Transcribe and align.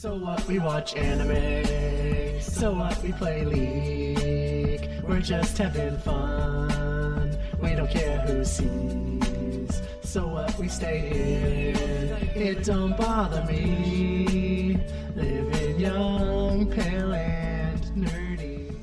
So 0.00 0.14
what? 0.14 0.46
We 0.48 0.58
watch 0.58 0.96
anime. 0.96 2.40
So 2.40 2.72
what? 2.72 3.02
We 3.02 3.12
play 3.12 3.44
League. 3.44 4.88
We're 5.06 5.20
just 5.20 5.58
having 5.58 5.98
fun. 5.98 7.36
We 7.60 7.74
don't 7.74 7.90
care 7.90 8.18
who 8.20 8.42
sees. 8.42 9.82
So 10.02 10.26
what? 10.26 10.58
We 10.58 10.68
stay 10.68 11.74
in. 11.74 12.40
It 12.40 12.64
don't 12.64 12.96
bother 12.96 13.44
me. 13.44 14.80
Living 15.14 15.78
young, 15.78 16.70
pale, 16.70 17.12
and 17.12 17.82
nerdy. 17.94 18.82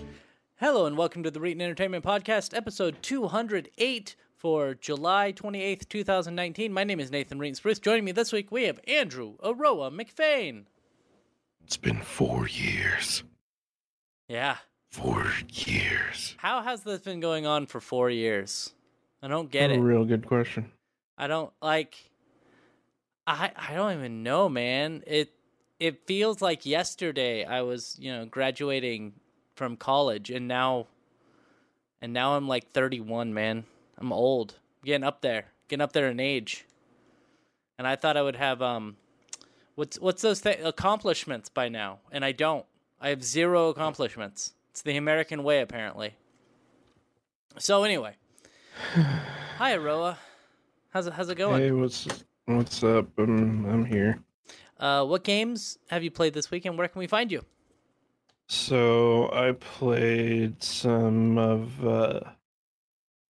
Hello 0.58 0.86
and 0.86 0.96
welcome 0.96 1.24
to 1.24 1.32
the 1.32 1.40
Reetin 1.40 1.64
Entertainment 1.64 2.06
Podcast, 2.06 2.56
episode 2.56 2.98
208 3.02 4.16
for 4.36 4.76
July 4.76 5.34
28th, 5.34 5.90
2019. 5.90 6.72
My 6.72 6.84
name 6.84 7.00
is 7.00 7.10
Nathan 7.10 7.40
Reetin 7.40 7.56
Spruce. 7.56 7.80
Joining 7.80 8.06
me 8.06 8.12
this 8.12 8.32
week, 8.32 8.52
we 8.52 8.66
have 8.66 8.80
Andrew 8.88 9.38
Aroah 9.38 9.90
McFain. 9.90 10.66
It's 11.68 11.76
been 11.76 12.00
four 12.00 12.48
years. 12.48 13.24
Yeah. 14.30 14.56
Four 14.90 15.34
years. 15.52 16.34
How 16.38 16.62
has 16.62 16.84
this 16.84 17.02
been 17.02 17.20
going 17.20 17.46
on 17.46 17.66
for 17.66 17.82
four 17.82 18.10
years? 18.10 18.72
I 19.22 19.28
don't 19.28 19.52
get 19.52 19.70
a 19.72 19.74
it. 19.74 19.80
real 19.80 20.06
good 20.06 20.26
question. 20.26 20.72
I 21.18 21.28
don't 21.28 21.52
like. 21.62 21.98
I 23.28 23.52
I 23.54 23.74
don't 23.74 23.92
even 23.98 24.24
know, 24.24 24.48
man. 24.48 25.04
It 25.06 25.34
it 25.78 26.08
feels 26.08 26.42
like 26.42 26.66
yesterday 26.66 27.44
I 27.44 27.64
was 27.64 27.98
you 28.00 28.14
know 28.14 28.26
graduating 28.26 29.12
from 29.58 29.76
college, 29.76 30.30
and 30.30 30.48
now, 30.48 30.88
and 32.02 32.14
now 32.14 32.38
I'm 32.38 32.48
like 32.48 32.72
31, 32.72 33.34
man. 33.34 33.66
I'm 33.98 34.14
old, 34.14 34.56
getting 34.86 35.04
up 35.04 35.20
there, 35.22 35.48
getting 35.68 35.84
up 35.84 35.92
there 35.92 36.08
in 36.08 36.22
age. 36.22 36.64
And 37.78 37.86
I 37.86 37.98
thought 37.98 38.16
I 38.16 38.22
would 38.22 38.38
have 38.38 38.62
um, 38.62 38.96
what's 39.78 39.98
what's 40.00 40.22
those 40.22 40.42
th- 40.42 40.60
accomplishments 40.64 41.48
by 41.50 41.70
now, 41.70 42.00
and 42.12 42.26
I 42.26 42.32
don't. 42.34 42.66
I 43.00 43.10
have 43.10 43.24
zero 43.24 43.70
accomplishments. 43.70 44.54
It's 44.72 44.82
the 44.82 44.98
American 44.98 45.44
way, 45.44 45.62
apparently. 45.62 46.16
So 47.60 47.84
anyway, 47.84 48.16
hi 49.58 49.76
Aroah, 49.78 50.18
how's 50.90 51.08
it 51.08 51.14
how's 51.14 51.30
it 51.30 51.38
going? 51.38 51.62
Hey, 51.62 51.72
what's 51.72 52.08
what's 52.46 52.84
up? 52.84 53.08
I'm 53.18 53.66
I'm 53.66 53.86
here. 53.86 54.20
Uh, 54.80 55.06
what 55.06 55.24
games 55.24 55.78
have 55.90 56.04
you 56.04 56.12
played 56.12 56.34
this 56.34 56.52
weekend? 56.52 56.78
where 56.78 56.88
can 56.88 57.00
we 57.00 57.08
find 57.08 57.32
you? 57.32 57.44
So 58.50 59.32
I 59.34 59.52
played 59.54 60.64
some 60.64 61.38
of 61.38 61.86
uh, 61.86 62.20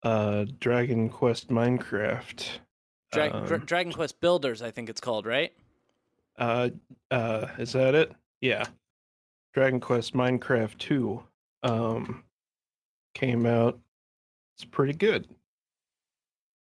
uh, 0.03 0.45
Dragon 0.59 1.09
Quest 1.09 1.47
Minecraft. 1.49 2.45
Dra- 3.11 3.31
Um, 3.33 3.45
Dra- 3.47 3.59
Dragon 3.65 3.93
Quest 3.93 4.19
Builders, 4.21 4.61
I 4.61 4.71
think 4.71 4.89
it's 4.89 5.01
called, 5.01 5.25
right? 5.25 5.53
Uh, 6.37 6.69
uh, 7.11 7.47
is 7.57 7.73
that 7.73 7.95
it? 7.95 8.11
Yeah. 8.41 8.65
Dragon 9.53 9.79
Quest 9.79 10.13
Minecraft 10.13 10.77
2 10.77 11.23
um 11.63 12.23
came 13.15 13.45
out. 13.45 13.79
It's 14.55 14.65
pretty 14.65 14.93
good. 14.93 15.27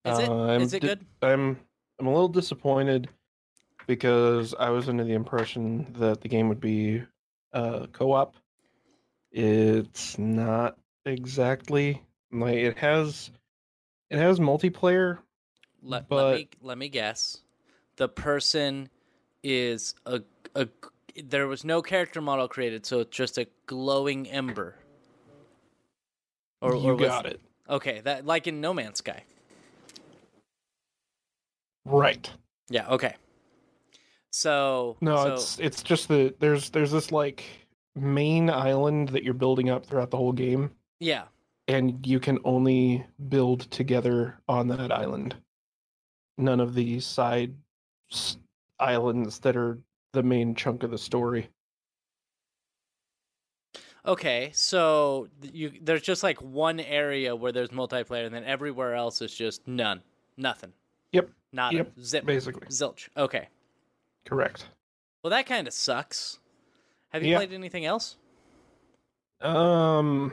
Is 0.04 0.18
it? 0.18 0.28
Uh, 0.28 0.58
Is 0.60 0.74
it 0.74 0.80
di- 0.80 0.88
good? 0.88 1.06
I'm 1.22 1.58
I'm 2.00 2.06
a 2.06 2.10
little 2.12 2.28
disappointed 2.28 3.08
because 3.86 4.54
I 4.58 4.70
was 4.70 4.88
under 4.88 5.04
the 5.04 5.12
impression 5.12 5.94
that 5.98 6.20
the 6.20 6.28
game 6.28 6.48
would 6.48 6.60
be 6.60 7.02
uh 7.52 7.86
co-op. 7.92 8.34
It's 9.30 10.18
not 10.18 10.76
exactly 11.06 12.02
like 12.32 12.56
it 12.56 12.78
has 12.78 13.30
it 14.10 14.18
has 14.18 14.40
multiplayer. 14.40 15.18
Let, 15.82 16.10
let 16.10 16.34
me 16.34 16.48
let 16.60 16.78
me 16.78 16.88
guess. 16.88 17.38
The 17.96 18.08
person 18.08 18.88
is 19.42 19.94
a 20.06 20.22
a. 20.54 20.68
There 21.24 21.48
was 21.48 21.64
no 21.64 21.82
character 21.82 22.20
model 22.20 22.48
created, 22.48 22.86
so 22.86 23.00
it's 23.00 23.16
just 23.16 23.36
a 23.38 23.46
glowing 23.66 24.28
ember. 24.28 24.76
Or, 26.62 26.76
you 26.76 26.94
was- 26.94 27.06
got 27.06 27.26
it. 27.26 27.40
Okay, 27.68 28.00
that 28.00 28.26
like 28.26 28.46
in 28.46 28.60
No 28.60 28.74
Man's 28.74 28.98
Sky. 28.98 29.24
Right. 31.84 32.30
Yeah. 32.68 32.88
Okay. 32.88 33.14
So 34.32 34.96
No, 35.00 35.16
so, 35.16 35.32
it's 35.34 35.58
it's 35.58 35.82
just 35.82 36.08
the 36.08 36.34
there's 36.38 36.70
there's 36.70 36.90
this 36.90 37.10
like 37.10 37.44
main 37.96 38.48
island 38.48 39.08
that 39.10 39.24
you're 39.24 39.34
building 39.34 39.70
up 39.70 39.84
throughout 39.84 40.10
the 40.10 40.16
whole 40.16 40.32
game 40.32 40.70
yeah. 41.00 41.24
and 41.66 42.06
you 42.06 42.20
can 42.20 42.38
only 42.44 43.04
build 43.28 43.62
together 43.72 44.38
on 44.48 44.68
that 44.68 44.92
island. 44.92 45.34
None 46.38 46.60
of 46.60 46.74
the 46.74 47.00
side 47.00 47.54
islands 48.80 49.38
that 49.40 49.56
are 49.56 49.78
the 50.12 50.22
main 50.22 50.54
chunk 50.54 50.82
of 50.82 50.90
the 50.90 50.98
story. 50.98 51.50
Okay, 54.06 54.50
so 54.54 55.28
you 55.42 55.72
there's 55.82 56.02
just 56.02 56.22
like 56.22 56.40
one 56.40 56.80
area 56.80 57.36
where 57.36 57.52
there's 57.52 57.68
multiplayer, 57.68 58.24
and 58.24 58.34
then 58.34 58.44
everywhere 58.44 58.94
else 58.94 59.20
is 59.20 59.34
just 59.34 59.66
none, 59.68 60.02
nothing. 60.38 60.72
Yep, 61.12 61.30
Not 61.52 61.74
Yep, 61.74 61.92
zip, 62.00 62.24
basically. 62.24 62.66
zilch. 62.68 63.08
Okay, 63.16 63.48
Correct. 64.24 64.66
well 65.22 65.30
that 65.30 65.46
kind 65.46 65.68
of 65.68 65.74
sucks. 65.74 66.38
Have 67.10 67.22
you 67.22 67.30
Yeah. 67.30 67.38
played 67.38 67.52
anything 67.52 67.84
else? 67.84 68.16
Um 69.42 70.32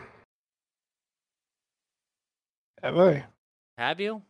Have 2.84 2.98
I? 2.98 3.26
Have 3.78 4.00
you? 4.00 4.22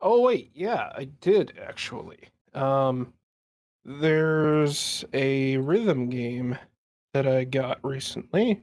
Oh 0.00 0.22
wait, 0.22 0.50
yeah, 0.54 0.90
I 0.94 1.04
did 1.04 1.58
actually. 1.60 2.28
Um 2.54 3.12
there's 3.84 5.04
a 5.12 5.56
rhythm 5.58 6.08
game 6.08 6.56
that 7.14 7.26
I 7.26 7.44
got 7.44 7.78
recently. 7.84 8.62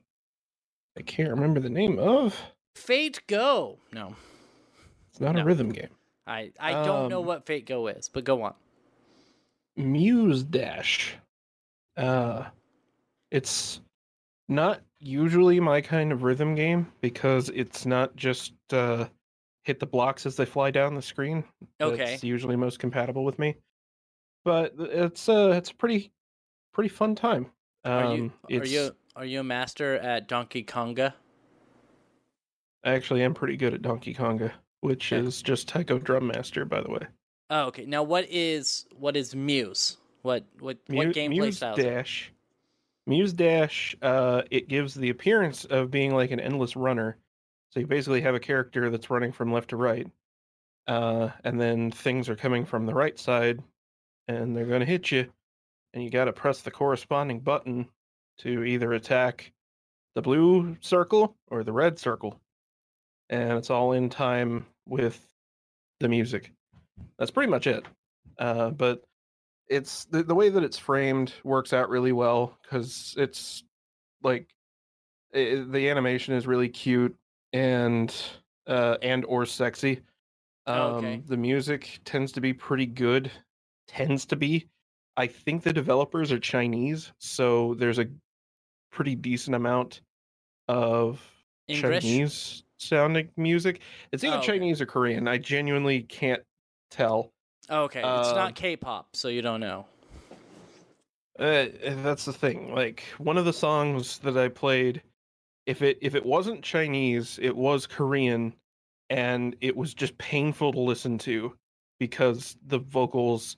I 0.97 1.01
can't 1.01 1.29
remember 1.29 1.59
the 1.59 1.69
name 1.69 1.99
of. 1.99 2.39
Fate 2.75 3.21
Go. 3.27 3.77
No, 3.91 4.15
It's 5.09 5.19
not 5.19 5.35
No. 5.35 5.41
a 5.41 5.45
rhythm 5.45 5.69
game. 5.69 5.89
I 6.25 6.51
I 6.59 6.73
don't 6.83 7.09
know 7.09 7.21
Um, 7.21 7.25
what 7.25 7.45
Fate 7.45 7.65
Go 7.65 7.87
is, 7.87 8.09
but 8.09 8.23
go 8.23 8.41
on. 8.43 8.53
Muse 9.75 10.43
Dash. 10.43 11.15
Uh 11.95 12.45
it's 13.31 13.81
not 14.49 14.81
usually 14.99 15.59
my 15.59 15.81
kind 15.81 16.11
of 16.11 16.23
rhythm 16.23 16.55
game 16.55 16.91
because 17.01 17.49
it's 17.49 17.85
not 17.85 18.15
just 18.15 18.53
uh 18.71 19.07
hit 19.63 19.79
the 19.79 19.85
blocks 19.85 20.25
as 20.25 20.35
they 20.35 20.45
fly 20.45 20.71
down 20.71 20.95
the 20.95 21.01
screen. 21.01 21.43
Okay. 21.81 21.97
That's 21.97 22.23
usually 22.23 22.55
most 22.55 22.79
compatible 22.79 23.25
with 23.25 23.37
me. 23.39 23.55
But 24.47 24.75
it's 24.79 25.27
uh 25.27 25.51
it's 25.57 25.71
a 25.71 25.75
pretty 25.75 26.09
pretty 26.71 26.87
fun 26.87 27.15
time. 27.15 27.47
Um 27.83 27.91
Are 27.93 28.15
you 28.15 28.61
are 28.61 28.65
you 28.65 28.95
are 29.17 29.25
you 29.25 29.41
a 29.41 29.43
master 29.43 29.95
at 29.95 30.29
Donkey 30.29 30.63
Konga? 30.63 31.07
Actually, 32.85 32.85
I 32.85 32.91
actually 32.95 33.23
am 33.23 33.33
pretty 33.33 33.57
good 33.57 33.73
at 33.73 33.81
Donkey 33.81 34.13
Konga, 34.13 34.53
which 34.79 35.11
Okay. 35.11 35.25
is 35.27 35.41
just 35.41 35.67
Taiko 35.67 35.99
Drum 35.99 36.27
Master, 36.27 36.63
by 36.63 36.79
the 36.79 36.89
way. 36.89 37.01
Oh, 37.49 37.65
okay. 37.65 37.85
Now 37.85 38.03
what 38.03 38.25
is 38.29 38.85
what 38.97 39.17
is 39.17 39.35
Muse? 39.35 39.97
What 40.21 40.45
what 40.59 40.77
what 40.87 41.07
Mu- 41.07 41.13
gameplay 41.13 41.29
Muse 41.41 41.57
styles? 41.57 41.79
are- 41.79 41.83
Dash. 41.83 42.31
Muse 43.05 43.33
Dash, 43.33 43.97
uh, 44.01 44.43
it 44.49 44.69
gives 44.69 44.93
the 44.93 45.09
appearance 45.09 45.65
of 45.65 45.91
being 45.91 46.15
like 46.15 46.31
an 46.31 46.39
endless 46.39 46.77
runner. 46.77 47.17
So 47.71 47.81
you 47.81 47.87
basically 47.87 48.21
have 48.21 48.35
a 48.35 48.39
character 48.39 48.89
that's 48.89 49.09
running 49.09 49.33
from 49.33 49.51
left 49.51 49.71
to 49.71 49.75
right, 49.75 50.07
uh, 50.87 51.31
and 51.43 51.59
then 51.59 51.91
things 51.91 52.29
are 52.29 52.35
coming 52.37 52.63
from 52.65 52.85
the 52.85 52.93
right 52.93 53.19
side, 53.19 53.61
and 54.27 54.55
they're 54.55 54.65
going 54.65 54.79
to 54.81 54.85
hit 54.85 55.11
you, 55.11 55.27
and 55.93 56.03
you 56.03 56.09
got 56.09 56.25
to 56.25 56.33
press 56.33 56.61
the 56.61 56.71
corresponding 56.71 57.39
button 57.39 57.87
to 58.39 58.63
either 58.63 58.93
attack 58.93 59.51
the 60.15 60.21
blue 60.21 60.75
circle 60.81 61.35
or 61.49 61.63
the 61.63 61.71
red 61.73 61.97
circle, 61.99 62.39
and 63.29 63.53
it's 63.53 63.69
all 63.69 63.91
in 63.93 64.09
time 64.09 64.65
with 64.87 65.25
the 65.99 66.07
music. 66.09 66.51
That's 67.17 67.31
pretty 67.31 67.49
much 67.49 67.67
it. 67.67 67.83
Uh, 68.39 68.69
but 68.71 69.03
it's 69.69 70.05
the, 70.05 70.23
the 70.23 70.35
way 70.35 70.49
that 70.49 70.63
it's 70.63 70.77
framed 70.77 71.33
works 71.43 71.73
out 71.73 71.89
really 71.89 72.11
well 72.13 72.57
because 72.61 73.13
it's 73.17 73.63
like 74.23 74.47
i 75.35 75.63
the 75.69 75.89
animation 75.89 76.33
is 76.33 76.47
really 76.47 76.69
cute 76.69 77.13
and 77.51 78.15
uh 78.67 78.95
and 79.01 79.25
or 79.25 79.45
sexy 79.45 79.97
um 80.67 80.75
Oh, 80.77 80.95
okay. 80.97 81.21
the 81.27 81.35
music 81.35 81.99
tends 82.05 82.31
to 82.33 82.41
be 82.41 82.53
pretty 82.53 82.85
good 82.85 83.29
tends 83.87 84.25
to 84.25 84.35
be 84.35 84.67
i 85.15 85.25
think 85.27 85.63
the 85.63 85.73
developers 85.73 86.31
are 86.31 86.39
chinese 86.39 87.11
so 87.19 87.73
there's 87.75 87.99
a 87.99 88.07
pretty 88.91 89.15
decent 89.15 89.55
amount 89.55 90.01
of 90.67 91.21
English? 91.67 92.03
chinese 92.03 92.63
sounding 92.77 93.29
music 93.37 93.81
it's 94.11 94.23
either 94.23 94.35
Oh, 94.35 94.39
okay. 94.39 94.47
chinese 94.47 94.81
or 94.81 94.85
korean 94.85 95.27
i 95.27 95.37
genuinely 95.37 96.01
can't 96.01 96.41
tell 96.91 97.31
Oh, 97.69 97.83
okay, 97.83 97.99
it's 97.99 98.29
Um, 98.29 98.35
not 98.35 98.55
K-pop, 98.55 99.13
so 99.13 99.27
you 99.27 99.41
don't 99.41 99.59
know. 99.59 99.85
Uh, 101.37 101.65
that's 101.81 102.23
the 102.23 102.31
thing. 102.31 102.73
Like 102.73 103.03
one 103.17 103.37
of 103.37 103.43
the 103.43 103.51
songs 103.51 104.19
that 104.19 104.37
I 104.37 104.47
played, 104.47 105.01
if 105.65 105.81
it 105.81 105.97
if 106.01 106.15
it 106.15 106.25
wasn't 106.25 106.63
Chinese, 106.63 107.37
it 107.41 107.53
was 107.55 107.85
Korean, 107.85 108.53
and 109.09 109.53
it 109.59 109.75
was 109.75 109.93
just 109.93 110.17
painful 110.17 110.71
to 110.71 110.79
listen 110.79 111.17
to 111.19 111.57
because 111.99 112.55
the 112.67 112.79
vocals, 112.79 113.57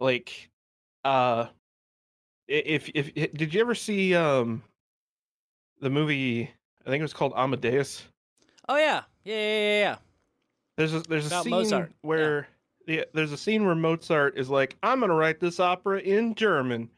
like, 0.00 0.50
uh, 1.04 1.46
if, 2.48 2.90
if 2.94 3.12
if 3.14 3.32
did 3.32 3.54
you 3.54 3.60
ever 3.60 3.74
see 3.74 4.14
um 4.14 4.62
the 5.80 5.90
movie? 5.90 6.50
I 6.84 6.90
think 6.90 7.00
it 7.00 7.04
was 7.04 7.12
called 7.12 7.32
Amadeus. 7.36 8.02
Oh 8.68 8.76
yeah, 8.76 9.02
yeah, 9.24 9.36
yeah, 9.36 9.58
yeah. 9.58 9.80
yeah. 9.80 9.96
There's 10.76 10.94
a 10.94 11.00
there's 11.00 11.30
a 11.30 11.42
scene 11.42 11.50
Mozart, 11.50 11.92
where 12.02 12.48
yeah, 12.86 13.04
there's 13.12 13.32
a 13.32 13.36
scene 13.36 13.66
where 13.66 13.74
Mozart 13.74 14.36
is 14.38 14.48
like, 14.48 14.76
"I'm 14.82 15.00
gonna 15.00 15.14
write 15.14 15.38
this 15.38 15.60
opera 15.60 16.00
in 16.00 16.34
German," 16.34 16.90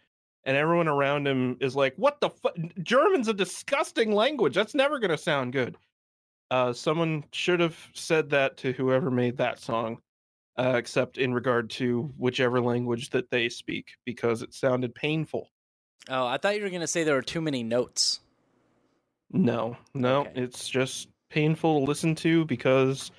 and 0.45 0.57
everyone 0.57 0.89
around 0.89 1.27
him 1.27 1.57
is 1.61 1.75
like, 1.75 1.95
"What 1.97 2.21
the 2.21 2.31
fuck? 2.31 2.57
German's 2.83 3.29
a 3.29 3.35
disgusting 3.35 4.13
language. 4.13 4.55
That's 4.55 4.75
never 4.75 4.99
gonna 4.99 5.19
sound 5.19 5.53
good." 5.53 5.77
Uh, 6.51 6.73
someone 6.73 7.25
should 7.33 7.61
have 7.61 7.77
said 7.95 8.31
that 8.31 8.57
to 8.59 8.73
whoever 8.73 9.11
made 9.11 9.39
that 9.39 9.59
song, 9.59 10.01
uh, 10.59 10.75
except 10.77 11.19
in 11.19 11.33
regard 11.35 11.71
to 11.71 12.13
whichever 12.19 12.61
language 12.61 13.11
that 13.11 13.31
they 13.31 13.49
speak, 13.49 13.93
because 14.05 14.43
it 14.43 14.53
sounded 14.55 14.95
painful. 14.95 15.49
Oh, 16.09 16.27
I 16.27 16.37
thought 16.37 16.57
you 16.57 16.63
were 16.63 16.71
gonna 16.71 16.87
say 16.87 17.05
there 17.05 17.15
were 17.15 17.23
too 17.23 17.41
many 17.41 17.63
notes. 17.63 18.21
No, 19.31 19.77
no, 19.95 20.21
Okay. 20.23 20.43
it's 20.43 20.69
just 20.69 21.09
painful 21.31 21.81
to 21.81 21.87
listen 21.87 22.15
to 22.17 22.45
because 22.45 23.11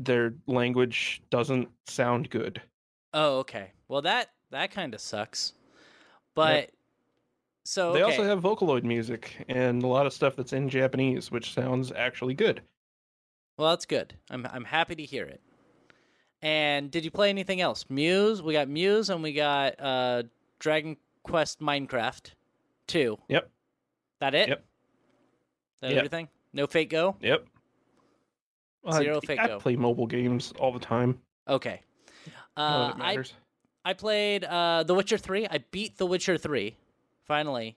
their 0.00 0.34
language 0.48 1.22
doesn't 1.30 1.68
sound 1.86 2.30
good. 2.30 2.60
Oh, 3.12 3.38
okay. 3.38 3.70
Well, 3.86 4.02
that 4.02 4.30
that 4.50 4.72
kind 4.72 4.92
of 4.94 5.00
sucks. 5.00 5.52
But 6.34 6.70
so 7.64 7.92
They 7.92 8.02
okay. 8.02 8.10
also 8.10 8.24
have 8.24 8.40
Vocaloid 8.40 8.82
music 8.82 9.44
and 9.48 9.84
a 9.84 9.86
lot 9.86 10.04
of 10.06 10.12
stuff 10.12 10.34
that's 10.34 10.52
in 10.52 10.68
Japanese, 10.68 11.30
which 11.30 11.54
sounds 11.54 11.92
actually 11.92 12.34
good. 12.34 12.60
Well, 13.56 13.70
that's 13.70 13.86
good. 13.86 14.14
I'm 14.30 14.44
I'm 14.46 14.64
happy 14.64 14.96
to 14.96 15.04
hear 15.04 15.24
it. 15.26 15.40
And 16.44 16.90
did 16.90 17.06
you 17.06 17.10
play 17.10 17.30
anything 17.30 17.62
else? 17.62 17.86
Muse. 17.88 18.42
We 18.42 18.52
got 18.52 18.68
Muse, 18.68 19.08
and 19.08 19.22
we 19.22 19.32
got 19.32 19.80
uh, 19.80 20.24
Dragon 20.58 20.98
Quest 21.22 21.60
Minecraft, 21.60 22.32
two. 22.86 23.16
Yep. 23.28 23.50
That 24.20 24.34
it? 24.34 24.48
Yep. 24.50 24.64
That 25.80 25.90
Yep. 25.90 25.96
everything? 25.98 26.28
No 26.52 26.66
Fate 26.66 26.90
Go. 26.90 27.16
Yep. 27.20 27.46
Zero 28.92 29.16
I, 29.22 29.26
Fate 29.26 29.38
I 29.40 29.46
Go. 29.46 29.58
play 29.58 29.76
mobile 29.76 30.06
games 30.06 30.52
all 30.58 30.70
the 30.70 30.78
time. 30.78 31.18
Okay. 31.48 31.80
Uh, 32.56 32.92
I. 32.98 33.24
I 33.86 33.92
played 33.92 34.44
uh, 34.44 34.82
The 34.84 34.94
Witcher 34.94 35.18
3. 35.18 35.46
I 35.50 35.58
beat 35.70 35.98
The 35.98 36.06
Witcher 36.06 36.38
3 36.38 36.74
finally. 37.26 37.76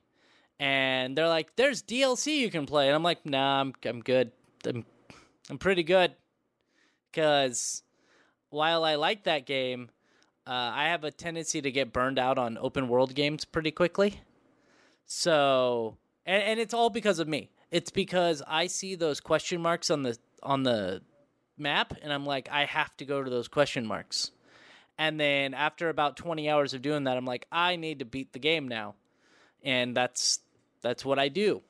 And 0.60 1.18
they're 1.18 1.28
like, 1.28 1.56
"There's 1.56 1.84
DLC 1.84 2.38
you 2.38 2.50
can 2.50 2.66
play." 2.66 2.88
And 2.88 2.96
I'm 2.96 3.04
like, 3.04 3.26
"Nah, 3.26 3.60
I'm 3.62 3.74
I'm 3.86 4.00
good. 4.02 4.32
I'm 4.66 4.86
I'm 5.50 5.58
pretty 5.58 5.84
good." 5.84 6.16
Cuz 7.14 7.84
while 8.50 8.84
I 8.84 8.96
like 8.96 9.24
that 9.24 9.46
game, 9.46 9.90
uh, 10.46 10.72
I 10.74 10.86
have 10.86 11.04
a 11.04 11.12
tendency 11.12 11.62
to 11.62 11.72
get 11.72 11.92
burned 11.92 12.20
out 12.20 12.38
on 12.38 12.58
open 12.58 12.88
world 12.88 13.14
games 13.16 13.46
pretty 13.46 13.72
quickly. 13.72 14.22
So, 15.06 15.98
and, 16.26 16.44
and 16.44 16.60
it's 16.60 16.74
all 16.74 16.90
because 16.90 17.20
of 17.20 17.28
me. 17.28 17.50
It's 17.72 17.92
because 17.92 18.42
I 18.48 18.68
see 18.68 18.96
those 18.96 19.20
question 19.20 19.62
marks 19.62 19.90
on 19.90 20.04
the 20.04 20.18
on 20.42 20.64
the 20.64 21.02
map 21.58 21.94
and 22.02 22.14
I'm 22.14 22.26
like, 22.26 22.48
I 22.52 22.66
have 22.66 22.96
to 22.98 23.06
go 23.06 23.24
to 23.24 23.30
those 23.30 23.48
question 23.48 23.86
marks. 23.86 24.32
And 24.98 25.20
then 25.20 25.54
after 25.54 25.90
about 25.90 26.18
20 26.18 26.50
hours 26.50 26.74
of 26.74 26.82
doing 26.82 27.04
that, 27.04 27.18
I'm 27.18 27.26
like, 27.26 27.46
I 27.52 27.76
need 27.76 28.00
to 28.00 28.06
beat 28.06 28.34
the 28.34 28.40
game 28.40 28.68
now. 28.68 28.96
And 29.64 29.96
that's 29.96 30.40
that's 30.82 31.04
what 31.04 31.20
I 31.20 31.28
do. 31.28 31.62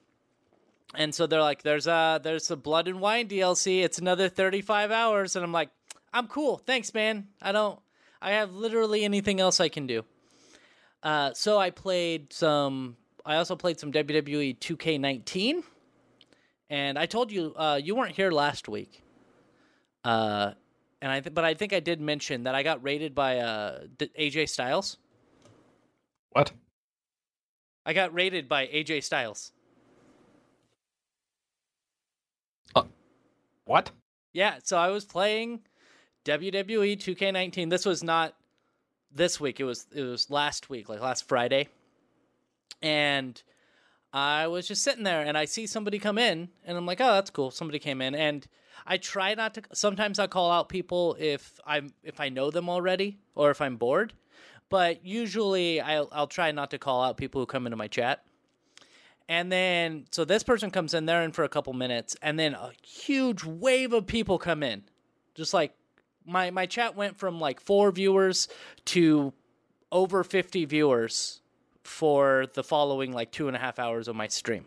And 0.95 1.13
so 1.13 1.27
they're 1.27 1.41
like, 1.41 1.63
there's 1.63 1.87
a 1.87 2.19
there's 2.23 2.49
a 2.51 2.55
Blood 2.55 2.87
and 2.87 3.01
Wine 3.01 3.27
DLC. 3.27 3.83
It's 3.83 3.97
another 3.97 4.29
35 4.29 4.91
hours, 4.91 5.35
and 5.35 5.43
I'm 5.43 5.51
like, 5.51 5.69
I'm 6.17 6.27
cool. 6.27 6.57
Thanks, 6.57 6.95
man. 6.95 7.27
I 7.43 7.51
don't. 7.51 7.79
I 8.19 8.31
have 8.31 8.51
literally 8.51 9.03
anything 9.03 9.39
else 9.39 9.59
I 9.59 9.69
can 9.69 9.85
do. 9.85 10.03
Uh, 11.03 11.31
so 11.35 11.59
I 11.59 11.69
played 11.69 12.33
some. 12.33 12.97
I 13.23 13.35
also 13.35 13.55
played 13.55 13.79
some 13.79 13.91
WWE 13.91 14.57
2K19, 14.57 15.61
and 16.71 16.97
I 16.97 17.05
told 17.05 17.31
you 17.31 17.53
uh, 17.55 17.79
you 17.83 17.93
weren't 17.93 18.15
here 18.15 18.31
last 18.31 18.67
week. 18.67 19.03
Uh, 20.03 20.53
and 21.03 21.11
I 21.11 21.19
th- 21.19 21.35
but 21.35 21.45
I 21.45 21.53
think 21.53 21.71
I 21.71 21.79
did 21.79 22.01
mention 22.01 22.45
that 22.45 22.55
I 22.55 22.63
got 22.63 22.81
rated 22.83 23.13
by 23.13 23.37
uh, 23.37 23.81
D- 23.99 24.09
AJ 24.19 24.49
Styles. 24.49 24.97
What? 26.31 26.51
I 27.85 27.93
got 27.93 28.11
rated 28.11 28.49
by 28.49 28.65
AJ 28.65 29.03
Styles. 29.03 29.51
What? 33.65 33.91
Yeah, 34.33 34.55
so 34.63 34.77
I 34.77 34.87
was 34.87 35.05
playing 35.05 35.59
WWE 36.27 36.97
2K19. 36.97 37.69
This 37.69 37.85
was 37.85 38.03
not 38.03 38.35
this 39.13 39.39
week. 39.39 39.59
It 39.59 39.63
was 39.63 39.87
it 39.93 40.03
was 40.03 40.29
last 40.29 40.69
week, 40.69 40.89
like 40.89 40.99
last 40.99 41.27
Friday. 41.27 41.69
And 42.81 43.41
I 44.11 44.47
was 44.47 44.67
just 44.67 44.83
sitting 44.83 45.03
there 45.03 45.21
and 45.21 45.37
I 45.37 45.45
see 45.45 45.65
somebody 45.65 45.99
come 45.99 46.17
in 46.17 46.49
and 46.65 46.77
I'm 46.77 46.85
like, 46.85 46.99
"Oh, 46.99 47.13
that's 47.13 47.29
cool. 47.29 47.49
Somebody 47.49 47.79
came 47.79 48.01
in." 48.01 48.13
And 48.13 48.45
I 48.85 48.97
try 48.97 49.35
not 49.35 49.53
to 49.55 49.63
sometimes 49.73 50.19
I 50.19 50.27
call 50.27 50.51
out 50.51 50.67
people 50.69 51.15
if 51.17 51.59
I'm 51.65 51.93
if 52.03 52.19
I 52.19 52.29
know 52.29 52.51
them 52.51 52.69
already 52.69 53.19
or 53.33 53.49
if 53.49 53.61
I'm 53.61 53.77
bored. 53.77 54.13
But 54.69 55.05
usually 55.05 55.79
I'll 55.79 56.09
I'll 56.11 56.27
try 56.27 56.51
not 56.51 56.71
to 56.71 56.77
call 56.77 57.03
out 57.03 57.15
people 57.15 57.41
who 57.41 57.45
come 57.45 57.65
into 57.65 57.77
my 57.77 57.87
chat. 57.87 58.23
And 59.29 59.51
then, 59.51 60.05
so 60.11 60.23
this 60.23 60.41
person 60.41 60.71
comes 60.71 60.93
in, 60.93 61.05
they're 61.05 61.23
in 61.23 61.33
for 61.33 61.43
a 61.43 61.49
couple 61.49 61.73
minutes, 61.73 62.15
and 62.21 62.39
then 62.39 62.53
a 62.53 62.71
huge 62.81 63.43
wave 63.43 63.91
of 63.91 64.07
people 64.07 64.39
come 64.39 64.63
in. 64.63 64.83
Just 65.35 65.53
like 65.53 65.73
my 66.27 66.51
my 66.51 66.65
chat 66.65 66.95
went 66.95 67.17
from 67.17 67.39
like 67.39 67.59
four 67.59 67.91
viewers 67.91 68.47
to 68.85 69.33
over 69.91 70.23
50 70.23 70.65
viewers 70.65 71.41
for 71.83 72.45
the 72.53 72.63
following 72.63 73.13
like 73.13 73.31
two 73.31 73.47
and 73.47 73.55
a 73.55 73.59
half 73.59 73.79
hours 73.79 74.07
of 74.07 74.15
my 74.15 74.27
stream. 74.27 74.65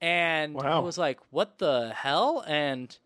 And 0.00 0.56
I 0.60 0.78
was 0.78 0.96
like, 0.98 1.18
what 1.30 1.58
the 1.58 1.92
hell? 1.94 2.44
And 2.46 2.96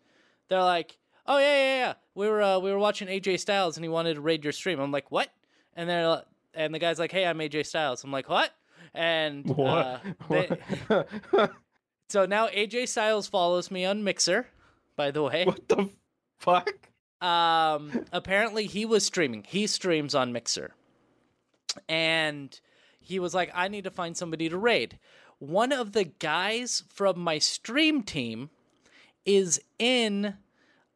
they're 0.49 0.61
like, 0.61 0.97
oh 1.25 1.37
yeah, 1.39 1.55
yeah, 1.55 1.77
yeah. 1.87 1.93
We 2.13 2.27
were 2.27 2.41
uh, 2.41 2.59
we 2.59 2.71
were 2.71 2.77
watching 2.77 3.07
AJ 3.07 3.39
Styles 3.39 3.77
and 3.77 3.83
he 3.83 3.89
wanted 3.89 4.15
to 4.15 4.21
raid 4.21 4.43
your 4.43 4.53
stream. 4.53 4.79
I'm 4.79 4.91
like, 4.91 5.09
what? 5.11 5.29
And 5.75 5.89
they're 5.89 6.21
and 6.53 6.73
the 6.73 6.79
guy's 6.79 6.99
like, 6.99 7.11
hey, 7.11 7.25
I'm 7.25 7.39
AJ 7.39 7.65
Styles. 7.65 8.03
I'm 8.03 8.11
like, 8.11 8.29
what? 8.29 8.51
And 8.93 9.49
uh, 9.59 9.97
they- 10.29 10.47
What? 11.31 11.51
so 12.09 12.25
now 12.25 12.47
AJ 12.49 12.89
Styles 12.89 13.27
follows 13.27 13.71
me 13.71 13.85
on 13.85 14.03
Mixer, 14.03 14.45
by 14.95 15.09
the 15.09 15.23
way. 15.23 15.45
what 15.45 15.67
the 15.67 15.89
fuck? 16.37 16.69
Um, 17.23 18.05
apparently 18.11 18.65
he 18.65 18.85
was 18.85 19.05
streaming. 19.05 19.45
He 19.47 19.65
streams 19.65 20.13
on 20.13 20.33
Mixer. 20.33 20.73
And 21.87 22.59
he 22.99 23.17
was 23.17 23.33
like, 23.33 23.49
I 23.55 23.69
need 23.69 23.85
to 23.85 23.91
find 23.91 24.17
somebody 24.17 24.49
to 24.49 24.57
raid. 24.57 24.99
One 25.39 25.71
of 25.71 25.93
the 25.93 26.03
guys 26.03 26.83
from 26.89 27.19
my 27.19 27.39
stream 27.39 28.03
team 28.03 28.49
is 29.25 29.61
in 29.79 30.35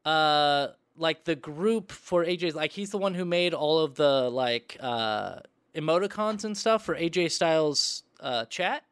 uh 0.03 0.67
like 0.97 1.23
the 1.23 1.35
group 1.35 1.93
for 1.93 2.25
AJ's 2.25 2.55
like 2.55 2.71
he's 2.71 2.89
the 2.89 2.97
one 2.97 3.13
who 3.13 3.23
made 3.23 3.53
all 3.53 3.79
of 3.79 3.95
the 3.95 4.29
like 4.29 4.75
uh 4.81 5.39
emoticons 5.75 6.43
and 6.43 6.57
stuff 6.57 6.83
for 6.83 6.95
AJ 6.95 7.31
Styles 7.31 8.03
uh 8.19 8.45
chat. 8.45 8.83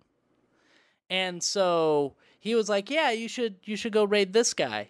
And 1.10 1.43
so 1.43 2.15
he 2.39 2.55
was 2.55 2.69
like, 2.69 2.89
"Yeah, 2.89 3.12
you 3.12 3.27
should 3.27 3.55
you 3.63 3.75
should 3.75 3.91
go 3.93 4.05
raid 4.05 4.31
this 4.33 4.53
guy." 4.53 4.89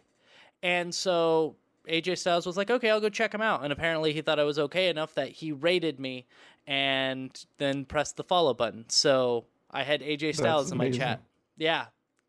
And 0.62 0.94
so 0.94 1.56
AJ 1.88 2.18
Styles 2.20 2.46
was 2.46 2.58
like, 2.58 2.70
"Okay, 2.70 2.90
I'll 2.90 3.02
go 3.02 3.10
check 3.10 3.34
him 3.34 3.42
out." 3.42 3.64
And 3.64 3.72
apparently 3.72 4.14
he 4.14 4.22
thought 4.22 4.40
I 4.40 4.44
was 4.44 4.60
okay 4.60 4.90
enough 4.90 5.14
that 5.16 5.30
he 5.30 5.52
rated 5.52 6.00
me 6.00 6.26
and 6.68 7.46
then 7.58 7.86
pressed 7.86 8.18
the 8.18 8.24
follow 8.24 8.54
button. 8.54 8.86
So 8.90 9.46
I 9.72 9.84
had 9.84 10.02
AJ 10.02 10.36
Styles 10.36 10.72
in 10.72 10.78
my 10.78 10.86
amazing. 10.86 11.02
chat. 11.02 11.22
Yeah. 11.58 11.86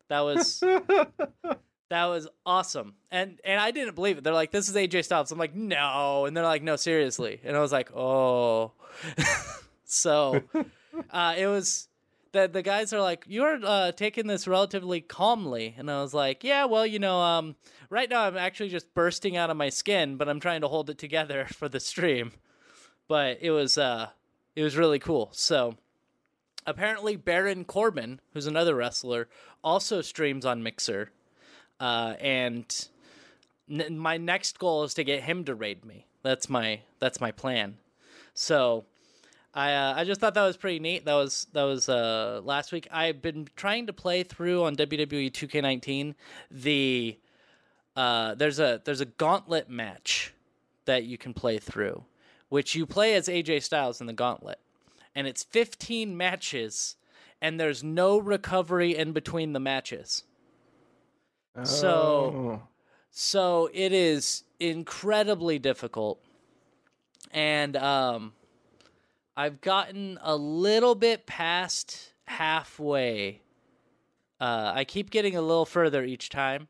That 0.09 0.21
was 0.21 0.59
that 1.89 2.05
was 2.05 2.27
awesome. 2.45 2.95
And 3.11 3.39
and 3.43 3.59
I 3.59 3.71
didn't 3.71 3.95
believe 3.95 4.17
it. 4.17 4.23
They're 4.23 4.33
like, 4.33 4.51
"This 4.51 4.69
is 4.69 4.75
AJ 4.75 5.05
Styles." 5.05 5.31
I'm 5.31 5.37
like, 5.37 5.55
"No." 5.55 6.25
And 6.25 6.35
they're 6.35 6.43
like, 6.43 6.63
"No, 6.63 6.75
seriously." 6.75 7.39
And 7.43 7.55
I 7.55 7.59
was 7.59 7.71
like, 7.71 7.91
"Oh." 7.95 8.73
so 9.83 10.41
uh, 11.11 11.35
it 11.37 11.47
was 11.47 11.87
the 12.37 12.47
the 12.47 12.61
guys 12.61 12.93
are 12.93 13.01
like, 13.01 13.25
"You're 13.27 13.59
uh, 13.63 13.91
taking 13.91 14.27
this 14.27 14.47
relatively 14.47 15.01
calmly," 15.01 15.75
and 15.77 15.89
I 15.89 16.01
was 16.01 16.13
like, 16.13 16.43
"Yeah, 16.43 16.65
well, 16.65 16.85
you 16.85 16.99
know, 16.99 17.19
um, 17.19 17.55
right 17.89 18.09
now 18.09 18.23
I'm 18.23 18.37
actually 18.37 18.69
just 18.69 18.93
bursting 18.93 19.35
out 19.35 19.49
of 19.49 19.57
my 19.57 19.69
skin, 19.69 20.17
but 20.17 20.29
I'm 20.29 20.39
trying 20.39 20.61
to 20.61 20.67
hold 20.67 20.89
it 20.89 20.97
together 20.97 21.45
for 21.51 21.67
the 21.67 21.79
stream." 21.79 22.31
But 23.07 23.39
it 23.41 23.51
was 23.51 23.77
uh, 23.77 24.09
it 24.55 24.63
was 24.63 24.77
really 24.77 24.99
cool. 24.99 25.29
So 25.33 25.75
apparently, 26.65 27.15
Baron 27.15 27.65
Corbin, 27.65 28.21
who's 28.33 28.47
another 28.47 28.75
wrestler, 28.75 29.27
also 29.63 30.01
streams 30.01 30.45
on 30.45 30.63
Mixer, 30.63 31.11
uh, 31.79 32.15
and 32.19 32.87
n- 33.69 33.97
my 33.97 34.17
next 34.17 34.59
goal 34.59 34.83
is 34.83 34.93
to 34.95 35.03
get 35.03 35.23
him 35.23 35.43
to 35.45 35.55
raid 35.55 35.83
me. 35.85 36.05
That's 36.21 36.49
my 36.49 36.81
that's 36.99 37.19
my 37.19 37.31
plan. 37.31 37.77
So 38.33 38.85
I 39.57 39.73
uh, 39.73 39.93
I 39.97 40.03
just 40.03 40.21
thought 40.21 40.35
that 40.35 40.45
was 40.45 40.55
pretty 40.55 40.77
neat. 40.77 41.05
That 41.05 41.15
was 41.15 41.47
that 41.53 41.63
was 41.63 41.89
uh, 41.89 42.41
last 42.43 42.71
week. 42.71 42.87
I've 42.91 43.23
been 43.23 43.47
trying 43.55 43.87
to 43.87 43.93
play 43.93 44.21
through 44.21 44.63
on 44.63 44.75
WWE 44.75 45.31
2K19 45.31 46.13
the 46.51 47.17
uh, 47.95 48.35
there's 48.35 48.59
a 48.59 48.81
there's 48.85 49.01
a 49.01 49.05
gauntlet 49.05 49.67
match 49.67 50.31
that 50.85 51.05
you 51.05 51.17
can 51.17 51.33
play 51.33 51.57
through, 51.57 52.03
which 52.49 52.75
you 52.75 52.85
play 52.85 53.15
as 53.15 53.27
AJ 53.27 53.63
Styles 53.63 53.99
in 53.99 54.05
the 54.05 54.13
gauntlet, 54.13 54.59
and 55.15 55.25
it's 55.25 55.43
15 55.43 56.15
matches, 56.15 56.95
and 57.41 57.59
there's 57.59 57.83
no 57.83 58.19
recovery 58.19 58.95
in 58.95 59.11
between 59.11 59.53
the 59.53 59.59
matches. 59.59 60.23
So- 61.63 61.87
Oh. 62.61 62.67
So 63.09 63.71
it 63.73 63.91
is 63.91 64.43
incredibly 64.59 65.57
difficult. 65.57 66.21
And 67.31 67.75
um 67.75 68.33
I've 69.37 69.61
gotten 69.61 70.17
a 70.23 70.35
little 70.35 70.95
bit 70.95 71.27
past 71.27 72.13
halfway. 72.25 73.41
Uh 74.41 74.71
I 74.75 74.83
keep 74.83 75.11
getting 75.11 75.35
a 75.35 75.41
little 75.41 75.65
further 75.65 76.03
each 76.03 76.29
time, 76.29 76.67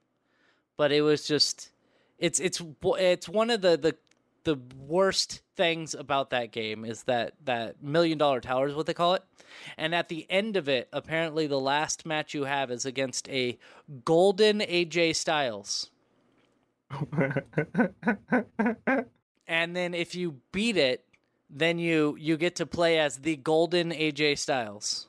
but 0.76 0.92
it 0.92 1.02
was 1.02 1.26
just 1.26 1.72
it's 2.20 2.40
it's 2.40 2.62
it's 2.84 3.30
one 3.30 3.50
of 3.50 3.62
the 3.62 3.78
the 3.78 3.96
the 4.44 4.60
worst 4.78 5.42
things 5.56 5.94
about 5.94 6.30
that 6.30 6.52
game 6.52 6.86
is 6.86 7.04
that 7.04 7.34
that 7.44 7.82
million 7.84 8.18
dollar 8.18 8.40
tower 8.40 8.68
is 8.68 8.76
what 8.76 8.86
they 8.86 8.94
call 8.94 9.14
it. 9.14 9.24
And 9.78 9.96
at 9.96 10.10
the 10.10 10.26
end 10.30 10.56
of 10.56 10.70
it, 10.70 10.88
apparently 10.94 11.48
the 11.48 11.60
last 11.60 12.06
match 12.06 12.34
you 12.34 12.46
have 12.46 12.72
is 12.72 12.86
against 12.86 13.30
a 13.30 13.58
golden 14.06 14.60
AJ 14.60 15.16
Styles. 15.16 15.90
and 19.48 19.76
then 19.76 19.94
if 19.94 20.16
you 20.16 20.38
beat 20.54 20.78
it, 20.78 21.04
then 21.50 21.80
you 21.80 22.16
you 22.20 22.38
get 22.38 22.56
to 22.58 22.66
play 22.66 23.00
as 23.00 23.18
the 23.18 23.36
golden 23.36 23.92
AJ 23.92 24.38
Styles. 24.38 25.08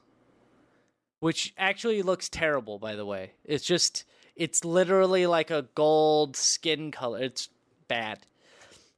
Which 1.20 1.52
actually 1.58 2.02
looks 2.02 2.28
terrible 2.28 2.78
by 2.78 2.94
the 2.94 3.04
way. 3.04 3.32
It's 3.44 3.64
just 3.64 4.04
it's 4.36 4.64
literally 4.64 5.26
like 5.26 5.50
a 5.50 5.66
gold 5.74 6.36
skin 6.36 6.90
color. 6.92 7.20
It's 7.20 7.48
bad. 7.88 8.20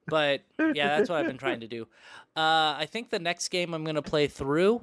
But 0.06 0.42
yeah, 0.58 0.98
that's 0.98 1.08
what 1.08 1.18
I've 1.18 1.26
been 1.26 1.38
trying 1.38 1.60
to 1.60 1.68
do. 1.68 1.86
Uh, 2.36 2.76
I 2.78 2.86
think 2.90 3.10
the 3.10 3.18
next 3.18 3.48
game 3.48 3.74
I'm 3.74 3.84
going 3.84 3.96
to 3.96 4.02
play 4.02 4.26
through, 4.26 4.82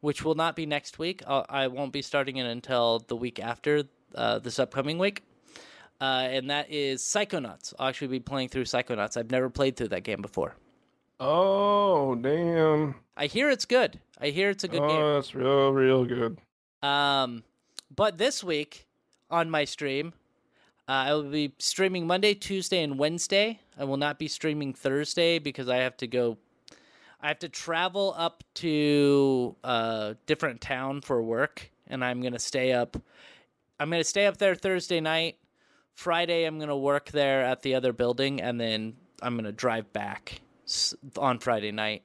which 0.00 0.24
will 0.24 0.34
not 0.34 0.56
be 0.56 0.66
next 0.66 0.98
week. 0.98 1.22
I'll, 1.26 1.44
I 1.48 1.66
won't 1.68 1.92
be 1.92 2.02
starting 2.02 2.36
it 2.36 2.46
until 2.46 3.04
the 3.06 3.16
week 3.16 3.38
after 3.38 3.84
uh, 4.14 4.38
this 4.38 4.58
upcoming 4.58 4.98
week. 4.98 5.22
Uh, 6.00 6.28
and 6.30 6.50
that 6.50 6.70
is 6.70 7.02
Psychonauts. 7.02 7.74
I'll 7.78 7.88
actually 7.88 8.08
be 8.08 8.20
playing 8.20 8.48
through 8.48 8.64
Psychonauts. 8.64 9.16
I've 9.16 9.30
never 9.30 9.50
played 9.50 9.76
through 9.76 9.88
that 9.88 10.04
game 10.04 10.22
before. 10.22 10.54
Oh, 11.20 12.14
damn. 12.14 12.94
I 13.16 13.26
hear 13.26 13.50
it's 13.50 13.64
good. 13.64 13.98
I 14.20 14.28
hear 14.28 14.50
it's 14.50 14.64
a 14.64 14.68
good 14.68 14.80
game. 14.80 14.90
oh, 14.90 15.14
that's 15.14 15.34
real, 15.34 15.72
real 15.72 16.04
good. 16.04 16.38
Um, 16.82 17.42
but 17.94 18.18
this 18.18 18.44
week 18.44 18.86
on 19.30 19.50
my 19.50 19.64
stream, 19.64 20.12
uh, 20.88 20.92
I 20.92 21.12
will 21.14 21.24
be 21.24 21.52
streaming 21.58 22.06
Monday, 22.06 22.34
Tuesday, 22.34 22.82
and 22.82 22.98
Wednesday. 22.98 23.60
I 23.78 23.84
will 23.84 23.96
not 23.96 24.18
be 24.18 24.28
streaming 24.28 24.72
Thursday 24.72 25.38
because 25.38 25.68
I 25.68 25.78
have 25.78 25.96
to 25.98 26.06
go. 26.06 26.38
I 27.20 27.28
have 27.28 27.40
to 27.40 27.48
travel 27.48 28.14
up 28.16 28.44
to 28.54 29.56
a 29.64 30.16
different 30.26 30.60
town 30.60 31.00
for 31.00 31.22
work, 31.22 31.70
and 31.88 32.04
I'm 32.04 32.22
gonna 32.22 32.38
stay 32.38 32.72
up. 32.72 32.96
I'm 33.78 33.90
gonna 33.90 34.04
stay 34.04 34.26
up 34.26 34.38
there 34.38 34.54
Thursday 34.54 35.00
night. 35.00 35.36
Friday, 35.94 36.44
I'm 36.44 36.58
gonna 36.58 36.76
work 36.76 37.10
there 37.10 37.44
at 37.44 37.62
the 37.62 37.74
other 37.74 37.92
building, 37.92 38.40
and 38.40 38.60
then 38.60 38.94
I'm 39.20 39.36
gonna 39.36 39.52
drive 39.52 39.92
back 39.92 40.40
on 41.16 41.38
Friday 41.38 41.72
night. 41.72 42.02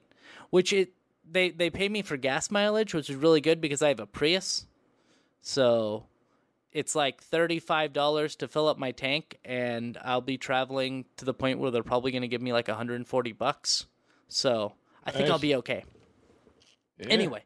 Which 0.50 0.72
it 0.72 0.92
they 1.28 1.50
they 1.50 1.70
pay 1.70 1.88
me 1.88 2.02
for 2.02 2.16
gas 2.16 2.50
mileage, 2.50 2.94
which 2.94 3.10
is 3.10 3.16
really 3.16 3.40
good 3.40 3.60
because 3.60 3.82
I 3.82 3.88
have 3.88 4.00
a 4.00 4.06
Prius. 4.06 4.66
So 5.40 6.06
it's 6.72 6.94
like 6.94 7.22
$35 7.24 8.36
to 8.38 8.48
fill 8.48 8.66
up 8.66 8.78
my 8.78 8.90
tank 8.90 9.38
and 9.44 9.96
I'll 10.02 10.20
be 10.20 10.36
traveling 10.36 11.04
to 11.18 11.24
the 11.24 11.32
point 11.32 11.60
where 11.60 11.70
they're 11.70 11.84
probably 11.84 12.10
going 12.10 12.22
to 12.22 12.28
give 12.28 12.42
me 12.42 12.52
like 12.52 12.66
140 12.66 13.32
bucks. 13.32 13.86
So, 14.26 14.72
I 15.04 15.12
think 15.12 15.30
I'll 15.30 15.38
be 15.38 15.54
okay. 15.56 15.84
Yeah. 16.98 17.06
Anyway, 17.08 17.44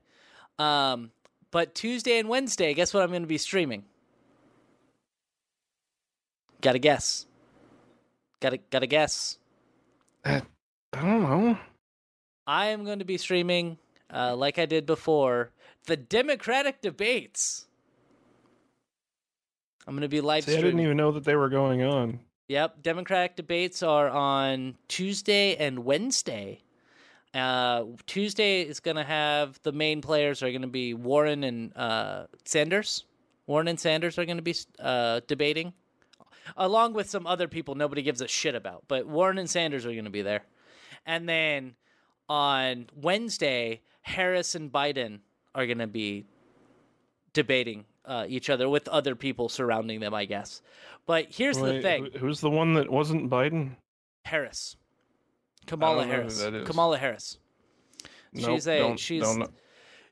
um 0.58 1.10
but 1.50 1.74
Tuesday 1.74 2.18
and 2.18 2.28
Wednesday, 2.28 2.74
guess 2.74 2.92
what 2.92 3.02
I'm 3.02 3.10
going 3.10 3.22
to 3.22 3.28
be 3.28 3.38
streaming? 3.38 3.84
Got 6.60 6.72
to 6.72 6.78
guess. 6.78 7.26
Got 8.40 8.50
to 8.50 8.58
got 8.70 8.80
to 8.80 8.86
guess. 8.86 9.38
I 10.92 11.02
don't 11.02 11.22
know. 11.22 11.58
I 12.46 12.66
am 12.68 12.84
going 12.84 12.98
to 13.00 13.04
be 13.04 13.18
streaming, 13.18 13.78
uh, 14.12 14.34
like 14.34 14.58
I 14.58 14.66
did 14.66 14.86
before, 14.86 15.50
the 15.86 15.96
Democratic 15.96 16.80
debates. 16.80 17.66
I'm 19.86 19.94
going 19.94 20.02
to 20.02 20.08
be 20.08 20.20
live 20.20 20.44
See, 20.44 20.56
I 20.56 20.60
didn't 20.60 20.80
even 20.80 20.96
know 20.96 21.12
that 21.12 21.24
they 21.24 21.36
were 21.36 21.48
going 21.48 21.82
on. 21.82 22.20
Yep, 22.48 22.82
Democratic 22.82 23.36
debates 23.36 23.82
are 23.82 24.08
on 24.08 24.76
Tuesday 24.88 25.56
and 25.56 25.80
Wednesday. 25.80 26.62
Uh, 27.34 27.84
Tuesday 28.06 28.62
is 28.62 28.80
going 28.80 28.96
to 28.96 29.04
have 29.04 29.60
the 29.62 29.72
main 29.72 30.00
players 30.00 30.42
are 30.42 30.50
going 30.50 30.62
to 30.62 30.68
be 30.68 30.94
Warren 30.94 31.44
and 31.44 31.76
uh, 31.76 32.24
Sanders. 32.46 33.04
Warren 33.46 33.68
and 33.68 33.78
Sanders 33.78 34.18
are 34.18 34.24
going 34.24 34.38
to 34.38 34.42
be 34.42 34.54
uh, 34.78 35.20
debating, 35.26 35.74
along 36.56 36.94
with 36.94 37.10
some 37.10 37.26
other 37.26 37.48
people 37.48 37.74
nobody 37.74 38.00
gives 38.00 38.22
a 38.22 38.28
shit 38.28 38.54
about. 38.54 38.84
But 38.88 39.06
Warren 39.06 39.36
and 39.36 39.48
Sanders 39.48 39.84
are 39.84 39.92
going 39.92 40.04
to 40.04 40.10
be 40.10 40.22
there. 40.22 40.44
And 41.08 41.26
then 41.26 41.74
on 42.28 42.86
Wednesday, 42.94 43.80
Harris 44.02 44.54
and 44.54 44.70
Biden 44.70 45.20
are 45.54 45.64
going 45.66 45.78
to 45.78 45.86
be 45.86 46.26
debating 47.32 47.86
uh, 48.04 48.26
each 48.28 48.50
other 48.50 48.68
with 48.68 48.86
other 48.88 49.14
people 49.16 49.48
surrounding 49.48 50.00
them, 50.00 50.12
I 50.12 50.26
guess. 50.26 50.60
But 51.06 51.26
here's 51.30 51.56
the 51.56 51.80
thing 51.80 52.10
Who's 52.18 52.40
the 52.40 52.50
one 52.50 52.74
that 52.74 52.90
wasn't 52.90 53.30
Biden? 53.30 53.76
Harris. 54.24 54.76
Kamala 55.66 56.04
Harris. 56.06 56.44
Kamala 56.66 56.98
Harris. 56.98 57.38
Nope, 58.34 58.50
She's 58.50 58.66
a- 58.68 58.78
don't- 58.78 59.00
she's- 59.00 59.22
don't. 59.24 59.50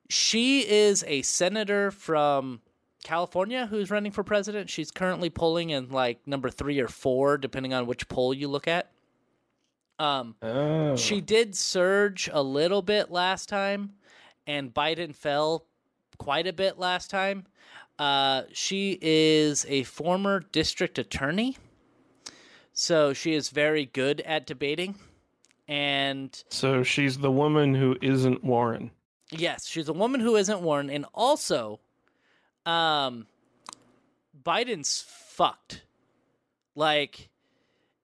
She 0.08 0.66
is 0.66 1.04
a 1.06 1.20
senator 1.22 1.90
from 1.90 2.62
California 3.04 3.66
who's 3.66 3.90
running 3.90 4.12
for 4.12 4.22
president. 4.24 4.70
She's 4.70 4.90
currently 4.90 5.28
polling 5.28 5.70
in 5.70 5.90
like 5.90 6.26
number 6.26 6.48
three 6.48 6.78
or 6.78 6.88
four, 6.88 7.36
depending 7.36 7.74
on 7.74 7.86
which 7.86 8.08
poll 8.08 8.32
you 8.32 8.48
look 8.48 8.66
at. 8.68 8.92
Um, 9.98 10.36
Oh. 10.42 10.94
she 10.96 11.20
did 11.20 11.56
surge 11.56 12.28
a 12.32 12.42
little 12.42 12.82
bit 12.82 13.10
last 13.10 13.48
time, 13.48 13.94
and 14.46 14.72
Biden 14.74 15.14
fell 15.14 15.66
quite 16.18 16.46
a 16.46 16.52
bit 16.52 16.78
last 16.78 17.10
time. 17.10 17.46
Uh, 17.98 18.42
she 18.52 18.98
is 19.00 19.64
a 19.68 19.84
former 19.84 20.40
district 20.40 20.98
attorney, 20.98 21.56
so 22.72 23.12
she 23.14 23.32
is 23.34 23.48
very 23.48 23.86
good 23.86 24.20
at 24.22 24.46
debating. 24.46 24.96
And 25.66 26.42
So 26.50 26.82
she's 26.82 27.18
the 27.18 27.30
woman 27.30 27.74
who 27.74 27.96
isn't 28.02 28.44
Warren. 28.44 28.90
Yes, 29.30 29.66
she's 29.66 29.88
a 29.88 29.92
woman 29.94 30.20
who 30.20 30.36
isn't 30.36 30.60
Warren, 30.60 30.90
and 30.90 31.06
also, 31.14 31.80
um, 32.66 33.26
Biden's 34.44 35.04
fucked. 35.08 35.82
Like 36.74 37.30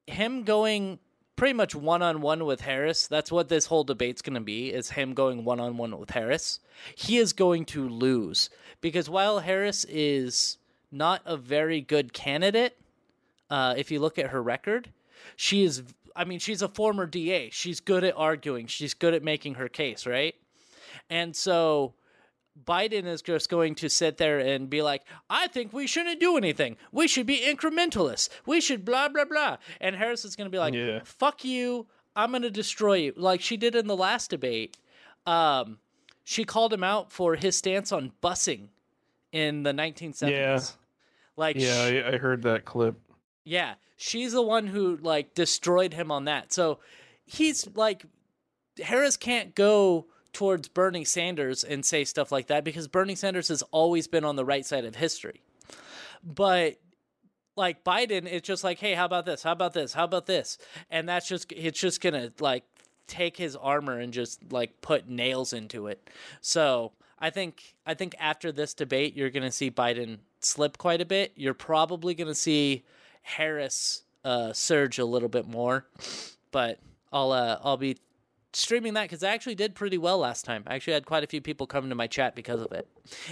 him 0.06 0.42
going 0.44 0.98
pretty 1.42 1.54
much 1.54 1.74
one 1.74 2.02
on 2.02 2.20
one 2.20 2.44
with 2.44 2.60
Harris. 2.60 3.08
That's 3.08 3.32
what 3.32 3.48
this 3.48 3.66
whole 3.66 3.82
debate's 3.82 4.22
going 4.22 4.34
to 4.34 4.40
be: 4.40 4.72
is 4.72 4.90
him 4.90 5.12
going 5.12 5.44
one 5.44 5.58
on 5.58 5.76
one 5.76 5.98
with 5.98 6.10
Harris. 6.10 6.60
He 6.94 7.18
is 7.18 7.32
going 7.32 7.64
to 7.64 7.88
lose 7.88 8.48
because 8.80 9.10
while 9.10 9.40
Harris 9.40 9.84
is 9.88 10.58
not 10.92 11.20
a 11.26 11.36
very 11.36 11.80
good 11.80 12.12
candidate, 12.12 12.78
uh, 13.50 13.74
if 13.76 13.90
you 13.90 13.98
look 13.98 14.20
at 14.20 14.30
her 14.30 14.40
record, 14.40 14.90
she 15.34 15.64
is. 15.64 15.82
I 16.14 16.22
mean, 16.22 16.38
she's 16.38 16.62
a 16.62 16.68
former 16.68 17.06
DA. 17.06 17.50
She's 17.50 17.80
good 17.80 18.04
at 18.04 18.14
arguing. 18.16 18.68
She's 18.68 18.94
good 18.94 19.12
at 19.12 19.24
making 19.24 19.54
her 19.54 19.68
case, 19.68 20.06
right? 20.06 20.36
And 21.10 21.34
so 21.34 21.94
Biden 22.64 23.06
is 23.06 23.22
just 23.22 23.48
going 23.48 23.74
to 23.76 23.88
sit 23.88 24.18
there 24.18 24.38
and 24.38 24.68
be 24.68 24.82
like, 24.82 25.02
I 25.30 25.46
think 25.48 25.72
we 25.72 25.86
shouldn't 25.86 26.20
do 26.20 26.36
anything. 26.36 26.76
We 26.92 27.08
should 27.08 27.26
be 27.26 27.38
incrementalists. 27.40 28.28
We 28.46 28.60
should 28.60 28.84
blah, 28.84 29.08
blah, 29.08 29.24
blah. 29.24 29.56
And 29.80 29.96
Harris 29.96 30.24
is 30.24 30.36
going 30.36 30.46
to 30.46 30.50
be 30.50 30.58
like, 30.58 30.74
Yeah. 30.74 31.00
fuck 31.04 31.44
you. 31.44 31.86
I'm 32.14 32.30
going 32.30 32.42
to 32.42 32.50
destroy 32.50 32.94
you. 32.96 33.12
Like 33.16 33.40
she 33.40 33.56
did 33.56 33.74
in 33.74 33.86
the 33.86 33.96
last 33.96 34.30
debate. 34.30 34.76
Um, 35.26 35.78
she 36.24 36.44
called 36.44 36.72
him 36.72 36.84
out 36.84 37.10
for 37.10 37.36
his 37.36 37.56
stance 37.56 37.90
on 37.90 38.12
busing 38.22 38.68
in 39.32 39.62
the 39.62 39.72
1970s. 39.72 40.30
Yeah. 40.30 40.60
Like, 41.36 41.56
Yeah, 41.56 41.88
sh- 41.88 41.92
I, 42.04 42.08
I 42.14 42.16
heard 42.18 42.42
that 42.42 42.64
clip. 42.66 42.96
yeah, 43.44 43.74
she's 43.96 44.32
the 44.32 44.42
one 44.42 44.66
who 44.66 44.98
like 44.98 45.34
destroyed 45.34 45.94
him 45.94 46.10
on 46.12 46.26
that. 46.26 46.52
So 46.52 46.80
he's 47.24 47.66
like 47.74 48.04
Harris 48.82 49.16
can't 49.16 49.54
go 49.54 50.06
towards 50.32 50.68
Bernie 50.68 51.04
Sanders 51.04 51.62
and 51.64 51.84
say 51.84 52.04
stuff 52.04 52.32
like 52.32 52.46
that 52.46 52.64
because 52.64 52.88
Bernie 52.88 53.14
Sanders 53.14 53.48
has 53.48 53.62
always 53.70 54.06
been 54.06 54.24
on 54.24 54.36
the 54.36 54.44
right 54.44 54.64
side 54.64 54.84
of 54.84 54.96
history. 54.96 55.42
But 56.24 56.78
like 57.56 57.84
Biden, 57.84 58.26
it's 58.26 58.46
just 58.46 58.64
like, 58.64 58.78
hey, 58.78 58.94
how 58.94 59.04
about 59.04 59.26
this? 59.26 59.42
How 59.42 59.52
about 59.52 59.74
this? 59.74 59.92
How 59.92 60.04
about 60.04 60.26
this? 60.26 60.58
And 60.90 61.08
that's 61.08 61.28
just 61.28 61.52
it's 61.52 61.78
just 61.78 62.00
gonna 62.00 62.32
like 62.40 62.64
take 63.06 63.36
his 63.36 63.56
armor 63.56 63.98
and 63.98 64.12
just 64.12 64.52
like 64.52 64.80
put 64.80 65.08
nails 65.08 65.52
into 65.52 65.86
it. 65.86 66.08
So 66.40 66.92
I 67.18 67.30
think 67.30 67.74
I 67.86 67.94
think 67.94 68.14
after 68.18 68.52
this 68.52 68.74
debate, 68.74 69.14
you're 69.14 69.30
gonna 69.30 69.52
see 69.52 69.70
Biden 69.70 70.18
slip 70.40 70.78
quite 70.78 71.00
a 71.00 71.06
bit. 71.06 71.32
You're 71.36 71.54
probably 71.54 72.14
gonna 72.14 72.34
see 72.34 72.84
Harris 73.22 74.02
uh, 74.24 74.52
surge 74.52 74.98
a 74.98 75.04
little 75.04 75.28
bit 75.28 75.46
more, 75.46 75.86
but 76.50 76.78
I'll 77.12 77.32
uh, 77.32 77.58
I'll 77.62 77.76
be 77.76 77.98
streaming 78.52 78.94
that 78.94 79.04
because 79.04 79.22
I 79.22 79.30
actually 79.30 79.54
did 79.54 79.74
pretty 79.74 79.98
well 79.98 80.18
last 80.18 80.44
time. 80.44 80.64
I 80.66 80.74
actually 80.74 80.94
had 80.94 81.06
quite 81.06 81.24
a 81.24 81.26
few 81.26 81.40
people 81.40 81.66
come 81.66 81.88
to 81.88 81.94
my 81.94 82.06
chat 82.06 82.34
because 82.34 82.60
of 82.60 82.72
it. 82.72 82.88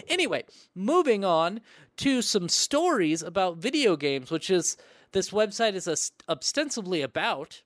Anyway, 0.08 0.44
moving 0.74 1.24
on 1.24 1.60
to 1.98 2.22
some 2.22 2.48
stories 2.48 3.22
about 3.22 3.58
video 3.58 3.96
games, 3.96 4.30
which 4.30 4.50
is 4.50 4.76
this 5.12 5.30
website 5.30 5.74
is 5.74 6.12
ostensibly 6.28 7.02
about. 7.02 7.62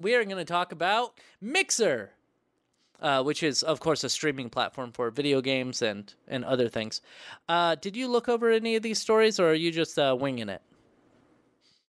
We 0.00 0.14
are 0.14 0.24
going 0.24 0.36
to 0.36 0.44
talk 0.44 0.70
about 0.72 1.18
Mixer, 1.40 2.12
uh, 3.00 3.22
which 3.22 3.42
is, 3.42 3.62
of 3.62 3.80
course, 3.80 4.04
a 4.04 4.08
streaming 4.08 4.50
platform 4.50 4.92
for 4.92 5.10
video 5.10 5.40
games 5.40 5.82
and 5.82 6.12
and 6.26 6.44
other 6.44 6.68
things. 6.68 7.00
Uh, 7.48 7.74
did 7.74 7.96
you 7.96 8.08
look 8.08 8.28
over 8.28 8.50
any 8.50 8.76
of 8.76 8.82
these 8.82 9.00
stories, 9.00 9.40
or 9.40 9.50
are 9.50 9.54
you 9.54 9.72
just 9.72 9.98
uh, 9.98 10.16
winging 10.18 10.48
it? 10.48 10.62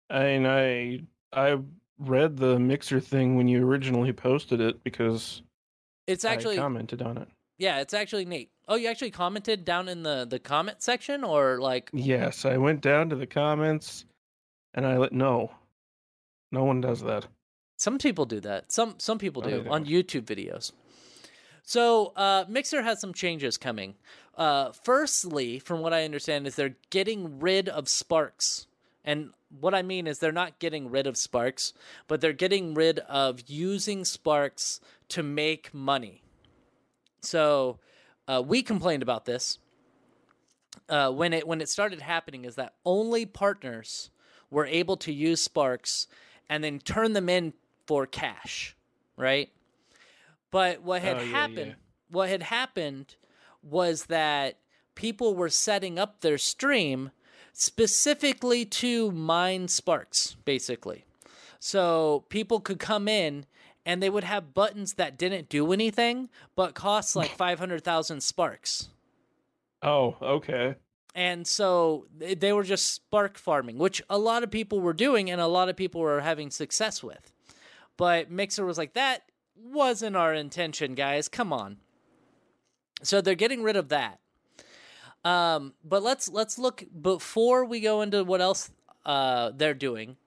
I 0.10 0.24
mean, 0.24 0.46
I 0.46 1.00
I 1.34 1.58
read 2.00 2.38
the 2.38 2.60
mixer 2.60 3.00
thing 3.00 3.36
when 3.36 3.48
you 3.48 3.66
originally 3.66 4.12
posted 4.14 4.60
it 4.62 4.84
because 4.84 5.42
It's 6.08 6.26
actually 6.26 6.58
I 6.58 6.62
commented 6.62 7.02
on 7.02 7.18
it. 7.18 7.28
yeah, 7.58 7.80
it's 7.80 7.94
actually 7.94 8.26
neat. 8.26 8.50
Oh, 8.68 8.76
you 8.76 8.88
actually 8.88 9.12
commented 9.12 9.64
down 9.66 9.88
in 9.88 10.04
the 10.04 10.26
the 10.26 10.40
comment 10.40 10.82
section, 10.82 11.24
or 11.24 11.60
like 11.60 11.90
Yes, 11.94 12.46
I 12.46 12.58
went 12.58 12.82
down 12.82 13.10
to 13.10 13.16
the 13.16 13.28
comments 13.28 14.06
and 14.74 14.86
I 14.86 14.98
let 14.98 15.14
no. 15.14 15.52
No 16.52 16.64
one 16.64 16.82
does 16.82 17.02
that. 17.02 17.28
Some 17.78 17.98
people 17.98 18.26
do 18.26 18.40
that. 18.42 18.72
Some 18.72 18.96
some 18.98 19.18
people 19.18 19.42
do 19.42 19.66
on. 19.70 19.86
YouTube 19.86 20.24
videos. 20.24 20.72
So 21.64 22.14
uh, 22.16 22.46
Mixer 22.48 22.82
has 22.84 23.02
some 23.02 23.14
changes 23.14 23.58
coming. 23.58 23.96
Uh, 24.38 24.72
firstly, 24.84 25.60
from 25.60 25.80
what 25.82 25.94
I 25.94 26.04
understand, 26.06 26.46
is 26.46 26.56
they're 26.56 26.76
getting 26.92 27.40
rid 27.40 27.68
of 27.70 27.88
Sparks, 27.90 28.68
and 29.06 29.30
what 29.60 29.74
I 29.74 29.82
mean 29.84 30.08
is 30.08 30.20
they're 30.20 30.32
not 30.34 30.60
getting 30.60 30.90
rid 30.90 31.08
of 31.08 31.16
Sparks, 31.16 31.72
but 32.08 32.20
they're 32.20 32.34
getting 32.34 32.74
rid 32.74 33.00
of 33.00 33.42
using 33.48 34.04
Sparks 34.04 34.82
to 35.10 35.24
make 35.24 35.74
money. 35.74 36.24
So 37.22 37.80
uh, 38.28 38.44
we 38.46 38.62
complained 38.64 39.04
about 39.04 39.26
this 39.26 39.60
uh, 40.90 41.12
when 41.12 41.32
it 41.34 41.48
when 41.48 41.62
it 41.62 41.70
started 41.70 42.02
happening. 42.02 42.44
Is 42.46 42.56
that 42.56 42.74
only 42.86 43.26
partners 43.26 44.10
were 44.50 44.66
able 44.66 44.98
to 44.98 45.12
use 45.14 45.42
Sparks 45.42 46.08
and 46.50 46.64
then 46.64 46.80
turn 46.80 47.14
them 47.14 47.30
in 47.30 47.54
for 47.88 48.06
cash, 48.06 48.76
right? 49.18 49.50
But 50.52 50.82
what 50.82 51.02
had 51.02 51.18
Oh, 51.18 51.22
yeah, 51.22 51.26
happened, 51.26 51.68
yeah. 51.68 51.74
what 52.10 52.30
had 52.30 52.44
happened 52.44 53.16
was 53.62 54.06
that 54.06 54.58
people 54.96 55.36
were 55.36 55.50
setting 55.50 55.98
up 56.00 56.22
their 56.22 56.38
stream 56.38 57.12
specifically 57.56 58.66
to 58.66 59.12
mine 59.12 59.68
sparks, 59.68 60.36
basically. 60.46 61.06
So 61.60 62.26
people 62.30 62.60
could 62.60 62.80
come 62.80 63.08
in 63.08 63.46
and 63.86 64.02
they 64.02 64.10
would 64.10 64.24
have 64.24 64.54
buttons 64.54 64.94
that 64.94 65.18
didn't 65.18 65.50
do 65.50 65.72
anything 65.72 66.30
but 66.56 66.76
cost 66.76 67.16
like 67.16 67.32
500,000 67.38 68.22
sparks. 68.22 68.90
Oh, 69.82 70.16
okay. 70.22 70.76
And 71.14 71.48
so 71.48 72.08
they 72.16 72.36
they 72.36 72.52
were 72.52 72.64
just 72.64 72.94
spark 72.94 73.38
farming, 73.38 73.78
which 73.78 74.04
a 74.10 74.18
lot 74.18 74.44
of 74.44 74.52
people 74.52 74.82
were 74.82 74.94
doing 74.94 75.32
and 75.32 75.40
a 75.40 75.48
lot 75.48 75.70
of 75.70 75.78
people 75.78 76.02
were 76.02 76.20
having 76.20 76.52
success 76.52 77.02
with. 77.02 77.32
But 77.96 78.30
Mixer 78.30 78.66
was 78.66 78.78
like, 78.78 78.94
that 78.94 79.24
wasn't 79.56 80.18
our 80.18 80.34
intention, 80.34 80.94
guys. 80.94 81.30
Come 81.30 81.54
on. 81.54 81.78
So 83.02 83.22
they're 83.22 83.36
getting 83.36 83.64
rid 83.64 83.78
of 83.78 83.90
that. 83.90 84.20
Um, 85.26 85.74
but 85.84 86.04
let's 86.04 86.30
let's 86.30 86.58
look 86.60 86.84
before 87.02 87.66
we 87.66 87.82
go 87.82 88.02
into 88.02 88.24
what 88.24 88.42
else 88.42 88.70
uh, 89.06 89.52
they're 89.56 89.74
doing. 89.74 90.18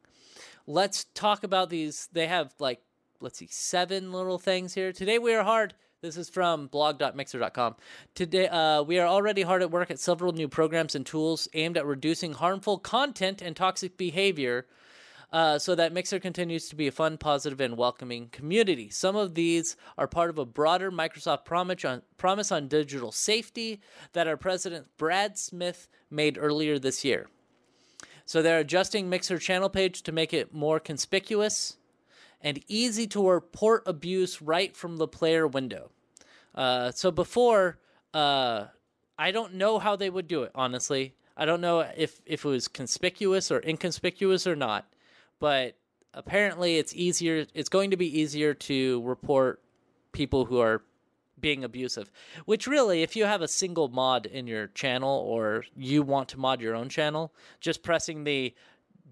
Let's 0.66 1.04
talk 1.14 1.44
about 1.44 1.70
these. 1.70 2.08
They 2.12 2.26
have 2.26 2.52
like 2.58 2.80
let's 3.20 3.38
see, 3.38 3.48
seven 3.48 4.12
little 4.12 4.38
things 4.38 4.74
here. 4.74 4.92
Today 4.92 5.18
we 5.18 5.32
are 5.34 5.44
hard. 5.44 5.74
This 6.00 6.16
is 6.16 6.28
from 6.28 6.68
blog.mixer.com. 6.68 7.74
Today, 8.14 8.46
uh, 8.46 8.82
we 8.82 9.00
are 9.00 9.06
already 9.08 9.42
hard 9.42 9.62
at 9.62 9.72
work 9.72 9.90
at 9.90 9.98
several 9.98 10.32
new 10.32 10.46
programs 10.46 10.94
and 10.94 11.04
tools 11.04 11.48
aimed 11.54 11.76
at 11.76 11.86
reducing 11.86 12.34
harmful 12.34 12.78
content 12.78 13.42
and 13.42 13.56
toxic 13.56 13.96
behavior 13.96 14.66
uh, 15.32 15.58
so 15.58 15.74
that 15.74 15.92
Mixer 15.92 16.18
continues 16.18 16.68
to 16.68 16.76
be 16.76 16.86
a 16.86 16.92
fun, 16.92 17.18
positive, 17.18 17.60
and 17.60 17.76
welcoming 17.76 18.28
community. 18.28 18.88
Some 18.88 19.16
of 19.16 19.34
these 19.34 19.76
are 19.96 20.06
part 20.06 20.30
of 20.30 20.38
a 20.38 20.46
broader 20.46 20.90
Microsoft 20.90 21.44
promise 21.44 21.84
on, 21.84 22.02
promise 22.16 22.50
on 22.50 22.68
digital 22.68 23.12
safety 23.12 23.80
that 24.12 24.26
our 24.26 24.36
president 24.36 24.86
Brad 24.96 25.36
Smith 25.38 25.88
made 26.10 26.38
earlier 26.38 26.78
this 26.78 27.04
year. 27.04 27.28
So 28.24 28.42
they're 28.42 28.58
adjusting 28.58 29.08
Mixer 29.08 29.38
channel 29.38 29.68
page 29.68 30.02
to 30.02 30.12
make 30.12 30.32
it 30.32 30.54
more 30.54 30.80
conspicuous 30.80 31.76
and 32.40 32.62
easy 32.68 33.06
to 33.08 33.28
report 33.28 33.82
abuse 33.86 34.40
right 34.40 34.76
from 34.76 34.96
the 34.96 35.08
player 35.08 35.46
window. 35.46 35.90
Uh, 36.54 36.90
so 36.90 37.10
before, 37.10 37.78
uh, 38.14 38.66
I 39.18 39.30
don't 39.30 39.54
know 39.54 39.78
how 39.78 39.96
they 39.96 40.10
would 40.10 40.28
do 40.28 40.42
it. 40.42 40.52
Honestly, 40.54 41.14
I 41.36 41.44
don't 41.44 41.60
know 41.60 41.80
if 41.80 42.20
if 42.26 42.44
it 42.44 42.48
was 42.48 42.68
conspicuous 42.68 43.50
or 43.50 43.60
inconspicuous 43.60 44.46
or 44.46 44.56
not. 44.56 44.86
But 45.40 45.76
apparently, 46.14 46.78
it's 46.78 46.94
easier. 46.94 47.46
It's 47.54 47.68
going 47.68 47.90
to 47.90 47.96
be 47.96 48.20
easier 48.20 48.54
to 48.54 49.02
report 49.02 49.62
people 50.12 50.44
who 50.46 50.60
are 50.60 50.82
being 51.40 51.62
abusive. 51.62 52.10
Which 52.44 52.66
really, 52.66 53.02
if 53.02 53.14
you 53.14 53.24
have 53.24 53.42
a 53.42 53.48
single 53.48 53.88
mod 53.88 54.26
in 54.26 54.46
your 54.46 54.68
channel 54.68 55.18
or 55.26 55.64
you 55.76 56.02
want 56.02 56.28
to 56.30 56.38
mod 56.38 56.60
your 56.60 56.74
own 56.74 56.88
channel, 56.88 57.32
just 57.60 57.82
pressing 57.82 58.24
the 58.24 58.54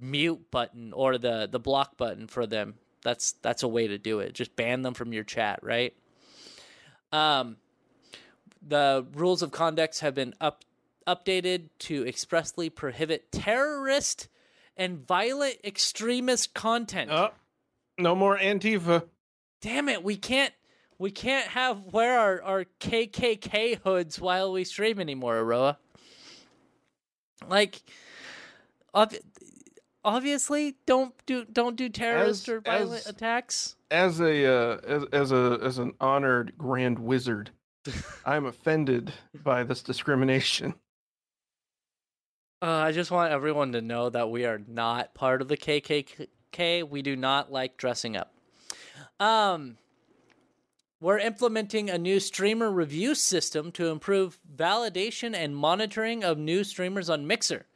mute 0.01 0.51
button 0.51 0.93
or 0.93 1.19
the 1.19 1.49
the 1.51 1.59
block 1.59 1.97
button 1.97 2.27
for 2.27 2.47
them 2.47 2.75
that's 3.03 3.33
that's 3.43 3.62
a 3.62 3.69
way 3.69 3.87
to 3.87 3.99
do 3.99 4.21
it 4.21 4.35
just 4.35 4.55
ban 4.57 4.83
them 4.83 4.95
from 4.95 5.12
your 5.12 5.25
chat 5.25 5.59
right 5.62 5.95
um 7.12 7.57
the 8.67 9.07
rules 9.15 9.43
of 9.43 9.51
conduct 9.51 10.01
have 10.01 10.15
been 10.15 10.35
up 10.41 10.65
updated 11.07 11.69
to 11.79 12.07
expressly 12.07 12.69
prohibit 12.69 13.31
terrorist 13.31 14.29
and 14.77 15.07
violent 15.07 15.57
extremist 15.65 16.55
content 16.55 17.11
Oh, 17.11 17.31
no 17.99 18.15
more 18.15 18.37
Antifa. 18.39 19.05
damn 19.61 19.89
it 19.89 20.03
we 20.05 20.17
can't 20.17 20.53
we 20.99 21.11
can't 21.11 21.49
have 21.49 21.81
wear 21.93 22.19
our, 22.19 22.43
our 22.43 22.65
kkk 22.81 23.81
hoods 23.83 24.21
while 24.21 24.53
we 24.53 24.65
stream 24.65 24.99
anymore 25.01 25.37
aroah 25.43 25.77
like 27.49 27.83
ob- 28.95 29.12
obviously 30.05 30.77
don't 30.87 31.15
do 31.27 31.45
don't 31.51 31.77
do 31.77 31.89
terrorist 31.89 32.49
As- 32.49 32.55
or 32.55 32.61
violent 32.61 33.01
as- 33.01 33.07
attacks 33.07 33.77
As 33.91 34.21
a 34.21 34.47
uh, 34.47 34.79
as 34.87 35.05
as 35.12 35.33
a 35.33 35.59
as 35.62 35.79
an 35.79 35.93
honored 36.01 36.55
grand 36.59 36.99
wizard, 36.99 37.51
I'm 38.25 38.47
offended 38.47 39.12
by 39.45 39.62
this 39.62 39.81
discrimination. 39.83 40.75
Uh, 42.62 42.66
I 42.66 42.92
just 42.92 43.11
want 43.11 43.33
everyone 43.33 43.73
to 43.73 43.83
know 43.83 44.09
that 44.09 44.31
we 44.31 44.47
are 44.47 44.61
not 44.66 45.14
part 45.14 45.42
of 45.42 45.49
the 45.49 45.59
KKK. 45.59 46.88
We 46.88 47.03
do 47.03 47.14
not 47.14 47.53
like 47.53 47.77
dressing 47.77 48.16
up. 48.16 48.33
Um, 49.21 49.77
we're 50.99 51.19
implementing 51.19 51.90
a 51.90 51.99
new 51.99 52.19
streamer 52.19 52.71
review 52.71 53.14
system 53.14 53.73
to 53.73 53.88
improve 53.88 54.38
validation 54.57 55.35
and 55.35 55.55
monitoring 55.55 56.25
of 56.25 56.38
new 56.38 56.64
streamers 56.64 57.11
on 57.11 57.27
Mixer. 57.27 57.66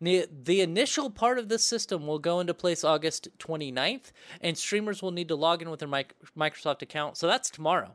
The 0.00 0.60
initial 0.60 1.10
part 1.10 1.38
of 1.38 1.48
this 1.48 1.64
system 1.64 2.04
will 2.04 2.18
go 2.18 2.40
into 2.40 2.52
place 2.52 2.82
August 2.82 3.28
29th, 3.38 4.10
and 4.40 4.58
streamers 4.58 5.00
will 5.00 5.12
need 5.12 5.28
to 5.28 5.36
log 5.36 5.62
in 5.62 5.70
with 5.70 5.78
their 5.78 5.88
Microsoft 5.88 6.82
account. 6.82 7.16
So 7.16 7.28
that's 7.28 7.50
tomorrow. 7.50 7.92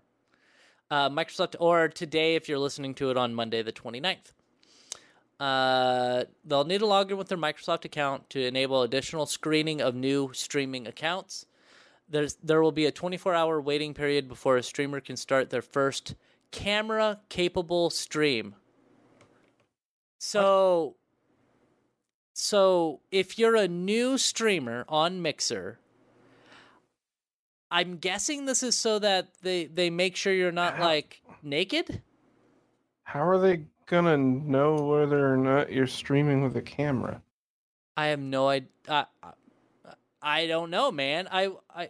Uh, 0.89 1.09
Microsoft, 1.09 1.55
or 1.59 1.89
today 1.89 2.35
if 2.35 2.47
you're 2.47 2.57
listening 2.57 2.95
to 2.95 3.11
it 3.11 3.17
on 3.17 3.35
Monday, 3.35 3.61
the 3.61 3.73
29th. 3.73 4.31
Uh, 5.39 6.25
they'll 6.43 6.65
need 6.65 6.79
to 6.79 6.85
log 6.85 7.11
in 7.11 7.17
with 7.17 7.29
their 7.29 7.37
Microsoft 7.37 7.85
account 7.85 8.29
to 8.29 8.45
enable 8.45 8.81
additional 8.81 9.25
screening 9.25 9.81
of 9.81 9.95
new 9.95 10.31
streaming 10.33 10.85
accounts. 10.85 11.45
There's 12.09 12.35
there 12.43 12.61
will 12.61 12.71
be 12.71 12.85
a 12.85 12.91
24-hour 12.91 13.61
waiting 13.61 13.93
period 13.93 14.27
before 14.27 14.57
a 14.57 14.63
streamer 14.63 14.99
can 14.99 15.15
start 15.15 15.49
their 15.49 15.61
first 15.61 16.15
camera-capable 16.51 17.91
stream. 17.91 18.55
So, 20.17 20.95
so 22.33 22.99
if 23.11 23.39
you're 23.39 23.55
a 23.55 23.67
new 23.67 24.17
streamer 24.17 24.83
on 24.89 25.21
Mixer, 25.21 25.79
I'm 27.71 27.97
guessing 27.97 28.45
this 28.45 28.63
is 28.63 28.75
so 28.75 28.99
that 28.99 29.29
they 29.41 29.65
they 29.65 29.89
make 29.89 30.15
sure 30.15 30.33
you're 30.33 30.51
not 30.51 30.75
How- 30.77 30.85
like 30.85 31.21
naked. 31.41 32.01
How 33.03 33.27
are 33.27 33.39
they 33.39 33.65
gonna 33.89 34.17
know 34.17 34.75
whether 34.75 35.31
or 35.33 35.35
not 35.35 35.71
you're 35.71 35.87
streaming 35.87 36.43
with 36.43 36.55
a 36.55 36.61
camera? 36.61 37.21
I 37.97 38.07
have 38.07 38.19
no 38.19 38.47
idea. 38.47 38.69
I, 38.87 39.05
I- 40.21 40.47
don't 40.47 40.69
know, 40.69 40.91
man. 40.91 41.27
I, 41.31 41.49
I. 41.75 41.89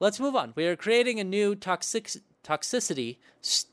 Let's 0.00 0.18
move 0.20 0.34
on. 0.34 0.52
We 0.56 0.66
are 0.66 0.76
creating 0.76 1.20
a 1.20 1.24
new 1.24 1.54
toxic 1.54 2.10
toxicity 2.44 3.18
s- 3.42 3.66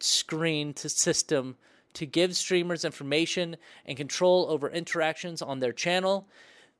screen 0.00 0.74
to 0.74 0.88
system 0.88 1.56
to 1.94 2.06
give 2.06 2.36
streamers 2.36 2.84
information 2.84 3.56
and 3.86 3.96
control 3.96 4.46
over 4.48 4.68
interactions 4.68 5.40
on 5.42 5.60
their 5.60 5.72
channel. 5.72 6.28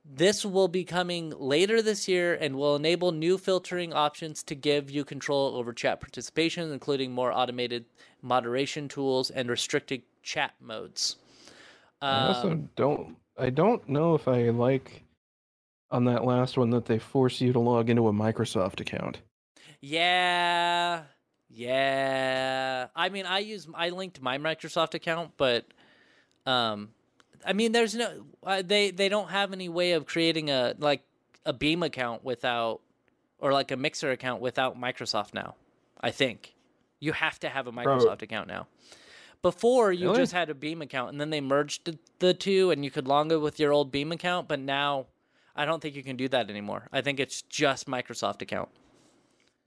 This 0.05 0.45
will 0.45 0.69
be 0.69 0.85
coming 0.85 1.31
later 1.31 1.81
this 1.81 2.09
year 2.09 2.35
and 2.35 2.57
will 2.57 2.75
enable 2.77 3.13
new 3.13 3.39
filtering 3.39 3.93
options 3.93 4.43
to 4.45 4.55
give 4.55 4.91
you 4.91 5.05
control 5.05 5.55
over 5.57 5.73
chat 5.73 6.01
participation, 6.01 6.73
including 6.73 7.13
more 7.13 7.33
automated 7.33 7.85
moderation 8.23 8.89
tools 8.89 9.31
and 9.31 9.51
restricted 9.51 10.03
chat 10.23 10.55
modes. 10.61 11.17
I 12.01 12.29
also 12.29 12.53
Um, 12.53 12.71
don't. 12.77 13.17
I 13.39 13.51
don't 13.51 13.89
know 13.89 14.15
if 14.15 14.29
I 14.29 14.51
like 14.51 15.03
on 15.91 16.05
that 16.05 16.25
last 16.25 16.57
one 16.57 16.71
that 16.71 16.87
they 16.87 16.99
force 16.99 17.41
you 17.41 17.53
to 17.53 17.59
log 17.59 17.91
into 17.91 18.09
a 18.09 18.13
Microsoft 18.13 18.81
account. 18.81 19.21
Yeah. 19.81 21.03
Yeah. 21.51 22.89
I 22.95 23.09
mean, 23.09 23.27
I 23.27 23.41
use 23.41 23.69
I 23.75 23.91
linked 23.91 24.21
my 24.23 24.39
Microsoft 24.39 24.95
account, 24.95 25.33
but 25.37 25.67
um 26.47 26.91
I 27.45 27.53
mean, 27.53 27.73
there's 27.73 27.95
no 27.95 28.25
uh, 28.45 28.63
they 28.65 28.91
they 28.91 29.09
don't 29.09 29.31
have 29.31 29.53
any 29.53 29.69
way 29.69 29.93
of 29.93 30.07
creating 30.07 30.51
a 30.51 30.75
like 30.79 31.03
a 31.45 31.53
Beam 31.53 31.83
account 31.83 32.25
without 32.25 32.81
or 33.39 33.53
like 33.53 33.71
a 33.71 33.77
Mixer 33.77 34.11
account 34.11 34.41
without 34.41 34.81
Microsoft 34.81 35.35
now. 35.35 35.57
I 36.01 36.11
think. 36.11 36.55
You 37.03 37.13
have 37.13 37.41
to 37.41 37.49
have 37.49 37.67
a 37.67 37.73
Microsoft 37.73 38.23
account 38.23 38.47
now. 38.47 38.69
Before 39.43 39.91
you 39.93 40.07
Really? 40.07 40.19
just 40.21 40.33
had 40.33 40.51
a 40.51 40.55
Beam 40.55 40.81
account 40.83 41.11
and 41.11 41.21
then 41.21 41.31
they 41.31 41.41
merged 41.41 41.99
the- 42.21 42.33
two 42.33 42.71
and 42.71 42.85
you 42.85 42.93
could 42.93 43.09
log 43.09 43.33
in 43.33 43.41
with 43.41 43.59
your 43.59 43.73
old 43.73 43.91
Beam 43.91 44.13
account, 44.13 44.47
but 44.47 44.61
now 44.61 45.07
I 45.57 45.65
don't 45.65 45.81
think 45.83 45.97
you 45.97 46.05
can 46.05 46.17
do 46.17 46.29
that 46.29 46.49
anymore. 46.49 46.87
I 46.93 47.01
think 47.01 47.19
it's 47.19 47.43
just 47.43 47.89
Microsoft 47.89 48.41
account. 48.41 48.69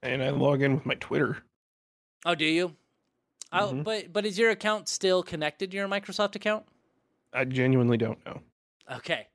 And 0.02 0.22
I 0.22 0.30
log 0.30 0.62
in 0.62 0.76
with 0.76 0.86
my 0.86 0.94
Twitter. 0.94 1.44
Oh, 2.24 2.34
do 2.34 2.46
you? 2.46 2.74
Oh, 3.52 3.72
Mhm. 3.74 3.84
but 3.84 4.12
but 4.14 4.24
is 4.24 4.38
your 4.38 4.48
account 4.50 4.88
still 4.88 5.22
connected 5.22 5.70
to 5.70 5.76
your 5.76 5.88
Microsoft 5.88 6.36
account? 6.36 6.64
I 7.34 7.44
genuinely 7.44 7.98
don't 7.98 8.24
know. 8.24 8.40
Okay. 8.90 9.28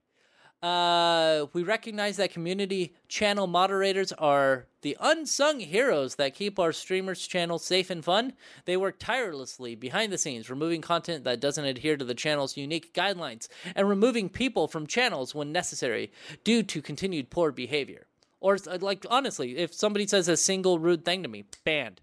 Uh, 0.61 1.47
we 1.53 1.63
recognize 1.63 2.17
that 2.17 2.31
community 2.31 2.93
channel 3.07 3.47
moderators 3.47 4.11
are 4.13 4.67
the 4.81 4.95
unsung 4.99 5.59
heroes 5.59 6.15
that 6.15 6.35
keep 6.35 6.59
our 6.59 6.71
streamers' 6.71 7.25
channels 7.25 7.65
safe 7.65 7.89
and 7.89 8.05
fun. 8.05 8.33
They 8.65 8.77
work 8.77 8.99
tirelessly 8.99 9.75
behind 9.75 10.11
the 10.11 10.19
scenes, 10.19 10.51
removing 10.51 10.81
content 10.81 11.23
that 11.23 11.39
doesn't 11.39 11.65
adhere 11.65 11.97
to 11.97 12.05
the 12.05 12.13
channel's 12.13 12.57
unique 12.57 12.93
guidelines 12.93 13.47
and 13.75 13.89
removing 13.89 14.29
people 14.29 14.67
from 14.67 14.85
channels 14.85 15.33
when 15.33 15.51
necessary 15.51 16.11
due 16.43 16.61
to 16.63 16.81
continued 16.81 17.31
poor 17.31 17.51
behavior. 17.51 18.05
Or, 18.39 18.57
uh, 18.67 18.77
like, 18.81 19.05
honestly, 19.09 19.57
if 19.57 19.73
somebody 19.73 20.05
says 20.05 20.27
a 20.27 20.37
single 20.37 20.77
rude 20.77 21.05
thing 21.05 21.23
to 21.23 21.29
me, 21.29 21.45
banned. 21.63 22.01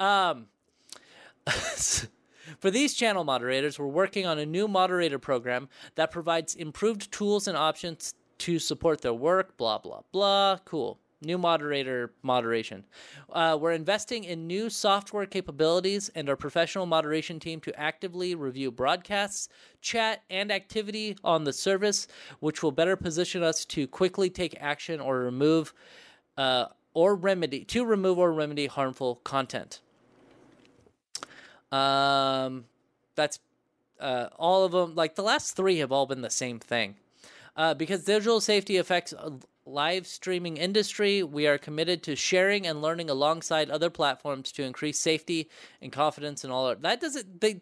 Um, 0.00 0.46
for 2.60 2.70
these 2.70 2.94
channel 2.94 3.24
moderators, 3.24 3.78
we're 3.78 3.86
working 3.86 4.26
on 4.26 4.38
a 4.38 4.46
new 4.46 4.68
moderator 4.68 5.18
program 5.18 5.68
that 5.94 6.10
provides 6.10 6.54
improved 6.54 7.10
tools 7.12 7.48
and 7.48 7.56
options 7.56 8.14
to 8.38 8.58
support 8.58 9.00
their 9.00 9.14
work. 9.14 9.56
Blah, 9.56 9.78
blah, 9.78 10.02
blah. 10.12 10.58
Cool. 10.64 10.98
New 11.20 11.36
moderator 11.36 12.12
moderation. 12.22 12.84
Uh, 13.32 13.58
we're 13.60 13.72
investing 13.72 14.22
in 14.22 14.46
new 14.46 14.70
software 14.70 15.26
capabilities 15.26 16.10
and 16.14 16.28
our 16.28 16.36
professional 16.36 16.86
moderation 16.86 17.40
team 17.40 17.60
to 17.60 17.76
actively 17.78 18.36
review 18.36 18.70
broadcasts, 18.70 19.48
chat, 19.80 20.22
and 20.30 20.52
activity 20.52 21.16
on 21.24 21.42
the 21.42 21.52
service, 21.52 22.06
which 22.38 22.62
will 22.62 22.70
better 22.70 22.94
position 22.94 23.42
us 23.42 23.64
to 23.64 23.88
quickly 23.88 24.30
take 24.30 24.56
action 24.60 25.00
or 25.00 25.18
remove 25.18 25.74
uh, 26.36 26.66
or 26.94 27.16
remedy 27.16 27.64
to 27.64 27.84
remove 27.84 28.16
or 28.16 28.32
remedy 28.32 28.66
harmful 28.66 29.16
content. 29.24 29.80
Um, 31.72 32.64
that's 33.14 33.40
uh, 34.00 34.28
all 34.36 34.64
of 34.64 34.72
them. 34.72 34.94
Like 34.94 35.14
the 35.14 35.22
last 35.22 35.56
three 35.56 35.78
have 35.78 35.92
all 35.92 36.06
been 36.06 36.22
the 36.22 36.30
same 36.30 36.58
thing. 36.58 36.96
Uh, 37.56 37.74
because 37.74 38.04
digital 38.04 38.40
safety 38.40 38.76
affects 38.76 39.12
live 39.66 40.06
streaming 40.06 40.56
industry, 40.56 41.22
we 41.22 41.46
are 41.46 41.58
committed 41.58 42.02
to 42.04 42.16
sharing 42.16 42.66
and 42.66 42.80
learning 42.80 43.10
alongside 43.10 43.68
other 43.68 43.90
platforms 43.90 44.52
to 44.52 44.62
increase 44.62 44.98
safety 44.98 45.50
and 45.82 45.92
confidence 45.92 46.44
in 46.44 46.50
all. 46.50 46.66
Our, 46.68 46.76
that 46.76 47.00
doesn't 47.00 47.40
they 47.40 47.60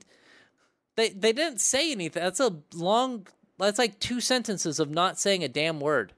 they 0.97 1.11
they 1.11 1.33
didn't 1.33 1.61
say 1.61 1.93
anything. 1.93 2.23
That's 2.23 2.41
a 2.41 2.57
long. 2.75 3.27
That's 3.59 3.79
like 3.79 3.99
two 3.99 4.21
sentences 4.21 4.79
of 4.79 4.91
not 4.91 5.19
saying 5.19 5.43
a 5.43 5.49
damn 5.49 5.81
word. 5.81 6.13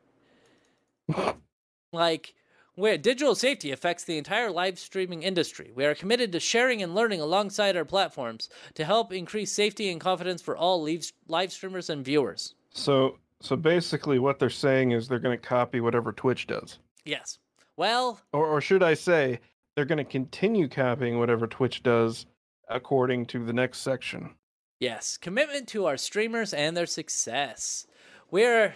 like 1.92 2.35
where 2.78 2.96
digital 2.96 3.34
safety 3.34 3.72
affects 3.72 4.04
the 4.04 4.16
entire 4.16 4.52
live 4.52 4.78
streaming 4.78 5.24
industry. 5.24 5.72
We 5.74 5.84
are 5.84 5.96
committed 5.96 6.30
to 6.30 6.38
sharing 6.40 6.80
and 6.80 6.94
learning 6.94 7.20
alongside 7.20 7.76
our 7.76 7.84
platforms 7.84 8.48
to 8.74 8.84
help 8.84 9.12
increase 9.12 9.50
safety 9.50 9.90
and 9.90 10.00
confidence 10.00 10.40
for 10.40 10.56
all 10.56 10.80
live, 11.26 11.52
streamers 11.52 11.90
and 11.90 12.04
viewers. 12.04 12.54
So, 12.70 13.18
so 13.40 13.56
basically, 13.56 14.20
what 14.20 14.38
they're 14.38 14.48
saying 14.48 14.92
is 14.92 15.08
they're 15.08 15.18
going 15.18 15.36
to 15.38 15.44
copy 15.44 15.80
whatever 15.80 16.12
Twitch 16.12 16.46
does, 16.46 16.78
Yes. 17.04 17.38
Well, 17.76 18.20
or, 18.32 18.46
or 18.46 18.60
should 18.60 18.82
I 18.82 18.94
say, 18.94 19.40
they're 19.74 19.84
going 19.84 19.98
to 19.98 20.04
continue 20.04 20.68
copying 20.68 21.18
whatever 21.18 21.46
Twitch 21.46 21.82
does, 21.82 22.26
according 22.68 23.26
to 23.26 23.44
the 23.44 23.52
next 23.52 23.78
section. 23.80 24.30
yes. 24.78 25.16
Commitment 25.16 25.66
to 25.68 25.86
our 25.86 25.96
streamers 25.96 26.52
and 26.54 26.76
their 26.76 26.86
success. 26.86 27.86
We're 28.30 28.74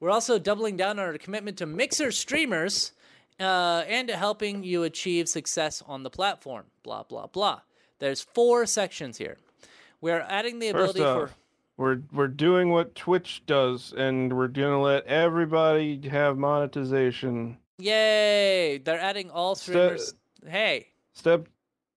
we're 0.00 0.10
also 0.10 0.38
doubling 0.38 0.76
down 0.76 0.98
on 0.98 1.06
our 1.06 1.16
commitment 1.18 1.56
to 1.58 1.66
Mixer 1.66 2.10
streamers 2.10 2.92
uh, 3.40 3.84
and 3.86 4.08
to 4.08 4.16
helping 4.16 4.62
you 4.64 4.82
achieve 4.82 5.28
success 5.28 5.82
on 5.86 6.02
the 6.02 6.10
platform. 6.10 6.64
Blah 6.82 7.04
blah 7.04 7.26
blah. 7.26 7.60
There's 7.98 8.20
four 8.20 8.66
sections 8.66 9.18
here. 9.18 9.38
We 10.00 10.10
are 10.10 10.24
adding 10.28 10.58
the 10.58 10.68
ability 10.68 11.02
off, 11.02 11.30
for 11.30 11.34
we're 11.76 12.02
we're 12.12 12.28
doing 12.28 12.70
what 12.70 12.94
Twitch 12.94 13.42
does, 13.46 13.92
and 13.96 14.32
we're 14.36 14.48
going 14.48 14.72
to 14.72 14.78
let 14.78 15.06
everybody 15.06 16.00
have 16.08 16.36
monetization. 16.36 17.58
Yay! 17.78 18.78
They're 18.78 19.00
adding 19.00 19.30
all 19.30 19.54
streamers. 19.54 20.14
hey, 20.46 20.88
Step 21.14 21.48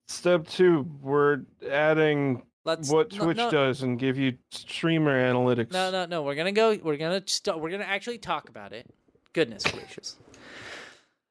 step 0.07 0.47
two, 0.47 0.87
we're 1.01 1.41
adding 1.69 2.43
let's 2.65 2.89
what 2.89 3.09
Twitch 3.09 3.37
no, 3.37 3.51
does 3.51 3.81
and 3.83 3.99
give 3.99 4.17
you 4.17 4.37
streamer 4.51 5.19
analytics. 5.19 5.71
No, 5.71 5.91
no, 5.91 6.05
no. 6.05 6.23
We're 6.23 6.35
gonna 6.35 6.51
go. 6.51 6.77
We're 6.81 6.97
gonna 6.97 7.21
start. 7.25 7.59
We're 7.59 7.71
gonna 7.71 7.83
actually 7.83 8.17
talk 8.19 8.49
about 8.49 8.73
it. 8.73 8.87
Goodness 9.33 9.63
gracious. 9.63 10.17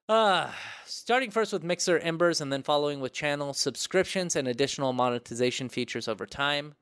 Uh, 0.09 0.53
starting 0.85 1.33
first 1.33 1.53
with 1.53 1.65
Mixer 1.65 1.99
Embers 1.99 2.41
and 2.41 2.53
then 2.53 2.63
following 2.63 3.01
with 3.01 3.13
channel 3.13 3.53
subscriptions 3.53 4.37
and 4.37 4.47
additional 4.47 4.93
monetization 4.93 5.69
features 5.69 6.07
over 6.07 6.27
time. 6.27 6.75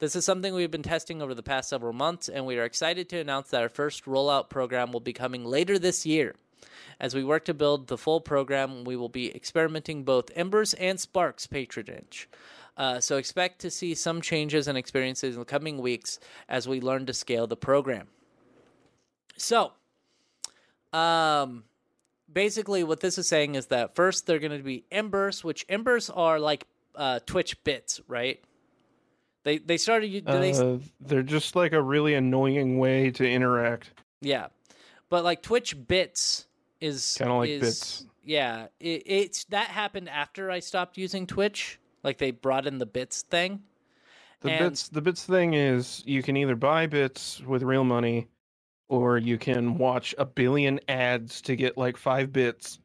This 0.00 0.16
is 0.16 0.24
something 0.24 0.52
we've 0.52 0.70
been 0.70 0.82
testing 0.82 1.22
over 1.22 1.32
the 1.32 1.44
past 1.44 1.68
several 1.68 1.92
months, 1.92 2.28
and 2.28 2.44
we 2.44 2.58
are 2.58 2.64
excited 2.64 3.08
to 3.10 3.20
announce 3.20 3.50
that 3.50 3.62
our 3.62 3.68
first 3.68 4.04
rollout 4.04 4.50
program 4.50 4.90
will 4.90 4.98
be 4.98 5.12
coming 5.12 5.44
later 5.44 5.78
this 5.78 6.04
year. 6.04 6.34
As 6.98 7.14
we 7.14 7.22
work 7.22 7.44
to 7.44 7.54
build 7.54 7.86
the 7.86 7.96
full 7.96 8.20
program, 8.20 8.82
we 8.82 8.96
will 8.96 9.08
be 9.08 9.32
experimenting 9.32 10.02
both 10.02 10.32
Embers 10.34 10.74
and 10.74 10.98
Sparks 10.98 11.46
patronage. 11.46 12.28
Uh, 12.76 12.98
so 12.98 13.16
expect 13.16 13.60
to 13.60 13.70
see 13.70 13.94
some 13.94 14.20
changes 14.20 14.66
and 14.66 14.76
experiences 14.76 15.36
in 15.36 15.40
the 15.40 15.44
coming 15.44 15.78
weeks 15.78 16.18
as 16.48 16.66
we 16.66 16.80
learn 16.80 17.06
to 17.06 17.12
scale 17.12 17.46
the 17.46 17.56
program. 17.56 18.08
So, 19.36 19.72
um, 20.92 21.64
basically, 22.32 22.84
what 22.84 23.00
this 23.00 23.18
is 23.18 23.28
saying 23.28 23.54
is 23.54 23.66
that 23.66 23.94
first 23.94 24.26
they're 24.26 24.38
going 24.38 24.56
to 24.56 24.62
be 24.64 24.84
Embers, 24.90 25.42
which 25.44 25.64
Embers 25.68 26.10
are 26.10 26.38
like 26.38 26.66
uh, 26.94 27.20
Twitch 27.26 27.62
bits, 27.64 28.00
right? 28.08 28.42
They 29.44 29.58
they 29.58 29.76
started. 29.76 30.06
u- 30.08 30.20
Do 30.20 30.38
they? 30.38 30.52
Uh, 30.52 30.78
they're 31.00 31.22
just 31.22 31.56
like 31.56 31.72
a 31.72 31.82
really 31.82 32.14
annoying 32.14 32.78
way 32.78 33.10
to 33.12 33.28
interact. 33.28 33.90
Yeah, 34.20 34.46
but 35.10 35.24
like 35.24 35.42
Twitch 35.42 35.74
bits 35.88 36.46
is 36.80 37.16
Kinda 37.18 37.34
like 37.34 37.48
is- 37.50 37.60
bits. 37.60 38.06
Yeah, 38.24 38.66
it, 38.78 39.02
it's 39.06 39.44
that 39.46 39.66
happened 39.68 40.08
after 40.08 40.48
I 40.50 40.60
stopped 40.60 40.96
using 40.96 41.26
Twitch. 41.26 41.80
Like 42.04 42.18
they 42.18 42.30
brought 42.30 42.66
in 42.68 42.78
the 42.78 42.86
bits 42.86 43.22
thing. 43.22 43.62
The 44.42 44.50
And- 44.52 44.70
bits 44.70 44.88
the 44.88 45.00
bits 45.02 45.24
thing 45.24 45.54
is 45.54 46.02
you 46.06 46.22
can 46.22 46.36
either 46.36 46.54
buy 46.54 46.86
bits 46.86 47.40
with 47.40 47.62
real 47.64 47.84
money 47.84 48.28
or 48.92 49.16
you 49.16 49.38
can 49.38 49.78
watch 49.78 50.14
a 50.18 50.24
billion 50.26 50.78
ads 50.86 51.40
to 51.40 51.56
get 51.56 51.78
like 51.78 51.96
5 51.96 52.30
bits 52.30 52.78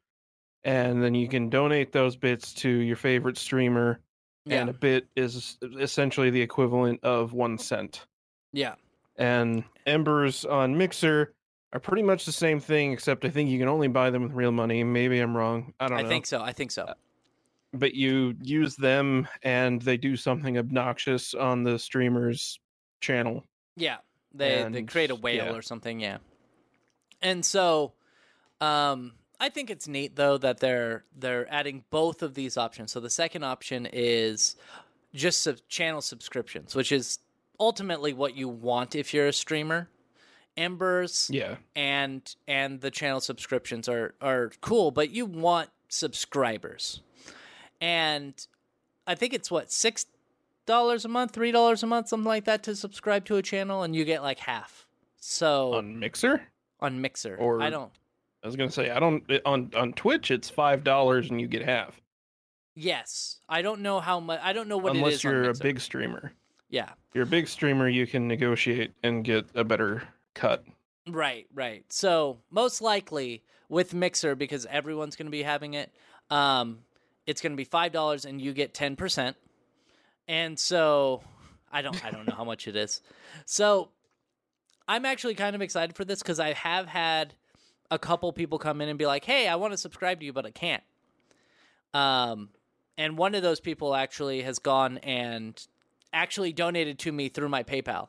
and 0.63 1.04
then 1.04 1.13
you 1.13 1.28
can 1.28 1.50
donate 1.50 1.91
those 1.91 2.15
bits 2.15 2.54
to 2.54 2.70
your 2.70 2.96
favorite 2.96 3.38
streamer 3.38 4.00
Yeah, 4.46 4.62
and 4.62 4.70
a 4.70 4.74
bit 4.74 5.06
is 5.17 5.58
essentially 5.78 6.30
the 6.30 6.41
equivalent 6.41 7.04
of 7.04 7.34
1 7.34 7.58
cent. 7.58 8.06
yeah, 8.54 8.76
And 9.17 9.65
embers 9.86 10.46
on 10.46 10.78
Mixer 10.78 11.34
are 11.74 11.80
pretty 11.82 12.04
much 12.04 12.26
the 12.26 12.32
same 12.32 12.62
thing 12.62 12.93
except 12.93 13.26
I 13.26 13.30
think 13.30 13.50
you 13.50 13.60
can 13.60 13.67
only 13.67 13.89
buy 13.89 14.10
them 14.10 14.24
with 14.24 14.32
real 14.32 14.54
money. 14.54 14.86
Maybe 14.86 15.20
I'm 15.20 15.36
wrong. 15.36 15.74
I 15.82 15.89
don't 15.89 15.98
I 16.00 16.04
know. 16.04 16.08
think 16.08 16.26
so. 16.26 16.41
I 16.41 16.54
think 16.54 16.72
so. 16.72 16.84
Uh, 16.84 16.93
but 17.74 17.93
you 17.96 18.34
use 18.41 18.78
them 18.78 19.28
and 19.43 19.82
they 19.82 19.98
do 19.98 20.15
something 20.15 20.58
obnoxious 20.58 21.34
on 21.34 21.63
the 21.63 21.78
streamer's 21.78 22.58
channel. 23.02 23.43
Yeah, 23.76 23.98
they 24.34 24.68
they 24.70 24.84
create 24.84 25.12
a 25.12 25.16
whale 25.16 25.46
yeah. 25.46 25.54
or 25.54 25.62
something. 25.62 26.00
Yeah, 26.00 26.18
and 27.22 27.46
so, 27.46 27.94
um, 28.62 29.13
I 29.40 29.50
think 29.50 29.70
it's 29.70 29.88
neat 29.88 30.16
though 30.16 30.38
that 30.38 30.60
they're 30.60 31.06
they're 31.16 31.52
adding 31.54 31.84
both 31.90 32.22
of 32.24 32.34
these 32.34 32.58
options. 32.58 32.92
So 32.92 33.00
the 33.00 33.10
second 33.10 33.44
option 33.44 33.88
is 33.92 34.56
just 35.13 35.42
sub- 35.42 35.58
channel 35.68 36.02
subscriptions, 36.02 36.76
which 36.76 36.92
is 36.92 37.20
ultimately 37.60 38.13
what 38.13 38.36
you 38.36 38.48
want 38.50 38.96
if 38.96 39.13
you're 39.13 39.28
a 39.28 39.34
streamer. 39.34 39.90
embers 40.58 41.30
Yeah. 41.32 41.58
and 41.76 42.36
and 42.48 42.82
the 42.82 42.92
channel 42.92 43.22
subscriptions 43.22 43.88
are 43.88 44.16
are 44.22 44.52
cool, 44.62 44.92
but 44.92 45.12
you 45.12 45.26
want 45.26 45.70
subscribers. 45.88 47.02
And 47.80 48.34
I 49.06 49.16
think 49.16 49.34
it's 49.34 49.50
what 49.52 49.72
six 49.72 50.06
dollars 50.67 51.03
a 51.06 51.08
month, 51.08 51.32
three 51.32 51.51
dollars 51.51 51.82
a 51.82 51.88
month, 51.88 52.08
something 52.10 52.27
like 52.27 52.45
that 52.45 52.62
to 52.63 52.75
subscribe 52.75 53.25
to 53.25 53.38
a 53.38 53.41
channel, 53.41 53.82
and 53.82 53.95
you 53.95 54.06
get 54.06 54.21
like 54.21 54.38
half. 54.38 54.86
So 55.19 55.73
on, 55.73 55.99
Mixer, 55.99 56.41
On 56.80 57.01
Mixer? 57.01 57.36
Or- 57.38 57.62
I 57.63 57.71
don't. 57.71 57.91
I 58.43 58.47
was 58.47 58.56
gonna 58.56 58.69
say 58.71 58.91
I 58.91 58.99
don't 58.99 59.23
on 59.45 59.71
on 59.75 59.93
Twitch 59.93 60.30
it's 60.30 60.49
five 60.49 60.84
dollars 60.84 61.32
and 61.32 61.41
you 61.41 61.47
get 61.47 61.65
half. 61.65 61.99
Yes, 62.75 63.39
I 63.49 63.62
don't 63.63 63.82
know 63.82 63.99
how 63.99 64.19
much. 64.19 64.39
I 64.43 64.53
don't 64.53 64.67
know 64.67 64.77
what 64.77 64.95
Unless 64.95 65.15
is. 65.15 65.23
you're 65.23 65.49
a 65.49 65.53
big 65.56 65.80
streamer. 65.80 66.32
yeah. 66.69 66.89
If 67.10 67.15
you're 67.15 67.23
a 67.23 67.27
big 67.27 67.47
streamer, 67.47 67.89
you 67.89 68.06
can 68.06 68.27
negotiate 68.27 68.91
and 69.01 69.23
get 69.25 69.45
a 69.56 69.63
better 69.63 70.03
cut. 70.36 70.63
Right, 71.10 71.47
right. 71.53 71.84
So 71.89 72.38
most 72.51 72.80
likely 72.82 73.41
with 73.69 73.93
Mixer, 73.95 74.36
because 74.36 74.67
everyone's 74.67 75.15
going 75.15 75.25
to 75.25 75.32
be 75.32 75.41
having 75.43 75.73
it, 75.73 75.91
um, 76.30 76.80
it's 77.25 77.41
going 77.41 77.53
to 77.53 77.58
be 77.58 77.63
five 77.63 77.91
dollars, 77.91 78.25
and 78.25 78.39
you 78.39 78.53
get 78.53 78.73
ten 78.75 78.95
percent. 78.95 79.36
And 80.28 80.58
so 80.60 81.22
I 81.72 81.82
don't, 81.82 82.04
I 82.04 82.12
don't 82.12 82.28
know 82.28 82.36
how 82.36 82.44
much 82.44 82.68
it 82.68 82.76
is. 82.76 83.02
So 83.46 83.90
I'm 84.88 85.06
actually 85.06 85.36
kind 85.36 85.56
of 85.56 85.62
excited 85.62 85.96
for 85.96 86.06
this 86.06 86.22
because 86.22 86.40
I 86.40 86.54
have 86.54 86.88
had 86.88 87.34
a 87.92 88.00
couple 88.00 88.32
people 88.34 88.60
come 88.60 88.82
in 88.82 88.90
and 88.90 88.98
be 88.98 89.06
like, 89.06 89.26
"Hey, 89.26 89.48
I 89.48 89.56
want 89.56 89.74
to 89.74 89.78
subscribe 89.78 90.20
to 90.20 90.26
you, 90.26 90.34
but 90.34 90.46
I 90.46 90.52
can't." 90.52 90.84
Um, 91.94 92.50
and 92.98 93.18
one 93.18 93.36
of 93.36 93.44
those 93.44 93.60
people 93.60 93.96
actually 93.96 94.42
has 94.42 94.60
gone 94.60 94.98
and 95.00 95.66
actually 96.13 96.54
donated 96.54 97.00
to 97.00 97.12
me 97.12 97.30
through 97.30 97.50
my 97.50 97.63
PayPal. 97.63 98.08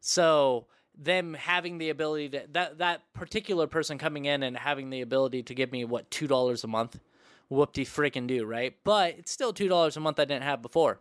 So 0.00 0.66
them 0.96 1.34
having 1.34 1.78
the 1.78 1.90
ability 1.90 2.28
to 2.30 2.44
that 2.52 2.78
that 2.78 3.12
particular 3.12 3.66
person 3.66 3.98
coming 3.98 4.24
in 4.24 4.42
and 4.42 4.56
having 4.56 4.90
the 4.90 5.00
ability 5.00 5.42
to 5.44 5.54
give 5.54 5.72
me 5.72 5.84
what 5.84 6.10
two 6.10 6.26
dollars 6.26 6.64
a 6.64 6.68
month, 6.68 7.00
whoop 7.48 7.72
de 7.72 7.84
freaking 7.84 8.26
do 8.26 8.44
right? 8.44 8.76
But 8.84 9.18
it's 9.18 9.30
still 9.30 9.52
two 9.52 9.68
dollars 9.68 9.96
a 9.96 10.00
month 10.00 10.18
I 10.18 10.24
didn't 10.24 10.44
have 10.44 10.62
before. 10.62 11.00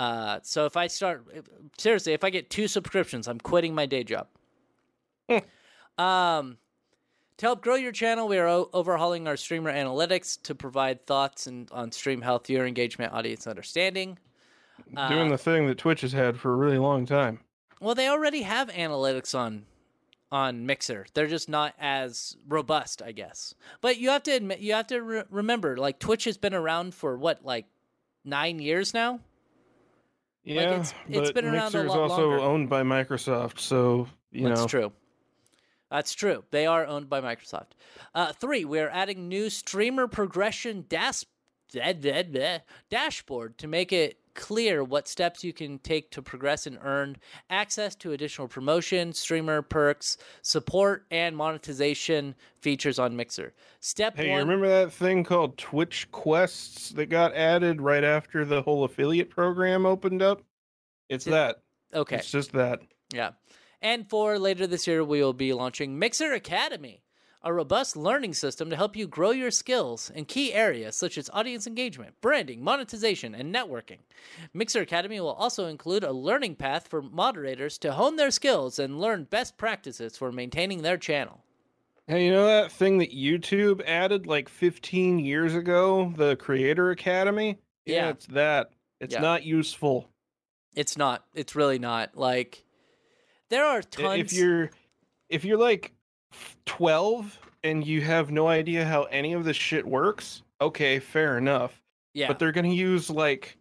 Uh, 0.00 0.40
so 0.42 0.64
if 0.64 0.78
I 0.78 0.86
start 0.86 1.26
seriously, 1.76 2.14
if 2.14 2.24
I 2.24 2.30
get 2.30 2.48
two 2.48 2.68
subscriptions, 2.68 3.28
I'm 3.28 3.38
quitting 3.38 3.74
my 3.74 3.84
day 3.84 4.02
job. 4.02 4.28
um, 5.98 6.56
to 7.36 7.46
help 7.46 7.60
grow 7.60 7.74
your 7.74 7.92
channel, 7.92 8.26
we 8.26 8.38
are 8.38 8.48
o- 8.48 8.70
overhauling 8.72 9.28
our 9.28 9.36
streamer 9.36 9.70
analytics 9.70 10.40
to 10.44 10.54
provide 10.54 11.06
thoughts 11.06 11.46
and 11.46 11.70
on 11.70 11.92
stream 11.92 12.22
health, 12.22 12.46
viewer 12.46 12.66
engagement, 12.66 13.12
audience 13.12 13.46
understanding. 13.46 14.18
Doing 15.08 15.26
Uh, 15.26 15.32
the 15.32 15.36
thing 15.38 15.66
that 15.66 15.76
Twitch 15.76 16.00
has 16.00 16.12
had 16.12 16.40
for 16.40 16.54
a 16.54 16.56
really 16.56 16.78
long 16.78 17.04
time. 17.04 17.40
Well, 17.78 17.94
they 17.94 18.08
already 18.08 18.40
have 18.42 18.70
analytics 18.70 19.38
on 19.38 19.66
on 20.32 20.64
Mixer. 20.64 21.04
They're 21.12 21.26
just 21.26 21.48
not 21.48 21.74
as 21.78 22.36
robust, 22.48 23.02
I 23.02 23.12
guess. 23.12 23.52
But 23.82 23.98
you 23.98 24.08
have 24.10 24.22
to 24.22 24.30
admit, 24.30 24.60
you 24.60 24.72
have 24.74 24.86
to 24.86 25.00
re- 25.02 25.22
remember, 25.28 25.76
like 25.76 25.98
Twitch 25.98 26.24
has 26.24 26.38
been 26.38 26.54
around 26.54 26.94
for 26.94 27.18
what, 27.18 27.44
like 27.44 27.66
nine 28.24 28.60
years 28.60 28.94
now. 28.94 29.20
Yeah, 30.44 30.60
it's- 30.62 30.94
it's 31.08 31.28
but 31.28 31.34
been 31.34 31.44
around 31.46 31.56
a 31.56 31.62
Mixer 31.64 31.84
is 31.86 31.90
also 31.92 32.28
longer. 32.30 32.38
owned 32.44 32.68
by 32.70 32.82
Microsoft, 32.82 33.58
so 33.58 34.08
you 34.30 34.48
That's 34.48 34.60
know. 34.62 34.66
true. 34.66 34.92
That's 35.90 36.14
true. 36.14 36.44
They 36.52 36.66
are 36.66 36.86
owned 36.86 37.08
by 37.08 37.20
Microsoft. 37.20 37.72
Uh, 38.14 38.32
three, 38.32 38.64
we 38.64 38.78
are 38.78 38.88
adding 38.90 39.28
new 39.28 39.50
streamer 39.50 40.06
progression 40.06 40.84
dash- 40.88 41.24
da- 41.72 41.92
da- 41.92 42.22
da- 42.22 42.60
dashboard 42.88 43.58
to 43.58 43.66
make 43.66 43.92
it 43.92 44.19
clear 44.34 44.82
what 44.84 45.08
steps 45.08 45.42
you 45.44 45.52
can 45.52 45.78
take 45.78 46.10
to 46.12 46.22
progress 46.22 46.66
and 46.66 46.78
earn 46.82 47.16
access 47.48 47.94
to 47.96 48.12
additional 48.12 48.48
promotion, 48.48 49.12
streamer 49.12 49.62
perks, 49.62 50.16
support, 50.42 51.06
and 51.10 51.36
monetization 51.36 52.34
features 52.60 52.98
on 52.98 53.16
Mixer. 53.16 53.52
Step 53.80 54.16
Hey, 54.16 54.32
you 54.32 54.38
remember 54.38 54.68
that 54.68 54.92
thing 54.92 55.24
called 55.24 55.56
Twitch 55.58 56.10
Quests 56.10 56.90
that 56.90 57.06
got 57.06 57.34
added 57.34 57.80
right 57.80 58.04
after 58.04 58.44
the 58.44 58.62
whole 58.62 58.84
affiliate 58.84 59.30
program 59.30 59.86
opened 59.86 60.22
up? 60.22 60.42
It's 61.08 61.24
Did- 61.24 61.32
that. 61.34 61.56
okay. 61.94 62.16
It's 62.16 62.30
just 62.30 62.52
that. 62.52 62.80
Yeah. 63.12 63.30
And 63.82 64.08
for 64.08 64.38
later 64.38 64.66
this 64.66 64.86
year, 64.86 65.02
we 65.02 65.20
will 65.22 65.32
be 65.32 65.52
launching 65.52 65.98
Mixer 65.98 66.32
Academy, 66.32 67.02
a 67.42 67.52
robust 67.52 67.96
learning 67.96 68.34
system 68.34 68.68
to 68.70 68.76
help 68.76 68.94
you 68.94 69.06
grow 69.06 69.30
your 69.30 69.50
skills 69.50 70.10
in 70.10 70.24
key 70.26 70.52
areas 70.52 70.94
such 70.94 71.16
as 71.16 71.30
audience 71.32 71.66
engagement, 71.66 72.14
branding, 72.20 72.62
monetization, 72.62 73.34
and 73.34 73.54
networking. 73.54 73.98
Mixer 74.52 74.82
Academy 74.82 75.20
will 75.20 75.32
also 75.32 75.66
include 75.66 76.04
a 76.04 76.12
learning 76.12 76.56
path 76.56 76.88
for 76.88 77.00
moderators 77.00 77.78
to 77.78 77.92
hone 77.92 78.16
their 78.16 78.30
skills 78.30 78.78
and 78.78 79.00
learn 79.00 79.24
best 79.24 79.56
practices 79.56 80.16
for 80.16 80.30
maintaining 80.30 80.82
their 80.82 80.98
channel. 80.98 81.42
Hey, 82.06 82.26
you 82.26 82.32
know 82.32 82.46
that 82.46 82.72
thing 82.72 82.98
that 82.98 83.12
YouTube 83.12 83.82
added 83.86 84.26
like 84.26 84.48
15 84.48 85.18
years 85.20 85.54
ago, 85.54 86.12
the 86.16 86.36
Creator 86.36 86.90
Academy? 86.90 87.58
Yeah. 87.86 88.10
it's 88.10 88.26
that. 88.26 88.70
It's 89.00 89.14
Yeah. 89.14 89.20
not 89.20 89.44
useful. 89.44 90.10
It's 90.74 90.96
not, 90.98 91.24
it's 91.34 91.56
really 91.56 91.78
not. 91.78 92.16
Like, 92.16 92.64
there 93.48 93.64
are 93.64 93.82
tons. 93.82 94.20
If 94.20 94.32
you're 94.32 94.70
if 95.28 95.44
you're 95.44 95.58
like 95.58 95.92
12 96.66 97.38
and 97.62 97.86
you 97.86 98.00
have 98.00 98.30
no 98.30 98.48
idea 98.48 98.84
how 98.84 99.04
any 99.04 99.32
of 99.32 99.44
this 99.44 99.56
shit 99.56 99.86
works, 99.86 100.42
okay, 100.60 100.98
fair 100.98 101.36
enough. 101.38 101.80
yeah. 102.14 102.28
But 102.28 102.38
they're 102.38 102.52
going 102.52 102.70
to 102.70 102.76
use 102.76 103.10
like 103.10 103.56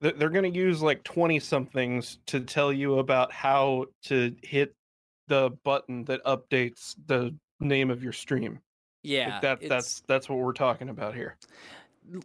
they're, 0.00 0.28
going 0.28 0.50
to 0.50 0.58
use 0.58 0.82
like 0.82 1.02
20 1.04 1.40
somethings 1.40 2.18
to 2.26 2.40
tell 2.40 2.72
you 2.72 2.98
about 2.98 3.32
how 3.32 3.86
to 4.04 4.34
hit 4.42 4.74
the 5.28 5.50
button 5.64 6.04
that 6.04 6.22
updates 6.24 6.94
the 7.06 7.34
name 7.60 7.90
of 7.90 8.02
your 8.02 8.12
stream. 8.12 8.58
yeah. 9.02 9.34
Like 9.34 9.42
that 9.42 9.58
it's 9.60 9.68
that's 9.68 10.02
that's 10.06 10.28
what 10.28 10.38
we're 10.38 10.52
talking 10.52 10.90
about 10.90 11.14
here. 11.14 11.36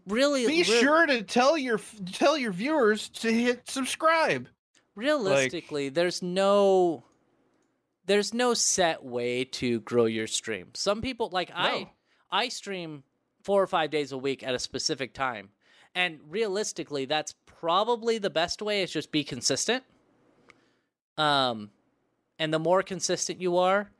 really. 0.08 0.46
Be 0.46 0.58
re- 0.58 0.64
sure 0.64 1.06
to 1.06 1.24
tell 1.24 1.58
your 1.58 1.80
tell 2.12 2.38
your 2.38 2.52
viewers 2.52 3.10
to 3.10 3.32
hit 3.32 3.70
subscribe. 3.70 4.48
realistically 4.96 5.88
there's 5.90 6.22
no 6.22 7.04
there's 8.10 8.34
no 8.34 8.56
set 8.56 9.06
way 9.06 9.44
to 9.46 9.80
grow 9.82 10.06
your 10.06 10.26
stream 10.26 10.68
some 10.74 11.00
people 11.02 11.30
like 11.32 11.52
i 11.54 11.82
No. 11.82 11.90
i 12.32 12.50
stream 12.50 13.04
four 13.44 13.62
or 13.62 13.68
five 13.68 13.92
days 13.92 14.12
a 14.12 14.18
week 14.18 14.42
at 14.44 14.56
a 14.56 14.60
specific 14.60 15.14
time 15.14 15.50
and 15.94 16.20
realistically 16.28 17.06
that's 17.06 17.36
probably 17.46 18.18
the 18.18 18.32
best 18.32 18.62
way 18.64 18.82
is 18.82 18.92
just 18.92 19.12
be 19.12 19.24
consistent 19.24 19.84
um 21.18 21.70
and 22.40 22.52
the 22.54 22.60
more 22.60 22.82
consistent 22.82 23.40
you 23.40 23.58
are 23.58 23.92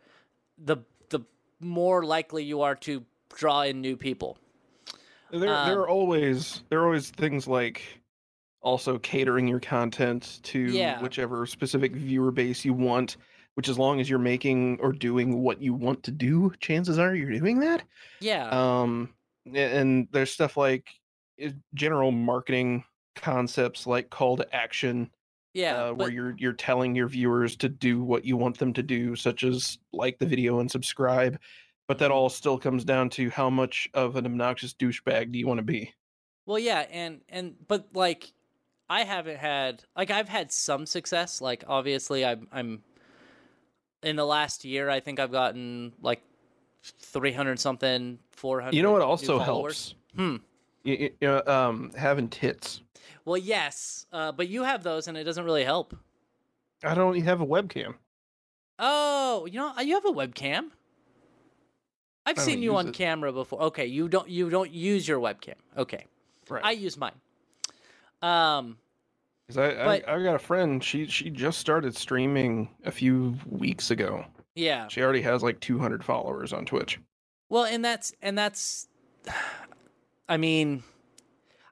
the 0.58 0.78
the 1.10 1.20
more 1.60 2.04
likely 2.04 2.44
you 2.44 2.62
are 2.62 2.76
to 2.76 3.04
draw 3.36 3.62
in 3.62 3.80
new 3.80 3.96
people 3.96 4.38
There, 5.32 5.42
there 5.42 5.54
Um, 5.56 5.78
are 5.78 5.88
always 5.88 6.64
there 6.70 6.80
are 6.82 6.86
always 6.86 7.12
things 7.12 7.48
like 7.48 7.84
also 8.62 8.98
catering 9.00 9.48
your 9.48 9.60
content 9.60 10.40
to 10.44 10.60
Yeah. 10.60 11.00
whichever 11.02 11.46
specific 11.46 11.94
viewer 11.94 12.30
base 12.32 12.66
you 12.66 12.74
want. 12.74 13.16
Which, 13.60 13.68
as 13.68 13.78
long 13.78 14.00
as 14.00 14.10
you're 14.10 14.20
making 14.20 14.80
or 14.80 14.94
doing 14.94 15.42
what 15.42 15.62
you 15.62 15.74
want 15.74 16.02
to 16.04 16.12
do, 16.12 16.54
chances 16.62 16.98
are 16.98 17.14
you're 17.14 17.38
doing 17.38 17.60
that. 17.60 17.84
yeah 18.22 18.48
Um, 18.48 19.14
and 19.54 20.08
there's 20.14 20.32
stuff 20.32 20.56
like 20.56 20.88
uh, 21.44 21.50
general 21.74 22.12
marketing 22.14 22.86
concepts 23.18 23.86
like 23.86 24.12
call 24.12 24.38
to 24.38 24.56
action, 24.56 25.12
yeah 25.54 25.76
uh, 25.76 25.88
where 25.90 26.08
but- 26.08 26.14
you're 26.14 26.36
you're 26.38 26.54
telling 26.54 26.96
your 26.96 27.10
viewers 27.10 27.58
to 27.58 27.68
do 27.68 28.02
what 28.02 28.24
you 28.24 28.38
want 28.38 28.60
them 28.60 28.72
to 28.76 28.82
do, 28.82 29.18
such 29.18 29.44
as 29.44 29.78
like 29.92 30.20
the 30.20 30.26
video 30.26 30.62
and 30.62 30.72
subscribe. 30.72 31.38
But 31.90 31.98
that 31.98 32.12
Mhm. 32.12 32.16
all 32.16 32.30
still 32.30 32.58
comes 32.58 32.86
down 32.86 33.10
to 33.10 33.30
how 33.30 33.50
much 33.50 33.90
of 33.94 34.16
an 34.16 34.26
obnoxious 34.26 34.74
douchebag 34.74 35.34
do 35.34 35.38
you 35.40 35.48
want 35.48 35.58
to 35.58 35.64
be? 35.66 35.94
Well, 36.46 36.60
yeah, 36.60 36.86
and 36.90 37.24
and 37.28 37.58
but 37.68 37.94
like 37.94 38.32
I 38.90 39.04
haven't 39.04 39.38
had 39.40 39.84
like 39.98 40.12
I've 40.12 40.30
had 40.30 40.50
some 40.54 40.86
success. 40.86 41.42
Like 41.42 41.66
obviously, 41.68 42.24
I'm 42.24 42.48
I'm 42.54 42.84
in 44.04 44.16
the 44.16 44.26
last 44.26 44.66
year. 44.66 44.90
I 44.90 45.00
think 45.00 45.20
I've 45.20 45.32
gotten 45.32 45.94
like 46.02 46.22
three 46.84 47.32
hundred 47.32 47.60
something, 47.60 48.20
four 48.32 48.62
hundred. 48.62 48.76
You 48.76 48.84
know 48.84 48.92
what 48.92 49.02
also 49.02 49.40
helps? 49.40 49.96
Hmm. 50.16 50.38
You, 50.84 51.12
you 51.20 51.28
know, 51.28 51.44
um, 51.46 51.92
having 51.96 52.30
tits. 52.30 52.82
Well, 53.26 53.38
yes, 53.38 54.06
uh, 54.12 54.32
but 54.32 54.48
you 54.48 54.64
have 54.64 54.84
those, 54.84 55.08
and 55.08 55.18
it 55.18 55.24
doesn't 55.24 55.44
really 55.44 55.64
help. 55.64 55.96
I 56.84 56.96
don't 56.96 57.16
even 57.16 57.28
have 57.28 57.42
a 57.42 57.46
webcam. 57.46 57.96
Oh, 58.80 59.46
you 59.46 59.60
know, 59.60 59.74
you 59.82 59.96
have 59.96 60.06
a 60.06 60.12
webcam. 60.12 60.70
I've 62.26 62.40
seen 62.40 62.62
you 62.62 62.76
on 62.76 62.90
it. 62.90 62.94
camera 62.94 63.34
before. 63.34 63.62
Okay, 63.64 63.88
you 63.88 64.08
don't 64.08 64.30
you 64.30 64.50
don't 64.50 64.72
use 64.72 65.08
your 65.08 65.20
webcam. 65.20 65.56
Okay, 65.78 66.06
Right. 66.48 66.64
I 66.64 66.72
use 66.72 66.98
mine. 66.98 67.14
Um, 68.22 68.78
'Cause 69.50 69.58
I, 69.58 69.74
but- 69.84 70.08
I, 70.08 70.16
I 70.16 70.24
got 70.24 70.36
a 70.36 70.40
friend. 70.40 70.84
She 70.84 71.08
she 71.08 71.30
just 71.32 71.58
started 71.60 71.96
streaming 71.98 72.70
a 72.86 72.92
few 72.92 73.36
weeks 73.48 73.90
ago. 73.92 74.24
yeah. 74.56 74.88
She 74.90 75.02
already 75.02 75.22
has 75.24 75.42
like 75.42 75.60
200 75.60 76.04
followers 76.04 76.54
on 76.54 76.66
Twitch. 76.66 77.00
Well, 77.50 77.66
and 77.66 77.84
that's 77.84 78.14
and 78.22 78.38
that's. 78.38 78.88
I 80.30 80.38
mean, 80.38 80.84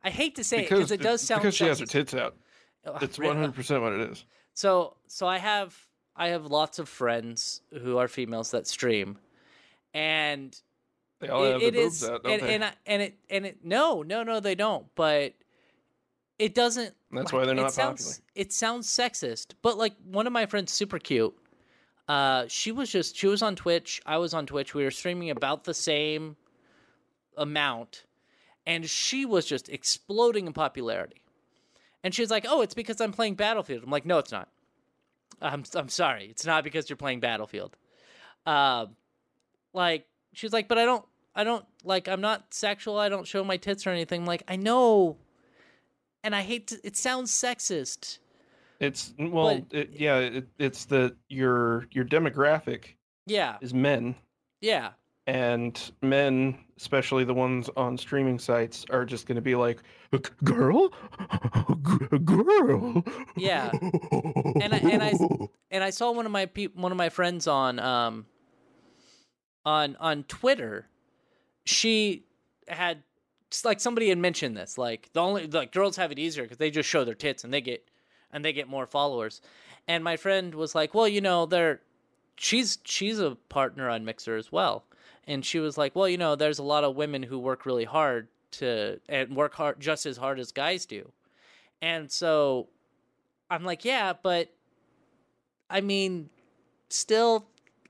I 0.03 0.09
hate 0.09 0.35
to 0.37 0.43
say 0.43 0.59
it 0.65 0.69
because 0.69 0.91
it 0.91 1.01
does 1.01 1.21
sound 1.21 1.41
because 1.43 1.53
she 1.55 1.65
has 1.65 1.79
her 1.79 1.85
tits 1.85 2.13
out. 2.15 2.35
Oh, 2.85 2.93
Ugh, 2.93 3.03
It's 3.03 3.19
100 3.19 3.53
percent 3.53 3.83
what 3.83 3.93
it 3.93 4.01
is. 4.11 4.25
So 4.55 4.97
so 5.07 5.27
I 5.27 5.37
have 5.37 5.77
I 6.15 6.29
have 6.29 6.47
lots 6.47 6.79
of 6.79 6.89
friends 6.89 7.61
who 7.83 7.99
are 7.99 8.07
females 8.07 8.49
that 8.51 8.65
stream, 8.65 9.19
and 9.93 10.59
They 11.19 11.27
all 11.29 11.43
it- 11.43 11.51
have 11.53 11.61
it 11.61 11.75
is- 11.75 12.03
out, 12.03 12.21
and, 12.25 12.41
and 12.41 12.63
I, 12.63 12.71
and 12.87 13.01
it 13.03 13.19
and 13.29 13.45
it 13.45 13.57
no 13.63 14.01
no 14.01 14.23
no 14.23 14.39
they 14.39 14.55
don't 14.55 14.87
but 14.95 15.33
it 16.39 16.53
doesn't 16.55 16.93
That's 17.11 17.31
why 17.33 17.45
they're 17.45 17.53
it 17.55 17.61
not 17.61 17.73
sounds, 17.73 18.05
popular. 18.19 18.25
it 18.35 18.53
sounds 18.53 18.87
sexist 18.87 19.53
but 19.61 19.77
like 19.77 19.93
one 20.05 20.27
of 20.27 20.33
my 20.33 20.45
friends 20.45 20.71
super 20.71 20.99
cute 20.99 21.35
uh 22.07 22.45
she 22.47 22.71
was 22.71 22.89
just 22.89 23.15
she 23.15 23.27
was 23.27 23.41
on 23.41 23.55
twitch 23.55 24.01
i 24.05 24.17
was 24.17 24.33
on 24.33 24.45
twitch 24.45 24.73
we 24.73 24.83
were 24.83 24.91
streaming 24.91 25.29
about 25.29 25.63
the 25.65 25.73
same 25.73 26.35
amount 27.37 28.03
and 28.65 28.89
she 28.89 29.25
was 29.25 29.45
just 29.45 29.69
exploding 29.69 30.45
in 30.45 30.51
popularity. 30.53 31.21
And 32.03 32.13
she 32.13 32.21
was 32.21 32.29
like 32.29 32.45
oh 32.47 32.61
it's 32.61 32.73
because 32.73 32.99
i'm 33.01 33.13
playing 33.13 33.35
battlefield. 33.35 33.83
I'm 33.83 33.89
like 33.89 34.05
no 34.05 34.17
it's 34.19 34.31
not. 34.31 34.49
I'm, 35.41 35.63
I'm 35.75 35.89
sorry 35.89 36.27
it's 36.29 36.45
not 36.45 36.63
because 36.63 36.89
you're 36.89 36.97
playing 36.97 37.19
battlefield. 37.19 37.75
Um 38.45 38.95
like 39.73 40.05
she 40.33 40.45
was 40.45 40.53
like 40.53 40.67
but 40.67 40.77
i 40.77 40.85
don't 40.85 41.05
i 41.35 41.43
don't 41.43 41.65
like 41.83 42.07
i'm 42.07 42.21
not 42.21 42.53
sexual 42.53 42.97
i 42.97 43.09
don't 43.09 43.27
show 43.27 43.43
my 43.43 43.57
tits 43.57 43.85
or 43.87 43.91
anything. 43.91 44.21
I'm 44.21 44.27
like 44.27 44.43
i 44.47 44.55
know 44.55 45.17
and 46.23 46.35
i 46.35 46.41
hate 46.41 46.67
to 46.67 46.79
it 46.83 46.95
sounds 46.97 47.31
sexist. 47.31 48.19
It's 48.79 49.13
well, 49.17 49.59
But- 49.69 49.77
it, 49.77 49.89
yeah, 49.93 50.17
it, 50.19 50.47
it's 50.59 50.85
the 50.85 51.15
your 51.29 51.87
your 51.91 52.05
demographic 52.05 52.95
yeah. 53.25 53.57
is 53.61 53.73
men, 53.73 54.13
yeah. 54.61 54.91
And 55.25 55.91
men, 56.01 56.57
especially 56.77 57.23
the 57.25 57.33
ones 57.33 57.69
on 57.75 57.97
streaming 57.97 58.37
sites, 58.39 58.85
are 58.91 59.03
just 59.03 59.25
going 59.25 59.35
to 59.35 59.41
be 59.41 59.55
like, 59.55 59.81
"Girl, 60.43 60.93
girl." 62.23 63.03
Yeah. 63.35 63.71
And 63.73 64.73
I- 64.73 64.77
and 64.77 65.03
I- 65.03 65.47
and 65.71 65.83
i 65.83 65.89
saw 65.89 66.11
one 66.11 66.25
of 66.25 66.31
my 66.31 66.45
peop 66.45 66.75
one 66.75 66.91
of 66.93 66.97
my 66.97 67.09
friends 67.09 67.45
on 67.47 67.79
um 67.79 68.25
on 69.65 69.95
on 69.99 70.23
twitter. 70.23 70.87
She 71.65 72.23
had 72.67 73.03
like 73.63 73.79
somebody 73.79 74.09
had 74.09 74.17
mentioned 74.17 74.57
this 74.57 74.77
like 74.77 75.09
the 75.13 75.21
only 75.21 75.47
like 75.47 75.71
girls 75.71 75.95
have 75.95 76.11
it 76.11 76.19
easier 76.19 76.43
because 76.43 76.57
they 76.57 76.71
just 76.71 76.89
show 76.89 77.03
their 77.03 77.15
tits 77.15 77.43
and 77.43 77.53
they 77.53 77.61
get 77.61 77.87
and 78.31 78.43
they 78.43 78.53
get 78.53 78.67
more 78.67 78.85
followers. 78.85 79.41
And 79.87 80.03
my 80.03 80.17
friend 80.17 80.53
was 80.53 80.75
like 80.75 80.93
well 80.93 81.07
you 81.07 81.21
know 81.21 81.45
they're 81.45 81.81
she's 82.35 82.79
she's 82.83 83.19
a 83.19 83.35
partner 83.49 83.89
on 83.89 84.05
mixer 84.05 84.35
as 84.35 84.51
well. 84.51 84.85
And 85.25 85.45
she 85.45 85.59
was 85.59 85.77
like 85.77 85.95
well 85.95 86.09
you 86.09 86.17
know 86.17 86.35
there's 86.35 86.59
a 86.59 86.63
lot 86.63 86.83
of 86.83 86.95
women 86.95 87.23
who 87.23 87.39
work 87.39 87.65
really 87.65 87.85
hard 87.85 88.27
to 88.51 88.99
and 89.07 89.35
work 89.35 89.53
hard 89.53 89.79
just 89.79 90.05
as 90.05 90.17
hard 90.17 90.39
as 90.39 90.51
guys 90.51 90.85
do. 90.85 91.11
And 91.81 92.11
so 92.11 92.67
i'm 93.49 93.63
like 93.63 93.85
yeah 93.85 94.13
but 94.21 94.53
i 95.69 95.81
mean 95.81 96.29
still 96.89 97.47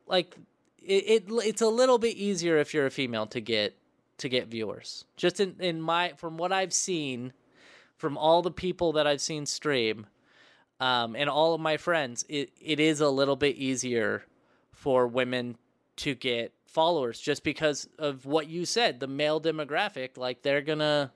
like 0.08 0.36
it, 0.82 1.28
it 1.28 1.32
it's 1.44 1.62
a 1.62 1.68
little 1.68 1.98
bit 1.98 2.16
easier 2.16 2.58
if 2.58 2.74
you're 2.74 2.86
a 2.86 2.92
female 2.92 3.26
to 3.28 3.42
get 3.42 3.76
to 4.18 4.30
get 4.30 4.48
viewers. 4.48 5.06
Just 5.16 5.40
in, 5.40 5.56
in 5.60 5.82
my 5.82 6.14
from 6.18 6.38
what 6.38 6.52
I've 6.52 6.74
seen 6.74 7.34
from 7.96 8.18
all 8.18 8.42
the 8.42 8.52
people 8.52 8.94
that 8.94 9.08
I've 9.08 9.22
seen 9.22 9.46
stream 9.46 10.06
um, 10.80 11.16
and 11.16 11.30
all 11.30 11.54
of 11.54 11.62
my 11.62 11.78
friends, 11.78 12.24
it, 12.30 12.52
it 12.62 12.80
is 12.80 13.02
a 13.02 13.10
little 13.10 13.36
bit 13.36 13.56
easier 13.56 14.24
for 14.72 15.08
women 15.08 15.58
to 15.98 16.14
get 16.14 16.54
followers 16.68 17.20
just 17.20 17.44
because 17.44 17.90
of 17.98 18.26
what 18.26 18.48
you 18.48 18.66
said, 18.66 19.00
the 19.00 19.08
male 19.08 19.42
demographic. 19.42 20.18
Like 20.18 20.44
they're 20.44 20.62
gonna 20.62 21.12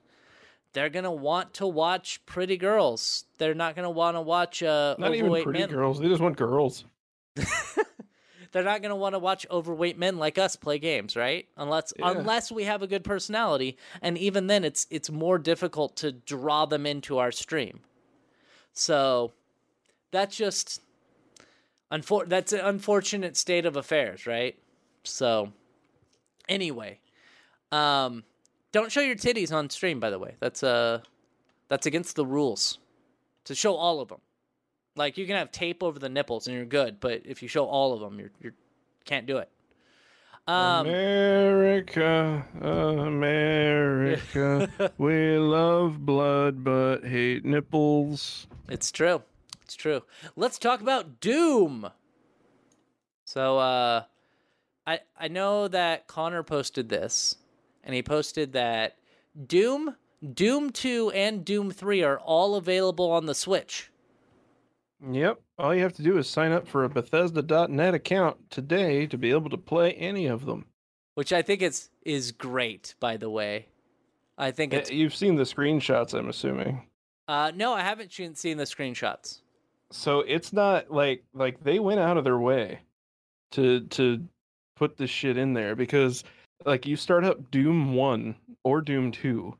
they're 0.72 0.90
gonna 0.90 1.12
want 1.12 1.54
to 1.54 1.66
watch 1.66 2.24
pretty 2.26 2.56
girls. 2.56 3.24
They're 3.38 3.54
not 3.54 3.76
gonna 3.76 3.90
want 3.90 4.16
to 4.16 4.20
watch 4.20 4.62
uh, 4.62 4.96
Not 4.98 5.14
even 5.14 5.30
pretty 5.30 5.60
men. 5.60 5.68
girls; 5.68 6.00
they 6.00 6.08
just 6.08 6.20
want 6.20 6.36
girls. 6.36 6.84
they're 8.52 8.62
not 8.62 8.82
going 8.82 8.90
to 8.90 8.96
want 8.96 9.14
to 9.14 9.18
watch 9.18 9.46
overweight 9.50 9.98
men 9.98 10.18
like 10.18 10.38
us 10.38 10.56
play 10.56 10.78
games, 10.78 11.16
right? 11.16 11.46
Unless 11.56 11.92
Yeah. 11.98 12.10
unless 12.10 12.52
we 12.52 12.64
have 12.64 12.82
a 12.82 12.86
good 12.86 13.02
personality, 13.04 13.76
and 14.00 14.16
even 14.18 14.46
then 14.46 14.64
it's 14.64 14.86
it's 14.90 15.10
more 15.10 15.38
difficult 15.38 15.96
to 15.96 16.12
draw 16.12 16.66
them 16.66 16.86
into 16.86 17.18
our 17.18 17.32
stream. 17.32 17.80
So 18.72 19.32
that's 20.10 20.36
just 20.36 20.80
unfor- 21.90 22.28
that's 22.28 22.52
an 22.52 22.60
unfortunate 22.60 23.36
state 23.36 23.66
of 23.66 23.76
affairs, 23.76 24.26
right? 24.26 24.56
So 25.04 25.52
anyway, 26.48 27.00
um 27.70 28.24
don't 28.72 28.90
show 28.90 29.00
your 29.02 29.16
titties 29.16 29.52
on 29.52 29.68
stream 29.70 30.00
by 30.00 30.10
the 30.10 30.18
way. 30.18 30.36
That's 30.40 30.62
uh 30.62 31.00
that's 31.68 31.86
against 31.86 32.16
the 32.16 32.26
rules 32.26 32.78
to 33.44 33.54
show 33.54 33.74
all 33.76 34.00
of 34.00 34.08
them. 34.08 34.20
Like 34.96 35.16
you 35.16 35.26
can 35.26 35.36
have 35.36 35.50
tape 35.50 35.82
over 35.82 35.98
the 35.98 36.08
nipples 36.08 36.46
and 36.46 36.56
you're 36.56 36.66
good, 36.66 37.00
but 37.00 37.22
if 37.24 37.42
you 37.42 37.48
show 37.48 37.64
all 37.64 37.94
of 37.94 38.00
them, 38.00 38.18
you're 38.18 38.30
you 38.40 38.52
can't 39.04 39.26
do 39.26 39.38
it. 39.38 39.48
Um, 40.46 40.86
America, 40.86 42.44
America, 42.60 44.68
we 44.98 45.38
love 45.38 46.04
blood 46.04 46.64
but 46.64 47.04
hate 47.04 47.44
nipples. 47.44 48.46
it's 48.68 48.90
true. 48.90 49.22
It's 49.62 49.76
true. 49.76 50.02
Let's 50.36 50.58
talk 50.58 50.80
about 50.80 51.20
Doom. 51.20 51.88
So 53.24 53.58
uh 53.58 54.02
I 54.86 55.00
I 55.18 55.28
know 55.28 55.68
that 55.68 56.08
Connor 56.08 56.42
posted 56.42 56.88
this 56.88 57.36
and 57.84 57.94
he 57.94 58.02
posted 58.02 58.52
that 58.52 58.96
Doom, 59.46 59.96
Doom 60.34 60.70
2 60.70 61.12
and 61.12 61.44
Doom 61.44 61.70
3 61.70 62.02
are 62.02 62.18
all 62.18 62.56
available 62.56 63.10
on 63.10 63.26
the 63.26 63.34
Switch. 63.34 63.90
Yep. 65.10 65.40
All 65.58 65.74
you 65.74 65.82
have 65.82 65.94
to 65.94 66.02
do 66.02 66.18
is 66.18 66.28
sign 66.28 66.52
up 66.52 66.66
for 66.68 66.84
a 66.84 66.88
Bethesda.net 66.88 67.94
account 67.94 68.50
today 68.50 69.06
to 69.06 69.18
be 69.18 69.30
able 69.30 69.50
to 69.50 69.56
play 69.58 69.92
any 69.94 70.26
of 70.26 70.46
them. 70.46 70.66
Which 71.14 71.32
I 71.32 71.42
think 71.42 71.60
is 71.62 71.90
is 72.04 72.32
great, 72.32 72.94
by 73.00 73.16
the 73.16 73.28
way. 73.30 73.66
I 74.38 74.50
think 74.50 74.72
Uh, 74.72 74.78
it's 74.78 74.90
You've 74.90 75.14
seen 75.14 75.36
the 75.36 75.42
screenshots, 75.42 76.14
I'm 76.14 76.28
assuming. 76.28 76.86
uh 77.28 77.52
no, 77.54 77.72
I 77.72 77.80
haven't 77.82 78.12
seen 78.12 78.56
the 78.56 78.64
screenshots. 78.64 79.40
So 79.90 80.20
it's 80.20 80.52
not 80.52 80.90
like 80.90 81.24
like 81.34 81.62
they 81.62 81.78
went 81.78 82.00
out 82.00 82.16
of 82.16 82.24
their 82.24 82.38
way 82.38 82.80
to 83.52 83.80
to 83.80 84.26
put 84.76 84.96
this 84.96 85.10
shit 85.10 85.36
in 85.36 85.52
there 85.52 85.74
because 85.76 86.24
like 86.64 86.86
you 86.86 86.96
start 86.96 87.24
up 87.24 87.50
Doom 87.50 87.94
1 87.94 88.34
or 88.64 88.80
Doom 88.80 89.12
2 89.12 89.54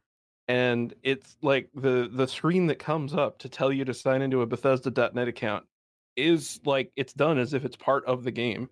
and 0.52 0.92
it's 1.02 1.38
like 1.40 1.70
the 1.74 2.10
the 2.12 2.28
screen 2.28 2.66
that 2.66 2.78
comes 2.78 3.14
up 3.14 3.38
to 3.38 3.48
tell 3.48 3.72
you 3.72 3.86
to 3.86 3.94
sign 3.94 4.20
into 4.20 4.42
a 4.42 4.46
Bethesda.net 4.46 5.26
account 5.26 5.64
is 6.14 6.60
like 6.66 6.92
it's 6.94 7.14
done 7.14 7.38
as 7.38 7.54
if 7.54 7.64
it's 7.64 7.76
part 7.76 8.04
of 8.04 8.22
the 8.22 8.30
game. 8.30 8.68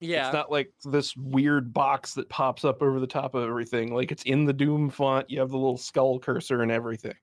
Yeah. 0.00 0.26
It's 0.26 0.34
not 0.34 0.50
like 0.50 0.72
this 0.84 1.16
weird 1.16 1.72
box 1.72 2.14
that 2.14 2.28
pops 2.28 2.64
up 2.64 2.82
over 2.82 2.98
the 2.98 3.06
top 3.06 3.36
of 3.36 3.48
everything. 3.48 3.94
Like 3.94 4.10
it's 4.10 4.24
in 4.24 4.46
the 4.46 4.52
Doom 4.52 4.90
font. 4.90 5.30
You 5.30 5.38
have 5.38 5.50
the 5.50 5.56
little 5.58 5.78
skull 5.78 6.18
cursor 6.18 6.62
and 6.62 6.72
everything. 6.72 7.14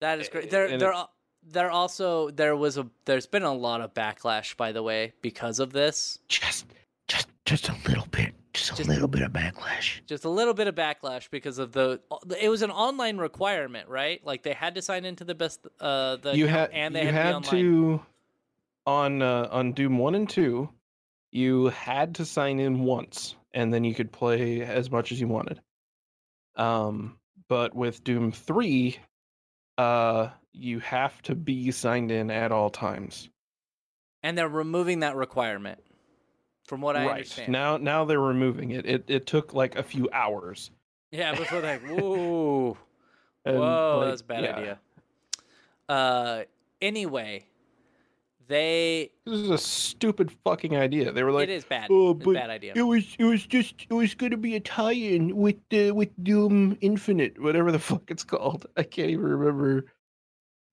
That 0.00 0.20
is 0.20 0.28
great. 0.28 0.50
There, 0.50 0.66
and 0.66 0.80
there, 0.80 0.90
it's- 0.90 1.06
there 1.42 1.72
also 1.72 2.30
there 2.30 2.54
was 2.54 2.78
a 2.78 2.86
there's 3.04 3.26
been 3.26 3.42
a 3.42 3.52
lot 3.52 3.80
of 3.80 3.94
backlash, 3.94 4.56
by 4.56 4.70
the 4.70 4.82
way, 4.84 5.12
because 5.22 5.58
of 5.58 5.72
this. 5.72 6.20
Just, 6.28 6.66
just, 7.08 7.26
just 7.44 7.68
a 7.68 7.74
little 7.88 8.06
bit. 8.12 8.32
Just 8.56 8.72
a 8.72 8.76
Just- 8.76 8.88
little 8.88 9.08
bit 9.08 9.22
of 9.22 9.32
backlash. 9.32 10.00
Just 10.06 10.24
a 10.24 10.28
little 10.30 10.54
bit 10.54 10.66
of 10.66 10.74
backlash 10.74 11.28
because 11.30 11.58
of 11.58 11.72
the. 11.72 12.00
It 12.40 12.48
was 12.48 12.62
an 12.62 12.70
online 12.70 13.18
requirement, 13.18 13.88
right? 13.88 14.24
Like 14.24 14.42
they 14.42 14.52
had 14.54 14.74
to 14.76 14.82
sign 14.82 15.04
into 15.04 15.24
the 15.24 15.34
best. 15.34 15.60
Uh, 15.80 16.16
the 16.16 16.36
you 16.36 16.46
had 16.46 16.70
and 16.70 16.94
they 16.94 17.02
you 17.02 17.12
had, 17.12 17.34
had 17.34 17.44
to 17.44 17.50
be 17.50 17.56
online. 17.58 17.98
to 17.98 18.00
on 18.86 19.22
uh, 19.22 19.48
on 19.50 19.72
Doom 19.72 19.98
one 19.98 20.14
and 20.14 20.28
two, 20.28 20.70
you 21.32 21.66
had 21.68 22.14
to 22.16 22.24
sign 22.24 22.58
in 22.60 22.80
once, 22.84 23.34
and 23.52 23.74
then 23.74 23.84
you 23.84 23.94
could 23.94 24.10
play 24.12 24.62
as 24.62 24.90
much 24.90 25.12
as 25.12 25.20
you 25.20 25.28
wanted. 25.28 25.60
Um, 26.56 27.18
but 27.48 27.74
with 27.74 28.02
Doom 28.04 28.32
three, 28.32 28.96
uh, 29.76 30.28
you 30.52 30.78
have 30.80 31.20
to 31.22 31.34
be 31.34 31.70
signed 31.72 32.10
in 32.10 32.30
at 32.30 32.52
all 32.52 32.70
times. 32.70 33.28
and 34.22 34.36
they're 34.38 34.48
removing 34.48 35.00
that 35.00 35.14
requirement, 35.14 35.78
from 36.66 36.80
what 36.80 36.96
I 36.96 37.06
right 37.06 37.10
understand. 37.12 37.52
now, 37.52 37.76
now 37.76 38.04
they're 38.04 38.20
removing 38.20 38.70
it. 38.70 38.86
It 38.86 39.04
it 39.08 39.26
took 39.26 39.54
like 39.54 39.76
a 39.76 39.82
few 39.82 40.08
hours. 40.12 40.70
yeah, 41.10 41.34
before 41.36 41.60
like, 41.60 41.82
whoa, 41.86 42.76
and, 43.44 43.58
whoa, 43.58 43.98
like, 44.00 44.08
that's 44.08 44.20
a 44.20 44.24
bad 44.24 44.44
yeah, 44.44 44.56
idea. 44.56 44.78
Uh, 45.88 46.42
anyway, 46.82 47.44
they 48.48 49.10
This 49.24 49.40
is 49.40 49.50
a 49.50 49.58
stupid 49.58 50.32
fucking 50.44 50.76
idea. 50.76 51.12
They 51.12 51.22
were 51.22 51.32
like, 51.32 51.48
it 51.48 51.52
is 51.52 51.64
bad. 51.64 51.88
"Oh, 51.90 52.14
but 52.14 52.34
bad 52.34 52.50
idea. 52.50 52.72
It 52.76 52.82
was 52.82 53.16
it 53.18 53.24
was 53.24 53.46
just 53.46 53.86
it 53.88 53.94
was 53.94 54.14
gonna 54.14 54.36
be 54.36 54.56
a 54.56 54.60
tie-in 54.60 55.36
with 55.36 55.56
uh, 55.72 55.94
with 55.94 56.10
Doom 56.22 56.76
Infinite, 56.80 57.40
whatever 57.40 57.72
the 57.72 57.78
fuck 57.90 58.10
it's 58.10 58.24
called. 58.24 58.66
I 58.76 58.82
can't 58.82 59.10
even 59.10 59.24
remember. 59.24 59.86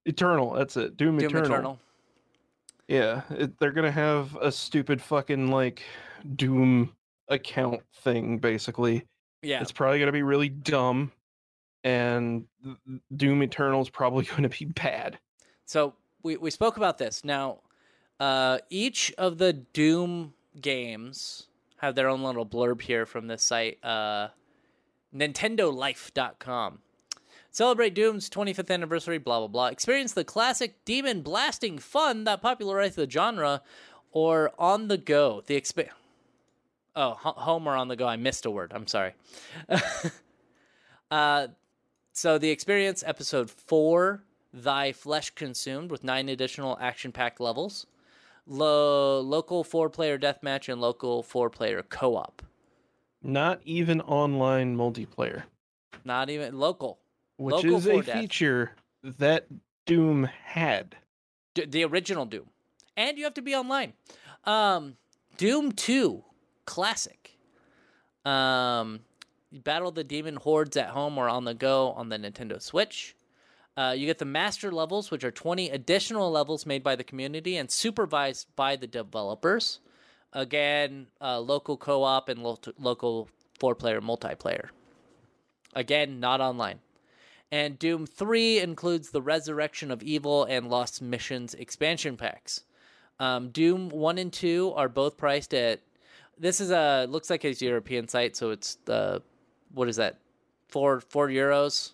Eternal, 0.05 0.51
that's 0.53 0.75
it. 0.75 0.97
Doom, 0.97 1.17
Doom 1.17 1.29
Eternal. 1.29 1.45
Eternal. 1.45 1.79
Yeah, 2.87 3.21
it, 3.29 3.57
they're 3.59 3.71
gonna 3.71 3.91
have 3.91 4.35
a 4.41 4.51
stupid 4.51 5.01
fucking 5.01 5.49
like 5.49 5.83
Doom 6.35 6.93
account 7.29 7.81
thing. 7.95 8.37
Basically, 8.39 9.05
Yeah. 9.41 9.61
it's 9.61 9.71
probably 9.71 9.99
gonna 9.99 10.11
be 10.11 10.23
really 10.23 10.49
dumb, 10.49 11.11
and 11.83 12.45
Doom 13.15 13.41
Eternal 13.43 13.81
is 13.81 13.89
probably 13.89 14.25
gonna 14.35 14.49
be 14.49 14.65
bad. 14.65 15.17
So 15.65 15.93
we, 16.23 16.37
we 16.37 16.51
spoke 16.51 16.77
about 16.77 16.97
this. 16.97 17.23
Now, 17.23 17.59
Uh, 18.19 18.59
each 18.69 19.11
of 19.17 19.37
the 19.39 19.51
Doom 19.53 20.33
games 20.61 21.47
have 21.77 21.95
their 21.95 22.07
own 22.07 22.21
little 22.23 22.45
blurb 22.45 22.81
here 22.81 23.05
from 23.05 23.27
this 23.27 23.43
site, 23.43 23.83
uh, 23.83 24.29
NintendoLife.com. 25.13 26.79
Celebrate 27.53 27.93
Doom's 27.93 28.31
25th 28.31 28.71
anniversary, 28.71 29.19
blah, 29.19 29.37
blah, 29.37 29.47
blah. 29.47 29.67
Experience 29.67 30.13
the 30.13 30.23
classic 30.23 30.83
demon 30.85 31.21
blasting 31.21 31.77
fun 31.77 32.23
that 32.23 32.41
popularized 32.41 32.95
the 32.95 33.07
genre 33.07 33.61
or 34.11 34.51
on 34.57 34.87
the 34.87 34.97
go. 34.97 35.43
The 35.45 35.59
exp- 35.61 35.87
Oh, 36.95 37.11
ho- 37.11 37.33
home 37.37 37.67
or 37.67 37.75
on 37.75 37.89
the 37.89 37.95
go. 37.95 38.07
I 38.07 38.15
missed 38.15 38.47
a 38.47 38.51
word. 38.51 38.71
I'm 38.73 38.87
sorry. 38.87 39.13
uh, 41.11 41.47
so 42.11 42.37
the 42.39 42.49
experience 42.49 43.03
episode 43.05 43.51
four, 43.51 44.23
Thy 44.51 44.91
Flesh 44.91 45.29
Consumed, 45.31 45.91
with 45.91 46.03
nine 46.03 46.29
additional 46.29 46.77
action-packed 46.81 47.39
levels, 47.39 47.85
Lo- 48.47 49.21
local 49.21 49.63
four-player 49.63 50.17
deathmatch, 50.17 50.71
and 50.71 50.81
local 50.81 51.21
four-player 51.23 51.83
co-op. 51.83 52.41
Not 53.21 53.61
even 53.63 54.01
online 54.01 54.75
multiplayer, 54.75 55.43
Not 56.03 56.29
even 56.31 56.57
local. 56.59 56.99
Which 57.37 57.53
Local 57.55 57.77
is 57.77 57.85
a 57.87 58.01
death. 58.01 58.19
feature 58.19 58.75
that 59.03 59.47
Doom 59.85 60.23
had. 60.25 60.95
D- 61.53 61.65
the 61.65 61.83
original 61.85 62.25
Doom, 62.25 62.49
and 62.97 63.17
you 63.17 63.23
have 63.25 63.33
to 63.35 63.41
be 63.41 63.55
online. 63.55 63.93
Um, 64.45 64.97
Doom 65.37 65.71
Two, 65.71 66.23
classic. 66.65 67.37
Um, 68.25 69.01
you 69.51 69.59
battle 69.59 69.91
the 69.91 70.03
demon 70.03 70.37
hordes 70.37 70.77
at 70.77 70.89
home 70.89 71.17
or 71.17 71.29
on 71.29 71.43
the 71.45 71.53
go 71.53 71.91
on 71.91 72.09
the 72.09 72.17
Nintendo 72.17 72.61
Switch. 72.61 73.15
Uh, 73.75 73.93
you 73.97 74.05
get 74.05 74.19
the 74.19 74.25
master 74.25 74.71
levels, 74.71 75.09
which 75.11 75.23
are 75.23 75.31
20 75.31 75.69
additional 75.71 76.31
levels 76.31 76.65
made 76.65 76.83
by 76.83 76.95
the 76.95 77.03
community 77.03 77.57
and 77.57 77.69
supervised 77.71 78.47
by 78.55 78.75
the 78.75 78.85
developers. 78.87 79.79
Again, 80.31 81.07
uh, 81.21 81.39
local 81.39 81.75
co 81.77 82.03
op 82.03 82.29
and 82.29 82.41
lo- 82.43 82.59
local 82.79 83.29
four 83.59 83.75
player 83.75 83.99
multiplayer. 84.01 84.69
Again, 85.75 86.19
not 86.19 86.39
online. 86.39 86.79
And 87.53 87.77
Doom 87.77 88.07
3 88.07 88.61
includes 88.61 89.11
the 89.11 89.21
Resurrection 89.21 89.91
of 89.91 90.01
Evil 90.01 90.43
and 90.45 90.71
Lost 90.71 91.03
Missions 91.03 91.53
expansion 91.53 92.17
packs. 92.17 92.61
Um, 93.19 93.49
Doom 93.49 93.89
1 93.89 94.17
and 94.17 94.33
2 94.33 94.73
are 94.75 94.89
both 94.89 95.17
priced 95.17 95.53
at. 95.53 95.79
This 96.35 96.59
is 96.59 96.71
a. 96.71 97.05
Looks 97.07 97.29
like 97.29 97.45
it's 97.45 97.61
a 97.61 97.65
European 97.65 98.07
site, 98.07 98.35
so 98.35 98.49
it's 98.49 98.79
the. 98.85 99.21
What 99.71 99.87
is 99.87 99.97
that? 99.97 100.17
Four, 100.67 100.99
four 100.99 101.27
euros. 101.27 101.91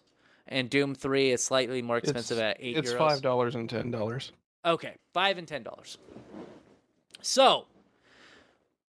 And 0.47 0.69
Doom 0.69 0.95
3 0.95 1.31
is 1.31 1.43
slightly 1.43 1.81
more 1.81 1.97
expensive 1.97 2.37
It's- 2.37 2.55
at 2.55 2.63
eight 2.63 2.77
It's 2.77 2.93
euros. 2.93 2.97
five 2.97 3.21
dollars 3.21 3.53
and 3.55 3.69
ten 3.69 3.91
dollars. 3.91 4.31
Okay, 4.63 4.95
five 5.13 5.37
and 5.37 5.45
ten 5.45 5.63
dollars. 5.63 5.97
So, 7.21 7.65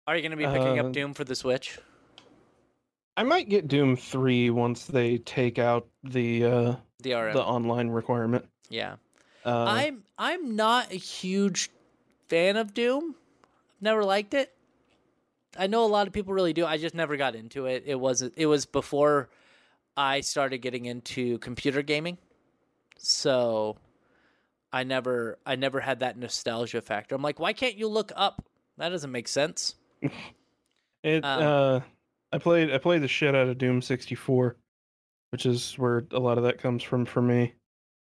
are 0.08 0.16
you 0.16 0.20
going 0.22 0.32
to 0.32 0.36
be 0.36 0.46
picking 0.46 0.80
Uh, 0.80 0.86
up 0.86 0.92
Doom 0.92 1.14
for 1.14 1.22
the 1.22 1.36
Switch? 1.36 1.78
I 3.16 3.22
might 3.22 3.48
get 3.48 3.68
Doom 3.68 3.96
three 3.96 4.50
once 4.50 4.84
they 4.86 5.18
take 5.18 5.58
out 5.58 5.86
the 6.04 6.44
uh, 6.44 6.76
DRM. 7.02 7.32
the 7.32 7.42
online 7.42 7.88
requirement. 7.88 8.46
yeah. 8.68 8.96
Uh, 9.44 9.64
I'm 9.64 10.02
I'm 10.18 10.56
not 10.56 10.90
a 10.92 10.96
huge 10.96 11.70
fan 12.28 12.56
of 12.56 12.74
Doom. 12.74 13.14
Never 13.80 14.04
liked 14.04 14.34
it. 14.34 14.52
I 15.56 15.68
know 15.68 15.84
a 15.84 15.86
lot 15.86 16.08
of 16.08 16.12
people 16.12 16.34
really 16.34 16.52
do. 16.52 16.66
I 16.66 16.76
just 16.78 16.94
never 16.96 17.16
got 17.16 17.36
into 17.36 17.66
it. 17.66 17.84
It 17.86 17.94
was 17.94 18.22
it 18.22 18.46
was 18.46 18.66
before 18.66 19.28
I 19.96 20.20
started 20.20 20.58
getting 20.58 20.86
into 20.86 21.38
computer 21.38 21.82
gaming. 21.82 22.18
So 22.98 23.76
I 24.72 24.82
never 24.82 25.38
I 25.46 25.54
never 25.54 25.78
had 25.78 26.00
that 26.00 26.18
nostalgia 26.18 26.80
factor. 26.82 27.14
I'm 27.14 27.22
like, 27.22 27.38
why 27.38 27.52
can't 27.52 27.76
you 27.76 27.86
look 27.86 28.10
up? 28.16 28.44
That 28.78 28.88
doesn't 28.88 29.12
make 29.12 29.28
sense. 29.28 29.74
It 31.04 31.24
Um, 31.24 31.42
uh 31.42 31.80
I 32.32 32.38
played 32.38 32.72
I 32.72 32.78
played 32.78 33.02
the 33.02 33.08
shit 33.08 33.34
out 33.34 33.48
of 33.48 33.58
Doom 33.58 33.80
64, 33.82 34.56
which 35.30 35.46
is 35.46 35.74
where 35.78 36.04
a 36.12 36.18
lot 36.18 36.38
of 36.38 36.44
that 36.44 36.58
comes 36.58 36.82
from 36.82 37.04
for 37.04 37.22
me. 37.22 37.54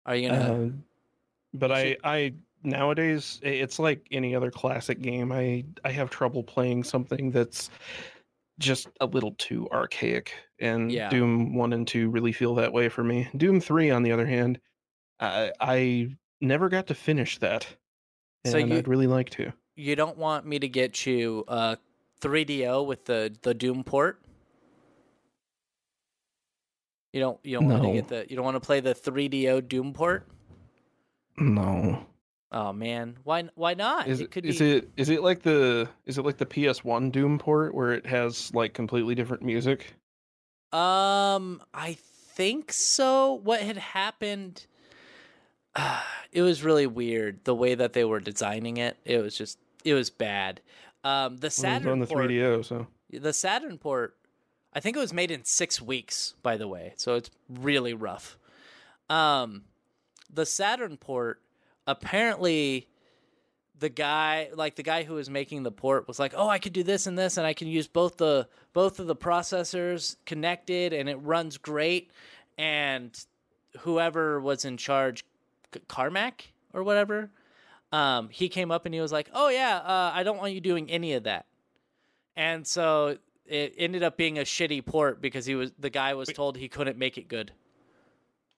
Are 0.06 0.16
you 0.16 0.28
gonna 0.28 0.64
Uh, 0.66 0.70
but 1.54 1.70
I 1.72 1.96
I 2.04 2.34
nowadays 2.62 3.40
it's 3.42 3.78
like 3.78 4.06
any 4.10 4.34
other 4.34 4.50
classic 4.50 5.00
game. 5.00 5.32
I 5.32 5.64
I 5.84 5.90
have 5.92 6.10
trouble 6.10 6.42
playing 6.42 6.84
something 6.84 7.30
that's 7.30 7.70
just 8.58 8.88
a 9.00 9.06
little 9.06 9.32
too 9.38 9.66
archaic 9.72 10.34
and 10.58 10.92
Yeah. 10.92 11.08
Doom 11.08 11.54
1 11.54 11.72
and 11.72 11.88
2 11.88 12.10
really 12.10 12.32
feel 12.32 12.54
that 12.56 12.72
way 12.72 12.90
for 12.90 13.02
me. 13.02 13.26
Doom 13.36 13.58
3 13.60 13.90
on 13.90 14.02
the 14.02 14.12
other 14.12 14.26
hand, 14.26 14.60
I 15.18 15.52
I 15.60 16.16
never 16.42 16.68
got 16.68 16.86
to 16.88 16.94
finish 16.94 17.38
that. 17.38 17.66
And 18.44 18.52
So 18.52 18.58
you- 18.58 18.76
I'd 18.76 18.88
really 18.88 19.06
like 19.06 19.30
to. 19.30 19.52
you 19.76 19.96
don't 19.96 20.18
want 20.18 20.44
me 20.46 20.58
to 20.58 20.68
get 20.68 21.06
you 21.06 21.44
uh 21.48 21.76
3DO 22.20 22.86
with 22.86 23.04
the 23.04 23.34
the 23.42 23.54
Doom 23.54 23.84
port? 23.84 24.20
You 27.12 27.20
don't 27.20 27.38
you 27.42 27.58
don't 27.58 27.68
want 27.68 27.82
to 27.82 27.92
get 27.92 28.08
the 28.08 28.26
you 28.28 28.36
don't 28.36 28.44
want 28.44 28.56
to 28.56 28.60
play 28.60 28.80
the 28.80 28.94
3DO 28.94 29.68
Doom 29.68 29.92
port? 29.92 30.26
No. 31.38 32.06
Oh 32.52 32.72
man, 32.72 33.16
why 33.24 33.48
why 33.54 33.74
not? 33.74 34.08
Is 34.08 34.20
it 34.20 34.24
it, 34.24 34.30
could 34.30 34.46
is 34.46 34.58
be 34.58 34.76
it 34.76 34.90
is 34.96 35.08
it 35.08 35.22
like 35.22 35.42
the 35.42 35.88
is 36.06 36.18
it 36.18 36.24
like 36.24 36.36
the 36.36 36.46
PS1 36.46 37.12
Doom 37.12 37.38
port 37.38 37.74
where 37.74 37.92
it 37.92 38.06
has 38.06 38.52
like 38.54 38.74
completely 38.74 39.14
different 39.14 39.42
music? 39.42 39.94
Um 40.72 41.62
I 41.74 41.96
think 42.34 42.72
so. 42.72 43.34
What 43.34 43.60
had 43.60 43.76
happened 43.76 44.66
it 46.32 46.42
was 46.42 46.62
really 46.62 46.86
weird 46.86 47.44
the 47.44 47.54
way 47.54 47.74
that 47.74 47.92
they 47.92 48.04
were 48.04 48.20
designing 48.20 48.76
it. 48.76 48.96
It 49.04 49.18
was 49.18 49.36
just 49.36 49.58
it 49.84 49.94
was 49.94 50.10
bad. 50.10 50.60
Um 51.04 51.36
the 51.38 51.46
Well, 51.46 51.50
Saturn 51.50 51.92
on 51.92 51.98
the 52.00 52.06
port 52.06 52.28
3DO, 52.28 52.64
so 52.64 52.86
The 53.10 53.32
Saturn 53.32 53.78
port, 53.78 54.16
I 54.72 54.80
think 54.80 54.96
it 54.96 55.00
was 55.00 55.12
made 55.12 55.30
in 55.30 55.44
six 55.44 55.80
weeks, 55.80 56.34
by 56.42 56.56
the 56.56 56.68
way, 56.68 56.94
so 56.96 57.14
it's 57.14 57.30
really 57.48 57.94
rough. 57.94 58.38
Um, 59.08 59.64
the 60.32 60.46
Saturn 60.46 60.96
port, 60.96 61.40
apparently, 61.86 62.86
the 63.78 63.88
guy, 63.88 64.50
like 64.54 64.76
the 64.76 64.82
guy 64.82 65.02
who 65.02 65.14
was 65.14 65.28
making 65.30 65.62
the 65.62 65.72
port, 65.72 66.06
was 66.06 66.18
like, 66.18 66.34
"Oh, 66.36 66.48
I 66.48 66.58
could 66.58 66.72
do 66.72 66.82
this 66.82 67.06
and 67.06 67.18
this, 67.18 67.36
and 67.36 67.46
I 67.46 67.54
can 67.54 67.66
use 67.66 67.88
both 67.88 68.18
the 68.18 68.46
both 68.72 69.00
of 69.00 69.06
the 69.06 69.16
processors 69.16 70.16
connected, 70.26 70.92
and 70.92 71.08
it 71.08 71.16
runs 71.16 71.56
great." 71.56 72.10
And 72.58 73.18
whoever 73.80 74.38
was 74.40 74.64
in 74.64 74.76
charge, 74.76 75.24
Carmack 75.88 76.52
or 76.72 76.82
whatever, 76.82 77.30
um, 77.92 78.28
he 78.30 78.48
came 78.48 78.70
up 78.70 78.86
and 78.86 78.94
he 78.94 79.00
was 79.00 79.12
like, 79.12 79.30
"Oh 79.32 79.48
yeah, 79.48 79.76
uh, 79.78 80.10
I 80.14 80.22
don't 80.22 80.38
want 80.38 80.52
you 80.52 80.60
doing 80.60 80.90
any 80.90 81.14
of 81.14 81.24
that." 81.24 81.46
and 82.36 82.66
so 82.66 83.18
it 83.46 83.74
ended 83.76 84.02
up 84.02 84.16
being 84.16 84.38
a 84.38 84.42
shitty 84.42 84.84
port 84.84 85.20
because 85.20 85.44
he 85.44 85.54
was 85.54 85.72
the 85.78 85.90
guy 85.90 86.14
was 86.14 86.28
told 86.28 86.56
he 86.56 86.68
couldn't 86.68 86.96
make 86.96 87.18
it 87.18 87.28
good. 87.28 87.52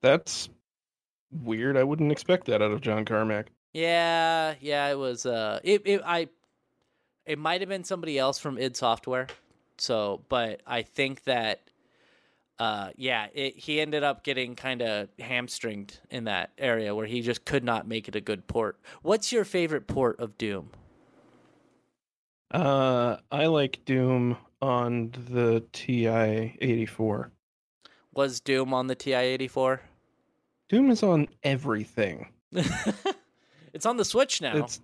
that's 0.01 0.49
weird. 1.43 1.77
I 1.77 1.83
wouldn't 1.83 2.13
expect 2.13 2.47
that 2.47 2.63
out 2.63 2.71
of 2.71 2.81
John 2.81 3.05
Carmack. 3.05 3.47
Yeah, 3.73 4.55
yeah, 4.61 4.89
it 4.89 4.99
was. 4.99 5.25
Uh, 5.25 5.59
it, 5.65 5.83
it 5.87 6.03
I, 6.05 6.29
it 7.25 7.39
might 7.39 7.61
have 7.63 7.71
been 7.71 7.85
somebody 7.85 8.19
else 8.19 8.39
from 8.39 8.59
id 8.59 8.77
Software. 8.77 9.29
So, 9.79 10.23
but 10.29 10.61
I 10.67 10.83
think 10.83 11.25
that, 11.25 11.63
uh, 12.59 12.91
yeah, 12.97 13.27
it, 13.35 13.59
he 13.59 13.81
ended 13.81 14.03
up 14.03 14.25
getting 14.25 14.55
kind 14.55 14.83
of 14.83 15.09
hamstringed 15.19 16.01
in 16.11 16.25
that 16.25 16.51
area 16.59 16.95
where 16.95 17.07
he 17.07 17.21
just 17.21 17.45
could 17.45 17.65
not 17.65 17.87
make 17.87 18.09
it 18.09 18.17
a 18.17 18.21
good 18.21 18.47
port. 18.47 18.79
What's 19.03 19.33
your 19.33 19.45
favorite 19.45 19.87
port 19.87 20.21
of 20.21 20.39
Doom? 20.39 20.71
Uh, 22.51 23.17
I 23.31 23.47
like 23.47 23.85
Doom 23.85 24.37
on 24.61 25.13
the 25.31 25.65
TI 25.73 26.57
84. 26.61 27.33
Was 28.15 28.41
Doom 28.41 28.75
on 28.75 28.89
the 28.89 28.95
TI 28.95 29.15
eighty 29.15 29.49
four? 29.49 29.81
Doom 30.69 30.91
is 30.91 31.03
on 31.03 31.29
everything. 31.43 32.29
It's 33.75 33.87
on 33.87 33.97
the 33.97 34.05
Switch 34.05 34.43
now. 34.43 34.57
It's 34.57 34.81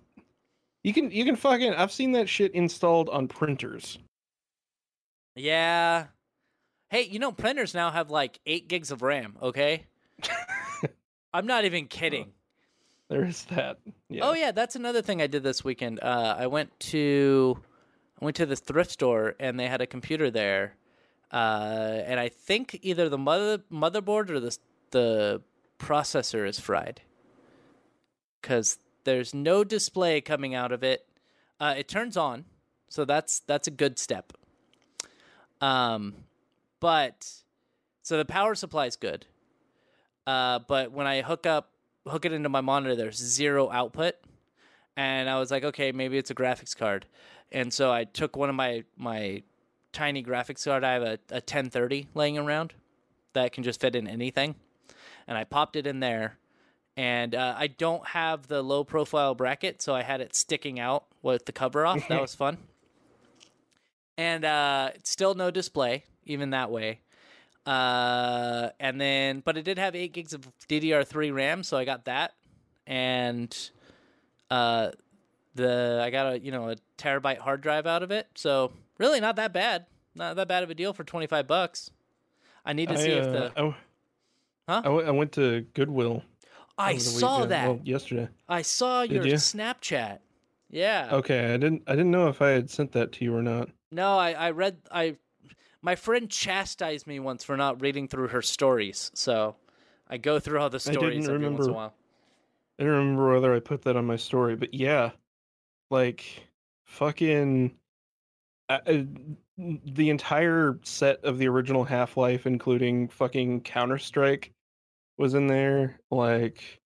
you 0.83 0.93
can 0.93 1.11
you 1.11 1.23
can 1.23 1.35
fucking 1.35 1.73
I've 1.73 1.91
seen 1.91 2.13
that 2.13 2.27
shit 2.27 2.53
installed 2.55 3.07
on 3.09 3.27
printers. 3.27 3.99
Yeah. 5.35 6.07
Hey, 6.89 7.03
you 7.03 7.19
know 7.19 7.31
printers 7.31 7.73
now 7.73 7.91
have 7.91 8.09
like 8.09 8.39
eight 8.45 8.67
gigs 8.67 8.91
of 8.91 9.01
RAM. 9.01 9.37
Okay, 9.41 9.85
I'm 11.33 11.45
not 11.45 11.65
even 11.65 11.87
kidding. 11.87 12.31
There 13.09 13.25
is 13.25 13.43
that. 13.45 13.77
Yeah. 14.09 14.27
Oh 14.27 14.33
yeah, 14.33 14.51
that's 14.51 14.75
another 14.75 15.01
thing 15.01 15.21
I 15.21 15.27
did 15.27 15.43
this 15.43 15.63
weekend. 15.63 15.99
Uh, 16.01 16.35
I 16.37 16.47
went 16.47 16.77
to 16.79 17.59
I 18.19 18.25
went 18.25 18.37
to 18.37 18.45
this 18.45 18.59
thrift 18.59 18.91
store 18.91 19.35
and 19.39 19.59
they 19.59 19.67
had 19.67 19.81
a 19.81 19.87
computer 19.87 20.31
there, 20.31 20.75
uh, 21.31 22.01
and 22.05 22.19
I 22.19 22.29
think 22.29 22.79
either 22.81 23.07
the 23.07 23.17
mother 23.17 23.59
motherboard 23.71 24.29
or 24.29 24.39
the 24.39 24.57
the 24.91 25.41
processor 25.77 26.47
is 26.47 26.59
fried 26.59 27.01
because 28.41 28.77
there's 29.03 29.33
no 29.33 29.63
display 29.63 30.21
coming 30.21 30.55
out 30.55 30.71
of 30.71 30.83
it. 30.83 31.05
Uh, 31.59 31.75
it 31.77 31.87
turns 31.87 32.17
on, 32.17 32.45
so 32.89 33.05
that's 33.05 33.41
that's 33.41 33.67
a 33.67 33.71
good 33.71 33.99
step. 33.99 34.33
Um, 35.61 36.15
but 36.79 37.27
so 38.01 38.17
the 38.17 38.25
power 38.25 38.55
supply 38.55 38.85
is 38.85 38.95
good. 38.95 39.25
Uh, 40.25 40.59
but 40.67 40.91
when 40.91 41.07
I 41.07 41.21
hook 41.21 41.45
up 41.45 41.71
hook 42.07 42.25
it 42.25 42.33
into 42.33 42.49
my 42.49 42.61
monitor, 42.61 42.95
there's 42.95 43.17
zero 43.17 43.69
output, 43.69 44.15
and 44.97 45.29
I 45.29 45.39
was 45.39 45.51
like, 45.51 45.63
okay, 45.63 45.91
maybe 45.91 46.17
it's 46.17 46.31
a 46.31 46.35
graphics 46.35 46.75
card. 46.75 47.05
And 47.51 47.73
so 47.73 47.91
I 47.91 48.03
took 48.03 48.35
one 48.35 48.49
of 48.49 48.55
my 48.55 48.83
my 48.97 49.43
tiny 49.91 50.23
graphics 50.23 50.65
card. 50.65 50.83
I 50.83 50.93
have 50.93 51.03
a, 51.03 51.19
a 51.29 51.41
1030 51.41 52.07
laying 52.13 52.37
around 52.37 52.73
that 53.33 53.51
can 53.51 53.63
just 53.63 53.81
fit 53.81 53.95
in 53.95 54.07
anything, 54.07 54.55
and 55.27 55.37
I 55.37 55.43
popped 55.43 55.75
it 55.75 55.87
in 55.87 55.99
there. 55.99 56.37
And 56.97 57.33
uh, 57.33 57.55
I 57.57 57.67
don't 57.67 58.05
have 58.07 58.47
the 58.47 58.61
low 58.61 58.83
profile 58.83 59.33
bracket, 59.33 59.81
so 59.81 59.95
I 59.95 60.03
had 60.03 60.19
it 60.19 60.35
sticking 60.35 60.81
out 60.81 61.05
with 61.21 61.45
the 61.45 61.53
cover 61.53 61.85
off. 61.85 62.05
that 62.09 62.19
was 62.21 62.35
fun. 62.35 62.57
And 64.17 64.43
uh, 64.43 64.91
still 65.03 65.33
no 65.33 65.49
display, 65.49 66.03
even 66.29 66.51
that 66.51 66.71
way. 66.71 66.99
Uh, 67.65 68.69
and 68.79 68.99
then, 68.99 69.41
but 69.43 69.57
it 69.57 69.63
did 69.63 69.77
have 69.77 69.95
eight 69.95 70.13
gigs 70.13 70.33
of 70.33 70.47
DDR3 70.69 71.33
RAM, 71.33 71.63
so 71.63 71.77
I 71.77 71.85
got 71.85 72.05
that. 72.05 72.33
And 72.87 73.55
uh, 74.49 74.91
the 75.55 76.01
I 76.03 76.09
got 76.09 76.33
a 76.33 76.39
you 76.39 76.51
know 76.51 76.69
a 76.69 76.75
terabyte 76.97 77.37
hard 77.37 77.61
drive 77.61 77.85
out 77.85 78.01
of 78.01 78.11
it, 78.11 78.27
so 78.35 78.71
really 78.97 79.19
not 79.19 79.35
that 79.35 79.53
bad. 79.53 79.85
Not 80.15 80.35
that 80.37 80.47
bad 80.47 80.63
of 80.63 80.69
a 80.69 80.73
deal 80.73 80.93
for 80.93 81.03
twenty 81.03 81.27
five 81.27 81.45
bucks. 81.47 81.91
I 82.65 82.73
need 82.73 82.89
to 82.89 82.97
see 82.97 83.11
if 83.11 83.25
the 83.25 83.51
I, 83.55 83.75
Huh? 84.67 84.79
I, 84.79 84.81
w- 84.83 85.07
I 85.07 85.11
went 85.11 85.31
to 85.33 85.61
Goodwill. 85.73 86.23
I 86.77 86.97
saw 86.97 87.37
weekend- 87.37 87.51
that. 87.51 87.67
well, 87.67 87.79
yesterday. 87.83 88.27
I 88.47 88.61
saw 88.61 89.01
Did 89.01 89.11
your 89.11 89.25
you? 89.27 89.33
Snapchat. 89.33 90.19
Yeah. 90.71 91.09
Okay, 91.11 91.53
I 91.53 91.57
didn't. 91.57 91.83
I 91.87 91.91
didn't 91.91 92.11
know 92.11 92.27
if 92.27 92.41
I 92.41 92.49
had 92.49 92.69
sent 92.71 92.91
that 92.93 93.11
to 93.13 93.25
you 93.25 93.35
or 93.35 93.41
not. 93.43 93.69
No, 93.91 94.17
I, 94.17 94.31
I 94.33 94.51
read 94.51 94.77
I 94.91 95.15
my 95.81 95.95
friend 95.95 96.29
chastised 96.29 97.07
me 97.07 97.19
once 97.19 97.43
for 97.43 97.55
not 97.57 97.81
reading 97.81 98.07
through 98.07 98.29
her 98.29 98.41
stories. 98.41 99.11
So 99.13 99.55
I 100.07 100.17
go 100.17 100.39
through 100.39 100.59
all 100.59 100.69
the 100.69 100.77
I 100.77 100.91
stories 100.91 101.27
every 101.27 101.47
once 101.47 101.65
in 101.65 101.71
a 101.71 101.75
while. 101.75 101.93
I 102.79 102.83
don't 102.83 102.93
remember 102.93 103.33
whether 103.33 103.53
I 103.53 103.59
put 103.59 103.83
that 103.83 103.95
on 103.95 104.05
my 104.05 104.15
story, 104.15 104.55
but 104.55 104.73
yeah, 104.73 105.11
like 105.89 106.47
fucking 106.85 107.75
uh, 108.69 108.79
the 109.57 110.09
entire 110.09 110.79
set 110.83 111.23
of 111.25 111.37
the 111.37 111.47
original 111.47 111.83
Half 111.83 112.15
Life, 112.17 112.45
including 112.45 113.09
fucking 113.09 113.61
Counter 113.61 113.97
Strike, 113.97 114.53
was 115.17 115.33
in 115.33 115.47
there. 115.47 115.99
Like 116.09 116.79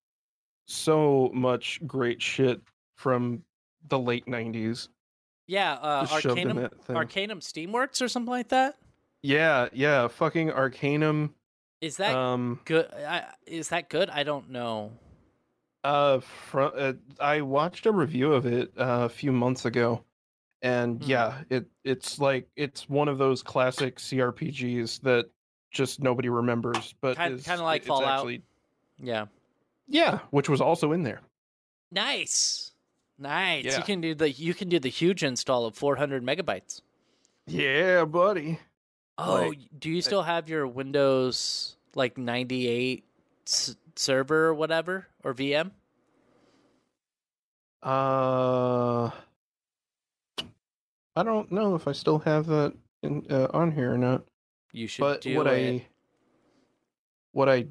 so 0.66 1.30
much 1.34 1.80
great 1.86 2.22
shit 2.22 2.62
from 2.96 3.44
the 3.88 4.00
late 4.00 4.26
'90s. 4.26 4.90
Yeah, 5.46 5.74
uh, 5.74 6.08
Arcanum. 6.10 6.70
Arcanum 6.90 7.40
Steamworks 7.40 8.02
or 8.02 8.08
something 8.08 8.32
like 8.32 8.50
that. 8.50 8.78
Yeah, 9.24 9.70
yeah, 9.74 10.08
fucking 10.10 10.52
Arcanum. 10.52 11.34
Is 11.82 11.98
that 11.98 12.16
Um, 12.16 12.60
good? 12.66 12.88
I, 12.94 13.26
is 13.46 13.70
that 13.70 13.90
good? 13.90 14.10
I 14.10 14.24
don't 14.24 14.50
know. 14.50 14.92
Uh, 15.84 16.20
fro- 16.20 16.70
uh, 16.70 16.94
I 17.20 17.42
watched 17.42 17.86
a 17.86 17.92
review 17.92 18.34
of 18.34 18.46
it 18.46 18.72
uh, 18.78 19.04
a 19.06 19.10
few 19.10 19.32
months 19.34 19.66
ago, 19.66 20.04
and 20.62 21.00
Mhm. 21.00 21.08
yeah, 21.08 21.44
it 21.50 21.66
it's 21.84 22.20
like 22.20 22.48
it's 22.56 22.88
one 22.90 23.08
of 23.10 23.18
those 23.18 23.44
classic 23.44 23.98
CRPGs 23.98 25.02
that 25.02 25.30
just 25.72 26.02
nobody 26.02 26.30
remembers, 26.30 26.94
but 27.02 27.18
Kind- 27.18 27.34
is- 27.36 27.46
kinda 27.46 27.64
like 27.64 27.84
Fallout. 27.84 28.20
Actually, 28.20 28.44
Yeah. 28.98 29.26
yeah, 29.88 30.20
which 30.32 30.48
was 30.48 30.62
also 30.62 30.92
in 30.94 31.04
there. 31.04 31.22
Nice. 31.92 32.72
Nice. 33.18 33.66
Yeah. 33.66 33.78
You 33.78 33.84
can 33.84 34.00
do 34.02 34.16
the 34.16 34.32
you 34.32 34.54
can 34.54 34.70
do 34.70 34.80
the 34.80 34.90
huge 34.90 35.24
install 35.24 35.66
of 35.66 35.76
400 35.76 36.24
megabytes. 36.24 36.82
Yeah, 37.46 38.06
buddy. 38.06 38.60
Oh, 39.26 39.48
Like, 39.48 39.60
do 39.80 39.90
you 39.90 40.02
still 40.02 40.24
have 40.24 40.50
your 40.50 40.68
Windows 40.68 41.78
like 41.96 42.18
98 42.18 43.04
s- 43.48 43.76
server 43.96 44.48
or 44.48 44.54
whatever 44.54 45.08
or 45.24 45.34
VM? 45.34 45.72
Uh, 47.82 49.12
I 51.16 51.24
don't 51.24 51.52
know 51.52 51.76
if 51.76 51.88
I 51.88 51.92
still 51.92 52.20
have 52.20 52.48
that 52.48 52.74
in, 53.02 53.26
uh, 53.30 53.48
on 53.54 53.72
here 53.72 53.94
or 53.94 53.98
not. 53.98 54.24
You 54.72 54.88
should 54.88 55.02
but 55.02 55.22
do 55.22 55.38
what 55.38 55.48
it. 55.48 55.82
I 55.84 55.88
what 57.34 57.50
I 57.50 57.68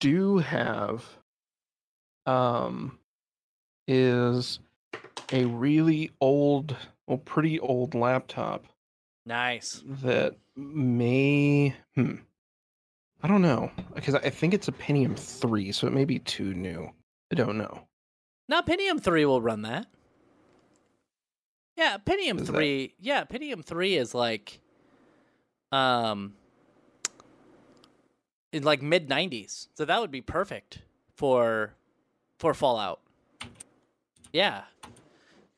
do 0.00 0.38
have 0.38 1.04
um 2.26 2.98
is 3.88 4.58
a 5.32 5.44
really 5.46 6.10
old 6.20 6.76
well 7.06 7.18
pretty 7.18 7.58
old 7.60 7.94
laptop 7.94 8.64
Nice. 9.26 9.82
that 9.84 10.36
may 10.56 11.74
hmm 11.96 12.14
I 13.22 13.28
don't 13.28 13.42
know 13.42 13.70
because 13.94 14.14
I 14.14 14.30
think 14.30 14.54
it's 14.54 14.68
a 14.68 14.72
Pentium 14.72 15.18
3 15.18 15.72
so 15.72 15.86
it 15.88 15.92
may 15.92 16.04
be 16.04 16.20
too 16.20 16.54
new. 16.54 16.88
I 17.32 17.34
don't 17.34 17.58
know. 17.58 17.80
Now 18.48 18.60
Pentium 18.62 19.02
3 19.02 19.24
will 19.24 19.42
run 19.42 19.62
that. 19.62 19.86
Yeah, 21.76 21.96
Pentium 21.98 22.40
Is 22.40 22.46
that- 22.46 22.52
3. 22.52 22.94
Yeah, 23.00 23.24
Pentium 23.24 23.64
3 23.64 23.96
is 23.96 24.14
like 24.14 24.60
um 25.72 26.34
in 28.52 28.62
like 28.62 28.80
mid 28.80 29.08
90s. 29.08 29.68
So 29.74 29.84
that 29.84 30.00
would 30.00 30.12
be 30.12 30.20
perfect 30.20 30.78
for 31.16 31.74
for 32.38 32.54
Fallout. 32.54 33.00
Yeah. 34.32 34.62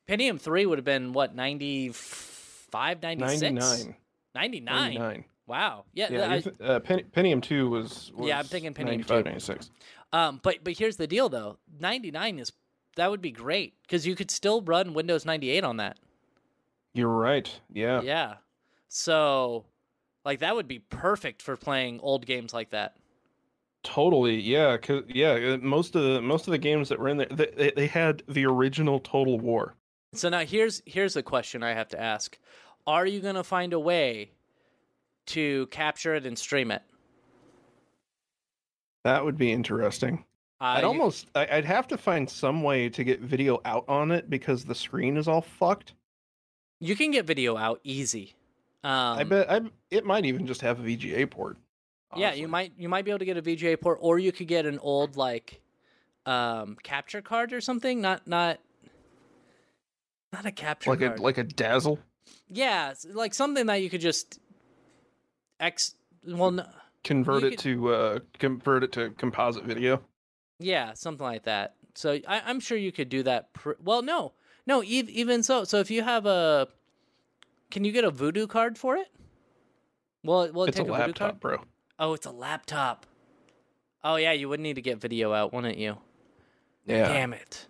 Pentium 0.08 0.40
3 0.40 0.64
would 0.64 0.78
have 0.78 0.84
been 0.86 1.12
what 1.12 1.34
95 1.34 1.94
96 1.94 2.28
99. 2.72 3.20
99. 4.34 4.94
99. 4.94 5.24
Wow. 5.46 5.84
Yeah, 5.94 6.08
Yeah, 6.10 6.40
I- 6.60 6.62
uh, 6.62 6.80
Pen- 6.80 7.04
Pentium 7.10 7.42
2 7.42 7.70
was, 7.70 8.12
was 8.14 8.28
Yeah, 8.28 8.38
I'm 8.38 8.44
thinking 8.44 8.74
Pentium 8.74 8.98
95, 8.98 9.24
2. 9.24 9.30
96. 9.30 9.70
Um, 10.12 10.40
but 10.42 10.62
but 10.62 10.74
here's 10.78 10.96
the 10.96 11.06
deal 11.06 11.28
though. 11.28 11.58
99 11.80 12.38
is 12.38 12.52
that 12.96 13.10
would 13.10 13.22
be 13.22 13.30
great 13.30 13.74
because 13.82 14.06
you 14.06 14.14
could 14.14 14.30
still 14.30 14.62
run 14.62 14.92
Windows 14.94 15.24
98 15.24 15.64
on 15.64 15.76
that. 15.78 15.98
You're 16.94 17.08
right. 17.08 17.48
Yeah. 17.72 18.02
Yeah. 18.02 18.34
So, 18.88 19.64
like 20.24 20.40
that 20.40 20.54
would 20.56 20.68
be 20.68 20.78
perfect 20.80 21.42
for 21.42 21.56
playing 21.56 22.00
old 22.00 22.26
games 22.26 22.52
like 22.52 22.70
that. 22.70 22.96
Totally, 23.84 24.40
yeah, 24.40 24.76
cause 24.76 25.04
yeah. 25.08 25.32
uh, 25.32 25.58
Most 25.58 25.94
of 25.94 26.02
the 26.02 26.20
most 26.20 26.48
of 26.48 26.50
the 26.50 26.58
games 26.58 26.88
that 26.88 26.98
were 26.98 27.08
in 27.08 27.18
there, 27.18 27.28
they, 27.30 27.72
they 27.74 27.86
had 27.86 28.22
the 28.28 28.44
original 28.44 28.98
Total 28.98 29.38
War. 29.38 29.74
So 30.18 30.28
now 30.28 30.40
here's 30.40 30.82
here's 30.84 31.16
a 31.16 31.22
question 31.22 31.62
I 31.62 31.74
have 31.74 31.88
to 31.90 32.00
ask: 32.00 32.38
Are 32.86 33.06
you 33.06 33.20
gonna 33.20 33.44
find 33.44 33.72
a 33.72 33.78
way 33.80 34.32
to 35.26 35.66
capture 35.68 36.14
it 36.14 36.26
and 36.26 36.38
stream 36.38 36.70
it? 36.70 36.82
That 39.04 39.24
would 39.24 39.38
be 39.38 39.52
interesting. 39.52 40.24
Uh, 40.60 40.64
I'd 40.64 40.84
almost, 40.84 41.28
I, 41.36 41.46
I'd 41.52 41.64
have 41.64 41.86
to 41.88 41.96
find 41.96 42.28
some 42.28 42.64
way 42.64 42.88
to 42.88 43.04
get 43.04 43.20
video 43.20 43.60
out 43.64 43.84
on 43.86 44.10
it 44.10 44.28
because 44.28 44.64
the 44.64 44.74
screen 44.74 45.16
is 45.16 45.28
all 45.28 45.40
fucked. 45.40 45.94
you 46.80 46.96
can 46.96 47.12
get 47.12 47.24
video 47.24 47.56
out 47.56 47.80
easy. 47.84 48.34
Um, 48.82 49.18
I 49.18 49.24
bet, 49.24 49.50
I 49.50 49.60
it 49.90 50.04
might 50.04 50.24
even 50.24 50.46
just 50.46 50.60
have 50.62 50.80
a 50.80 50.82
VGA 50.82 51.30
port. 51.30 51.58
Yeah, 52.16 52.34
you 52.34 52.48
might 52.48 52.72
you 52.76 52.88
might 52.88 53.04
be 53.04 53.12
able 53.12 53.20
to 53.20 53.24
get 53.24 53.36
a 53.36 53.42
VGA 53.42 53.80
port, 53.80 53.98
or 54.00 54.18
you 54.18 54.32
could 54.32 54.48
get 54.48 54.66
an 54.66 54.80
old 54.80 55.16
like 55.16 55.60
um 56.26 56.76
capture 56.82 57.22
card 57.22 57.52
or 57.52 57.60
something. 57.60 58.00
Not 58.00 58.26
not 58.26 58.58
not 60.33 60.47
a 60.47 60.53
capture 60.53 60.91
like 60.91 61.01
card. 61.01 61.18
a 61.18 61.22
like 61.22 61.39
a 61.39 61.45
dazzle 61.45 61.99
yeah, 62.51 62.95
like 63.12 63.35
something 63.35 63.66
that 63.66 63.76
you 63.76 63.91
could 63.91 64.01
just 64.01 64.39
X. 65.61 65.95
Well, 66.26 66.51
no, 66.51 66.66
convert 67.05 67.43
it 67.45 67.59
to 67.61 67.89
uh 67.93 68.18
convert 68.39 68.85
it 68.85 68.93
to 68.93 69.11
composite 69.11 69.64
video. 69.64 70.03
yeah, 70.59 70.93
something 70.95 71.24
like 71.24 71.45
that. 71.45 71.74
So 71.95 72.18
I, 72.29 72.43
I'm 72.45 72.61
sure 72.61 72.76
you 72.79 72.93
could 72.93 73.09
do 73.09 73.22
that. 73.24 73.53
Pr- 73.53 73.72
well, 73.83 74.03
no, 74.03 74.33
no, 74.66 74.81
ev- 74.81 75.09
even 75.09 75.43
so. 75.43 75.64
So 75.64 75.79
if 75.79 75.91
you 75.91 76.03
have 76.03 76.26
a, 76.26 76.68
can 77.70 77.85
you 77.85 77.93
get 77.93 78.05
a 78.05 78.11
Voodoo 78.11 78.47
card 78.47 78.79
for 78.79 78.97
it? 78.97 79.09
Well, 80.22 80.51
will 80.53 80.64
it 80.64 80.68
it's 80.68 80.79
a 80.79 80.83
take 80.83 80.89
a, 80.89 80.97
card? 80.97 81.09
laptop, 81.09 81.41
bro. 81.41 81.64
Oh, 81.99 82.14
it's 82.14 82.26
a 82.26 82.31
laptop. 82.31 83.07
Oh 84.05 84.16
yeah, 84.16 84.33
you 84.33 84.49
would 84.49 84.61
need 84.61 84.74
to 84.74 84.83
get 84.83 85.01
video 85.01 85.33
out, 85.33 85.53
wouldn't 85.53 85.79
you? 85.79 85.97
Yeah. 86.87 87.09
Damn 87.09 87.33
it. 87.33 87.66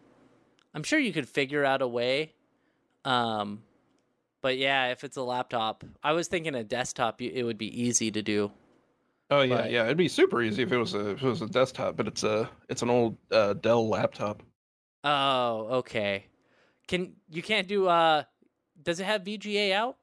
I'm 0.74 0.82
sure 0.82 0.98
you 0.98 1.12
could 1.12 1.28
figure 1.28 1.64
out 1.64 1.80
a 1.82 1.88
way. 1.88 2.34
Um, 3.08 3.62
but 4.42 4.58
yeah, 4.58 4.88
if 4.92 5.02
it's 5.04 5.16
a 5.16 5.22
laptop, 5.22 5.82
I 6.02 6.12
was 6.12 6.28
thinking 6.28 6.54
a 6.54 6.62
desktop, 6.64 7.20
it 7.22 7.42
would 7.42 7.58
be 7.58 7.82
easy 7.82 8.10
to 8.10 8.22
do. 8.22 8.50
Oh 9.30 9.42
yeah, 9.42 9.56
But- 9.56 9.70
yeah. 9.70 9.84
It'd 9.84 9.96
be 9.96 10.08
super 10.08 10.42
easy 10.42 10.62
if 10.62 10.72
it 10.72 10.76
was 10.76 10.94
a 10.94 11.10
if 11.10 11.22
it 11.22 11.26
was 11.28 11.42
a 11.42 11.46
desktop, 11.48 11.96
but 11.96 12.06
it's 12.06 12.22
a 12.22 12.48
it's 12.68 12.82
an 12.82 12.90
old 12.90 13.16
uh, 13.30 13.54
Dell 13.54 13.88
laptop. 13.88 14.42
Oh, 15.04 15.66
okay. 15.78 16.26
Can 16.86 17.14
you 17.30 17.42
can't 17.42 17.68
do? 17.68 17.86
Uh, 17.88 18.24
does 18.82 19.00
it 19.00 19.04
have 19.04 19.24
VGA 19.24 19.72
out? 19.72 19.96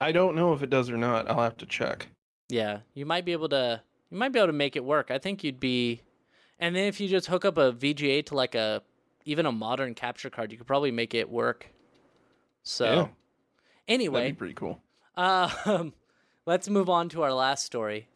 I 0.00 0.12
don't 0.12 0.34
know 0.34 0.52
if 0.52 0.62
it 0.62 0.70
does 0.70 0.90
or 0.90 0.96
not. 0.96 1.30
I'll 1.30 1.42
have 1.42 1.56
to 1.58 1.66
check. 1.66 2.08
Yeah, 2.48 2.80
you 2.94 3.06
might 3.06 3.24
be 3.24 3.32
able 3.32 3.48
to. 3.50 3.82
You 4.10 4.18
might 4.18 4.32
be 4.32 4.38
able 4.38 4.48
to 4.48 4.52
make 4.52 4.76
it 4.76 4.84
work. 4.84 5.10
I 5.10 5.18
think 5.18 5.44
you'd 5.44 5.60
be. 5.60 6.02
And 6.58 6.76
then 6.76 6.84
if 6.84 7.00
you 7.00 7.08
just 7.08 7.26
hook 7.26 7.44
up 7.44 7.58
a 7.58 7.72
VGA 7.72 8.24
to 8.26 8.34
like 8.34 8.54
a 8.54 8.82
even 9.24 9.46
a 9.46 9.52
modern 9.52 9.94
capture 9.94 10.30
card, 10.30 10.52
you 10.52 10.58
could 10.58 10.66
probably 10.66 10.90
make 10.90 11.14
it 11.14 11.28
work. 11.30 11.68
So 12.62 12.84
Yeah. 12.84 12.92
That'd 12.94 13.10
anyway, 13.88 14.30
be 14.30 14.36
pretty 14.36 14.54
cool. 14.54 14.80
Um, 15.16 15.92
let's 16.46 16.68
move 16.68 16.88
on 16.88 17.08
to 17.10 17.22
our 17.22 17.32
last 17.32 17.64
story. 17.66 18.08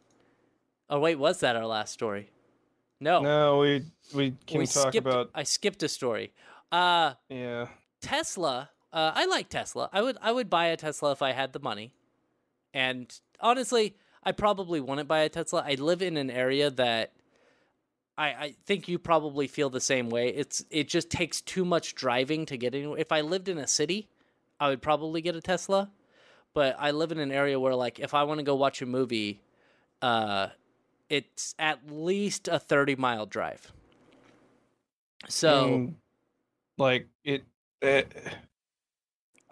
Oh 0.88 1.00
wait, 1.00 1.16
was 1.16 1.40
that 1.40 1.56
our 1.56 1.66
last 1.66 1.92
story? 1.92 2.30
No, 3.00 3.20
No, 3.20 3.58
we 3.58 3.84
we 4.14 4.34
can 4.46 4.58
we 4.60 4.66
talk 4.66 4.88
skipped. 4.88 5.06
about 5.06 5.30
I 5.34 5.42
skipped 5.42 5.82
a 5.82 5.88
story. 5.88 6.32
Uh, 6.72 7.14
yeah. 7.28 7.68
Tesla. 8.00 8.70
Uh, 8.92 9.12
I 9.14 9.26
like 9.26 9.48
Tesla. 9.48 9.90
I 9.92 10.00
would 10.00 10.16
I 10.22 10.32
would 10.32 10.48
buy 10.48 10.66
a 10.66 10.76
Tesla 10.76 11.12
if 11.12 11.20
I 11.22 11.32
had 11.32 11.52
the 11.52 11.58
money. 11.60 11.92
And 12.72 13.12
honestly, 13.40 13.96
I 14.22 14.32
probably 14.32 14.80
wouldn't 14.80 15.08
buy 15.08 15.20
a 15.20 15.28
Tesla. 15.28 15.62
I 15.66 15.74
live 15.74 16.00
in 16.02 16.16
an 16.16 16.30
area 16.30 16.70
that 16.70 17.12
I, 18.16 18.26
I 18.28 18.54
think 18.64 18.88
you 18.88 18.98
probably 18.98 19.46
feel 19.46 19.68
the 19.70 19.80
same 19.80 20.08
way. 20.08 20.28
It's 20.28 20.64
it 20.70 20.88
just 20.88 21.10
takes 21.10 21.40
too 21.42 21.64
much 21.64 21.94
driving 21.94 22.46
to 22.46 22.56
get 22.56 22.74
anywhere. 22.74 22.98
If 22.98 23.12
I 23.12 23.20
lived 23.20 23.48
in 23.48 23.58
a 23.58 23.66
city, 23.66 24.08
I 24.60 24.68
would 24.68 24.82
probably 24.82 25.20
get 25.20 25.36
a 25.36 25.40
Tesla. 25.40 25.90
But 26.54 26.76
I 26.78 26.92
live 26.92 27.12
in 27.12 27.18
an 27.18 27.30
area 27.30 27.60
where 27.60 27.74
like 27.74 27.98
if 28.00 28.14
I 28.14 28.22
want 28.24 28.38
to 28.38 28.44
go 28.44 28.54
watch 28.54 28.80
a 28.82 28.86
movie, 28.86 29.40
uh 30.02 30.48
it's 31.08 31.54
at 31.58 31.80
least 31.90 32.48
a 32.48 32.58
30 32.58 32.96
mile 32.96 33.26
drive. 33.26 33.72
So 35.28 35.92
like 36.78 37.08
it, 37.24 37.44
it. 37.82 38.12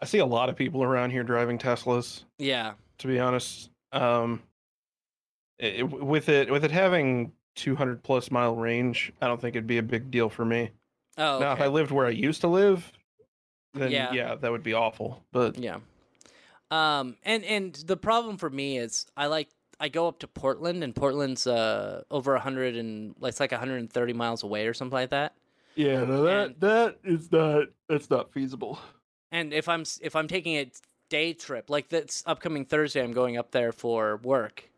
I 0.01 0.07
see 0.07 0.19
a 0.19 0.27
lot 0.27 0.49
of 0.49 0.57
people 0.57 0.83
around 0.83 1.11
here 1.11 1.23
driving 1.23 1.59
Teslas. 1.59 2.25
yeah. 2.39 2.73
To 2.99 3.09
be 3.09 3.19
honest, 3.19 3.71
um, 3.93 4.41
it, 5.59 5.83
with 5.83 6.29
it 6.29 6.51
with 6.51 6.65
it 6.65 6.71
having 6.71 7.33
200 7.57 8.03
plus 8.03 8.31
mile 8.31 8.55
range, 8.55 9.13
I 9.21 9.27
don't 9.27 9.41
think 9.41 9.57
it'd 9.57 9.67
be 9.67 9.79
a 9.79 9.83
big 9.83 10.11
deal 10.11 10.29
for 10.29 10.45
me. 10.45 10.71
Oh, 11.19 11.39
Now, 11.41 11.53
if. 11.53 11.61
I 11.61 11.67
lived 11.69 11.91
where 11.91 12.07
I 12.07 12.11
used 12.11 12.41
to 12.43 12.49
live, 12.49 12.93
then 13.75 13.91
Yeah. 13.91 14.13
yeah, 14.13 14.35
that 14.37 14.51
would 14.51 14.63
be 14.63 14.75
awful. 14.75 15.25
But 15.33 15.59
Yeah. 15.59 15.79
Um 16.71 17.17
and 17.25 17.45
and 17.45 17.75
the 17.75 17.97
problem 17.97 18.37
for 18.39 18.51
me 18.51 18.79
is 18.79 19.07
I 19.17 19.27
like 19.27 19.49
I 19.81 19.89
go 19.89 20.09
up 20.09 20.21
to 20.21 20.29
Portland 20.29 20.83
and 20.85 20.95
Portland's 20.95 21.47
uh 21.47 22.03
over 22.11 22.33
100 22.33 22.77
and 22.77 23.15
it's 23.23 23.41
like 23.41 23.53
130 23.53 24.13
miles 24.13 24.43
away 24.43 24.67
or 24.67 24.75
something 24.75 24.95
like 24.95 25.11
that. 25.11 25.35
yeah, 25.75 26.05
no, 26.05 26.27
And- 26.27 26.55
that 26.61 26.99
is 27.05 27.31
not 27.33 27.65
that's 27.89 28.09
not 28.11 28.33
feasible. 28.33 28.79
And 29.31 29.53
if 29.53 29.69
I'm 29.69 29.85
if 30.01 30.15
I'm 30.17 30.29
taking 30.29 30.57
a 30.57 30.71
day 31.11 31.33
trip 31.35 31.69
like 31.69 31.89
this 31.91 32.23
upcoming 32.27 32.65
Thursday 32.65 33.03
I'm 33.03 33.13
going 33.13 33.37
up 33.37 33.51
there 33.51 33.73
for 33.73 34.17
work 34.19 34.71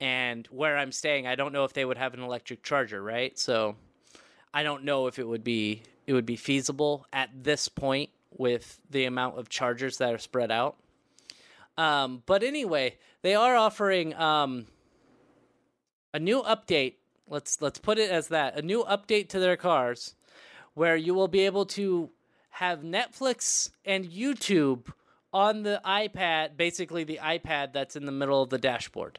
and 0.00 0.46
where 0.48 0.76
I'm 0.76 0.92
staying 0.92 1.26
I 1.26 1.34
don't 1.34 1.52
know 1.52 1.64
if 1.64 1.72
they 1.72 1.84
would 1.84 1.96
have 1.96 2.12
an 2.14 2.20
electric 2.20 2.62
charger, 2.62 3.02
right? 3.02 3.36
So 3.38 3.76
I 4.52 4.62
don't 4.62 4.84
know 4.84 5.06
if 5.06 5.18
it 5.18 5.26
would 5.26 5.42
be 5.44 5.82
it 6.06 6.12
would 6.12 6.26
be 6.26 6.36
feasible 6.36 7.06
at 7.12 7.30
this 7.42 7.68
point 7.68 8.10
with 8.38 8.80
the 8.90 9.04
amount 9.04 9.38
of 9.38 9.48
chargers 9.48 9.98
that 9.98 10.12
are 10.12 10.18
spread 10.18 10.50
out. 10.50 10.76
Um, 11.78 12.22
but 12.26 12.42
anyway, 12.42 12.96
they 13.22 13.34
are 13.34 13.56
offering 13.56 14.14
um, 14.14 14.66
a 16.14 16.18
new 16.18 16.42
update. 16.42 16.94
Let's 17.28 17.60
let's 17.60 17.78
put 17.78 17.98
it 17.98 18.10
as 18.10 18.28
that 18.28 18.58
a 18.58 18.62
new 18.62 18.84
update 18.84 19.28
to 19.30 19.40
their 19.40 19.56
cars, 19.56 20.14
where 20.74 20.96
you 20.96 21.12
will 21.12 21.28
be 21.28 21.40
able 21.40 21.66
to 21.66 22.10
have 22.50 22.80
Netflix 22.80 23.70
and 23.84 24.06
YouTube 24.06 24.92
on 25.32 25.64
the 25.64 25.80
iPad, 25.84 26.56
basically 26.56 27.04
the 27.04 27.20
iPad 27.22 27.72
that's 27.72 27.96
in 27.96 28.06
the 28.06 28.12
middle 28.12 28.42
of 28.42 28.48
the 28.48 28.58
dashboard. 28.58 29.18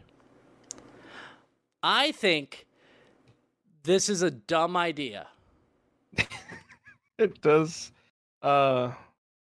I 1.83 2.11
think 2.11 2.65
this 3.83 4.09
is 4.09 4.23
a 4.23 4.31
dumb 4.31 4.75
idea. 4.75 5.27
It 7.17 7.41
does, 7.41 7.91
uh, 8.43 8.91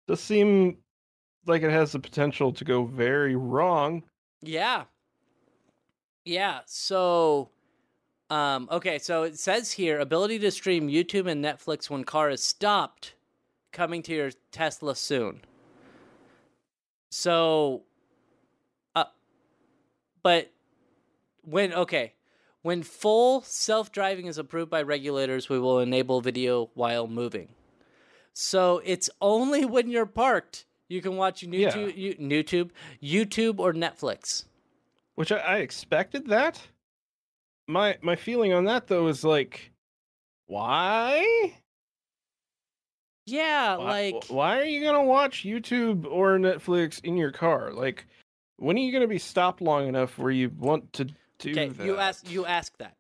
does 0.09 0.21
seem 0.21 0.79
like 1.47 1.63
it 1.63 1.71
has 1.71 1.93
the 1.93 1.99
potential 1.99 2.53
to 2.53 2.65
go 2.65 2.85
very 2.85 3.37
wrong. 3.37 4.03
Yeah. 4.41 4.85
Yeah. 6.25 6.61
So, 6.67 7.51
um, 8.31 8.69
okay. 8.73 8.99
So 8.99 9.23
it 9.23 9.39
says 9.39 9.73
here 9.73 10.01
ability 10.01 10.39
to 10.41 10.51
stream 10.51 10.89
YouTube 10.89 11.31
and 11.31 11.45
Netflix 11.45 11.91
when 11.91 12.05
car 12.05 12.31
is 12.31 12.43
stopped, 12.43 13.15
coming 13.71 14.03
to 14.03 14.15
your 14.15 14.31
Tesla 14.51 14.97
soon. 14.97 15.43
So, 17.11 17.83
uh, 18.95 19.05
but 20.23 20.51
when, 21.43 21.73
okay, 21.73 22.15
when 22.63 22.83
full 22.83 23.43
self 23.43 23.93
driving 23.93 24.27
is 24.27 24.39
approved 24.39 24.71
by 24.71 24.83
regulators, 24.83 25.49
we 25.49 25.59
will 25.59 25.81
enable 25.81 26.21
video 26.21 26.71
while 26.75 27.07
moving. 27.07 27.49
So 28.41 28.81
it's 28.85 29.11
only 29.21 29.65
when 29.65 29.91
you're 29.91 30.07
parked 30.07 30.65
you 30.89 31.03
can 31.03 31.17
watch 31.17 31.43
Yeah. 31.43 31.73
YouTube, 31.73 31.97
you, 31.97 32.15
YouTube, 32.15 32.71
YouTube 33.03 33.59
or 33.59 33.73
Netflix. 33.73 34.45
Which 35.17 35.33
I, 35.33 35.39
I 35.39 35.57
expected 35.57 36.29
that. 36.29 36.63
My 37.67 37.99
my 38.01 38.15
feeling 38.15 38.53
on 38.53 38.65
that 38.67 38.87
though 38.87 39.09
is 39.09 39.25
like, 39.25 39.73
why? 40.47 41.53
Yeah, 43.27 43.77
Why- 43.77 43.85
like 44.13 44.25
why 44.29 44.61
are 44.61 44.65
you 44.65 44.85
gonna 44.85 45.03
watch 45.03 45.43
YouTube 45.43 46.07
or 46.07 46.39
Netflix 46.39 47.05
in 47.05 47.17
your 47.17 47.33
car? 47.33 47.73
Like, 47.73 48.07
when 48.57 48.77
are 48.77 48.81
you 48.81 48.93
gonna 48.93 49.09
be 49.09 49.19
stopped 49.19 49.61
long 49.61 49.89
enough 49.89 50.17
where 50.17 50.31
you 50.31 50.51
want 50.57 50.93
to 50.93 51.07
do 51.41 51.51
okay, 51.51 51.69
that? 51.71 51.85
you 51.85 51.97
ask 51.99 52.31
you 52.31 52.47
ask 52.47 52.79
that. 52.79 52.97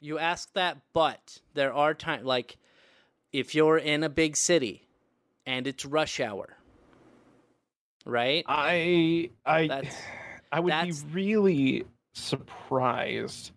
You 0.00 0.18
ask 0.18 0.52
that, 0.52 0.76
but 0.92 1.38
there 1.54 1.72
are 1.72 1.94
times 1.94 2.24
like 2.26 2.58
if 3.32 3.54
you're 3.54 3.78
in 3.78 4.02
a 4.02 4.08
big 4.08 4.36
city 4.36 4.86
and 5.46 5.66
it's 5.66 5.84
rush 5.84 6.20
hour. 6.20 6.56
Right? 8.04 8.44
I 8.48 9.30
I 9.46 9.66
That's 9.68 9.96
I 10.52 10.60
would 10.60 10.72
that's- 10.72 11.02
be 11.02 11.12
really 11.12 11.84
surprised 12.14 13.52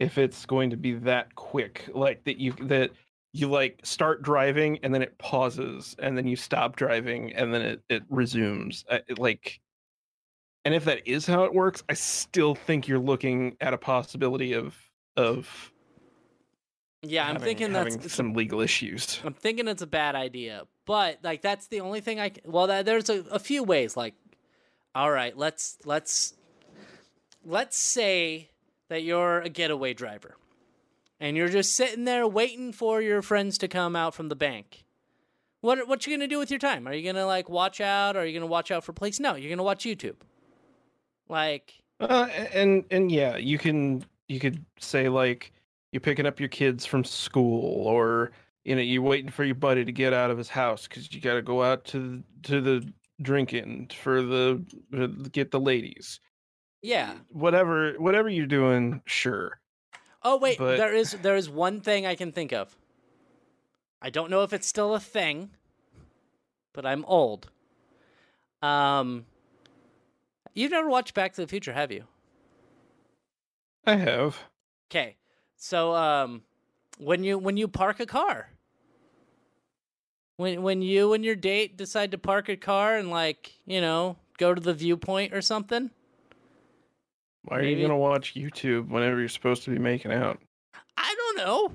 if 0.00 0.18
it's 0.18 0.46
going 0.46 0.70
to 0.70 0.76
be 0.76 0.94
that 0.94 1.34
quick. 1.34 1.88
Like 1.92 2.24
that 2.24 2.38
you 2.38 2.52
that 2.62 2.90
you 3.32 3.48
like 3.48 3.80
start 3.84 4.22
driving 4.22 4.78
and 4.82 4.92
then 4.94 5.02
it 5.02 5.18
pauses 5.18 5.94
and 5.98 6.16
then 6.16 6.26
you 6.26 6.34
stop 6.34 6.76
driving 6.76 7.32
and 7.34 7.52
then 7.52 7.62
it 7.62 7.82
it 7.88 8.02
resumes. 8.08 8.84
I, 8.90 9.02
it, 9.06 9.18
like 9.18 9.60
and 10.64 10.74
if 10.74 10.84
that 10.86 11.06
is 11.06 11.26
how 11.26 11.44
it 11.44 11.54
works, 11.54 11.82
I 11.88 11.94
still 11.94 12.54
think 12.54 12.88
you're 12.88 12.98
looking 12.98 13.56
at 13.60 13.74
a 13.74 13.78
possibility 13.78 14.54
of 14.54 14.76
of 15.16 15.72
yeah, 17.02 17.22
I'm 17.22 17.34
having- 17.34 17.42
thinking 17.46 17.72
having 17.74 17.98
that's 17.98 18.12
some 18.14 18.32
legal 18.34 18.60
issues. 18.60 19.20
I'm 19.24 19.34
thinking 19.34 19.68
it's 19.68 19.82
a 19.82 19.86
bad 19.86 20.14
idea, 20.14 20.64
but 20.86 21.18
like 21.22 21.42
that's 21.42 21.68
the 21.68 21.80
only 21.80 22.00
thing 22.00 22.18
I 22.20 22.28
c- 22.30 22.42
well 22.44 22.66
that 22.68 22.84
there's 22.86 23.08
a, 23.10 23.24
a 23.30 23.38
few 23.38 23.62
ways 23.62 23.96
like 23.96 24.14
all 24.94 25.10
right, 25.10 25.36
let's 25.36 25.78
let's 25.84 26.34
let's 27.44 27.80
say 27.80 28.50
that 28.88 29.02
you're 29.02 29.40
a 29.40 29.48
getaway 29.48 29.92
driver 29.94 30.36
and 31.20 31.36
you're 31.36 31.48
just 31.48 31.74
sitting 31.76 32.04
there 32.04 32.26
waiting 32.26 32.72
for 32.72 33.00
your 33.02 33.22
friends 33.22 33.58
to 33.58 33.68
come 33.68 33.94
out 33.94 34.14
from 34.14 34.28
the 34.28 34.36
bank. 34.36 34.84
What 35.60 35.86
what 35.88 36.06
you 36.06 36.10
going 36.12 36.28
to 36.28 36.32
do 36.32 36.38
with 36.38 36.50
your 36.50 36.58
time? 36.60 36.86
Are 36.88 36.92
you 36.94 37.02
going 37.02 37.16
to 37.16 37.26
like 37.26 37.48
watch 37.48 37.80
out? 37.80 38.16
Are 38.16 38.24
you 38.24 38.32
going 38.32 38.40
to 38.42 38.46
watch 38.46 38.70
out 38.70 38.82
for 38.84 38.92
police? 38.92 39.18
No, 39.20 39.34
you're 39.34 39.48
going 39.50 39.58
to 39.58 39.64
watch 39.64 39.84
YouTube. 39.84 40.16
Like 41.28 41.74
Uh, 42.00 42.28
and 42.52 42.84
and 42.90 43.10
yeah, 43.10 43.36
you 43.36 43.58
can 43.58 44.04
you 44.28 44.38
could 44.40 44.64
say 44.78 45.08
like 45.08 45.52
you're 45.92 46.00
picking 46.00 46.26
up 46.26 46.38
your 46.40 46.48
kids 46.48 46.84
from 46.86 47.04
school, 47.04 47.86
or 47.86 48.32
you 48.64 48.74
know 48.74 48.82
you're 48.82 49.02
waiting 49.02 49.30
for 49.30 49.44
your 49.44 49.54
buddy 49.54 49.84
to 49.84 49.92
get 49.92 50.12
out 50.12 50.30
of 50.30 50.38
his 50.38 50.48
house 50.48 50.86
because 50.86 51.12
you 51.12 51.20
got 51.20 51.34
to 51.34 51.42
go 51.42 51.62
out 51.62 51.84
to 51.86 51.98
the, 51.98 52.22
to 52.48 52.60
the 52.60 52.92
drinking 53.22 53.90
for 54.00 54.22
the 54.22 54.64
uh, 54.96 55.06
get 55.32 55.50
the 55.50 55.60
ladies. 55.60 56.20
yeah. 56.82 57.14
Whatever 57.30 57.94
whatever 57.98 58.28
you're 58.28 58.46
doing, 58.46 59.02
sure. 59.06 59.60
Oh 60.22 60.36
wait, 60.36 60.58
But- 60.58 60.76
there 60.76 60.94
is 60.94 61.12
there 61.22 61.36
is 61.36 61.48
one 61.48 61.80
thing 61.80 62.06
I 62.06 62.14
can 62.14 62.32
think 62.32 62.52
of. 62.52 62.76
I 64.02 64.10
don't 64.10 64.30
know 64.30 64.42
if 64.42 64.52
it's 64.52 64.66
still 64.66 64.94
a 64.94 65.00
thing, 65.00 65.50
but 66.72 66.86
I'm 66.86 67.04
old. 67.06 67.50
Um, 68.62 69.24
you've 70.54 70.70
never 70.72 70.88
watched 70.88 71.14
Back 71.14 71.32
to 71.34 71.40
the 71.40 71.46
Future, 71.48 71.72
have 71.72 71.90
you? 71.92 72.04
I 73.86 73.96
have. 73.96 74.38
Okay, 74.90 75.16
so 75.58 75.94
um, 75.94 76.42
when 76.98 77.22
you 77.24 77.36
when 77.36 77.56
you 77.56 77.68
park 77.68 78.00
a 78.00 78.06
car, 78.06 78.48
when 80.36 80.62
when 80.62 80.80
you 80.82 81.12
and 81.12 81.24
your 81.24 81.34
date 81.36 81.76
decide 81.76 82.12
to 82.12 82.18
park 82.18 82.48
a 82.48 82.56
car 82.56 82.96
and 82.96 83.10
like 83.10 83.52
you 83.66 83.80
know 83.80 84.16
go 84.38 84.54
to 84.54 84.60
the 84.60 84.72
viewpoint 84.72 85.34
or 85.34 85.42
something, 85.42 85.90
Why 87.44 87.58
are 87.58 87.62
Maybe. 87.62 87.80
you 87.80 87.86
gonna 87.86 87.98
watch 87.98 88.34
YouTube 88.34 88.88
whenever 88.88 89.18
you're 89.18 89.28
supposed 89.28 89.64
to 89.64 89.70
be 89.70 89.78
making 89.78 90.12
out? 90.12 90.38
I 90.96 91.14
don't 91.16 91.36
know. 91.46 91.72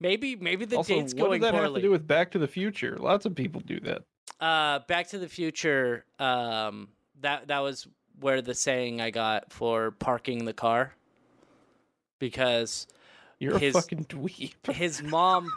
Maybe 0.00 0.36
maybe 0.36 0.64
the 0.64 0.76
also, 0.76 0.94
date's 0.94 1.14
what 1.14 1.26
going 1.28 1.40
does 1.40 1.50
that 1.50 1.52
poorly. 1.54 1.66
have 1.66 1.74
to 1.74 1.82
do 1.82 1.90
with 1.90 2.06
Back 2.06 2.30
to 2.32 2.38
the 2.38 2.48
Future? 2.48 2.96
Lots 2.98 3.26
of 3.26 3.34
people 3.34 3.60
do 3.60 3.78
that. 3.80 4.02
Uh, 4.40 4.80
Back 4.88 5.08
to 5.08 5.18
the 5.18 5.28
Future. 5.28 6.04
Um, 6.18 6.88
that 7.20 7.48
that 7.48 7.60
was 7.60 7.86
where 8.20 8.42
the 8.42 8.54
saying 8.54 9.00
I 9.00 9.10
got 9.10 9.52
for 9.52 9.92
parking 9.92 10.44
the 10.44 10.52
car, 10.52 10.94
because 12.22 12.86
You're 13.40 13.58
His- 13.58 13.74
a 13.74 13.80
fucking 13.82 14.04
dweeb. 14.04 14.54
his 14.72 15.02
mom, 15.02 15.50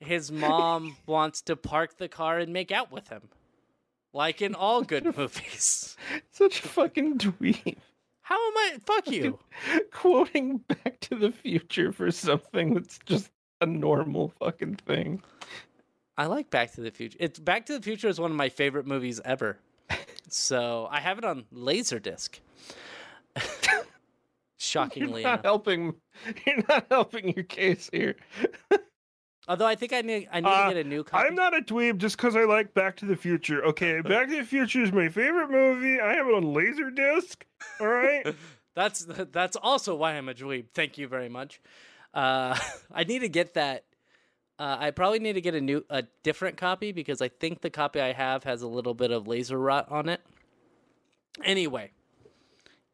his 0.00 0.32
mom 0.32 0.96
wants 1.06 1.40
to 1.42 1.54
park 1.54 1.98
the 1.98 2.08
car 2.08 2.38
and 2.40 2.52
make 2.52 2.72
out 2.72 2.90
with 2.90 3.08
him, 3.08 3.28
like 4.12 4.42
in 4.42 4.56
all 4.56 4.82
good 4.82 5.04
movies. 5.16 5.96
Such 6.32 6.64
a 6.64 6.68
fucking 6.68 7.18
dweeb. 7.18 7.76
How 8.22 8.34
am 8.34 8.56
I? 8.56 8.76
Fuck 8.84 9.08
you. 9.08 9.38
Quoting 9.92 10.58
Back 10.58 10.98
to 11.02 11.14
the 11.14 11.30
Future 11.30 11.92
for 11.92 12.10
something 12.10 12.74
that's 12.74 12.98
just 13.06 13.30
a 13.60 13.66
normal 13.66 14.28
fucking 14.40 14.76
thing. 14.86 15.22
I 16.18 16.26
like 16.26 16.50
Back 16.50 16.72
to 16.72 16.80
the 16.80 16.90
Future. 16.90 17.18
It's 17.20 17.38
Back 17.38 17.66
to 17.66 17.72
the 17.78 17.82
Future 17.82 18.08
is 18.08 18.20
one 18.20 18.32
of 18.32 18.36
my 18.36 18.48
favorite 18.48 18.86
movies 18.86 19.20
ever. 19.24 19.58
so 20.28 20.88
I 20.90 20.98
have 21.00 21.18
it 21.18 21.24
on 21.24 21.44
Laserdisc. 21.54 22.40
Shockingly 24.62 25.22
You're 25.22 25.30
not 25.30 25.34
enough. 25.40 25.44
helping. 25.44 25.94
You're 26.46 26.62
not 26.68 26.86
helping 26.90 27.32
your 27.34 27.44
case 27.44 27.88
here. 27.92 28.16
Although 29.48 29.66
I 29.66 29.74
think 29.74 29.94
I 29.94 30.02
need 30.02 30.28
I 30.30 30.40
need 30.40 30.46
Uh, 30.48 30.68
to 30.68 30.74
get 30.74 30.84
a 30.84 30.88
new 30.88 31.02
copy. 31.02 31.26
I'm 31.26 31.34
not 31.34 31.56
a 31.56 31.62
dweeb 31.62 31.96
just 31.96 32.18
because 32.18 32.36
I 32.36 32.44
like 32.44 32.74
Back 32.74 32.94
to 32.98 33.06
the 33.06 33.16
Future. 33.16 33.64
Okay, 33.64 34.00
Back 34.02 34.28
to 34.28 34.36
the 34.36 34.44
Future 34.44 34.82
is 34.82 34.92
my 34.92 35.08
favorite 35.08 35.50
movie. 35.50 35.98
I 35.98 36.12
have 36.12 36.26
it 36.28 36.34
on 36.34 36.52
laser 36.52 36.90
disc 36.90 37.44
All 37.80 37.86
right. 37.88 38.26
That's 38.76 39.04
that's 39.32 39.56
also 39.56 39.96
why 39.96 40.12
I'm 40.12 40.28
a 40.28 40.34
dweeb. 40.34 40.66
Thank 40.74 40.96
you 40.96 41.08
very 41.08 41.28
much. 41.28 41.60
Uh, 42.14 42.56
I 42.92 43.02
need 43.04 43.18
to 43.20 43.28
get 43.28 43.54
that. 43.54 43.84
Uh, 44.58 44.76
I 44.78 44.90
probably 44.92 45.18
need 45.18 45.32
to 45.32 45.40
get 45.40 45.54
a 45.54 45.60
new, 45.60 45.84
a 45.90 46.04
different 46.22 46.56
copy 46.56 46.92
because 46.92 47.20
I 47.20 47.28
think 47.28 47.62
the 47.62 47.70
copy 47.70 48.00
I 48.00 48.12
have 48.12 48.44
has 48.44 48.62
a 48.62 48.68
little 48.68 48.94
bit 48.94 49.10
of 49.10 49.26
laser 49.26 49.58
rot 49.58 49.90
on 49.90 50.08
it. 50.08 50.20
Anyway, 51.44 51.90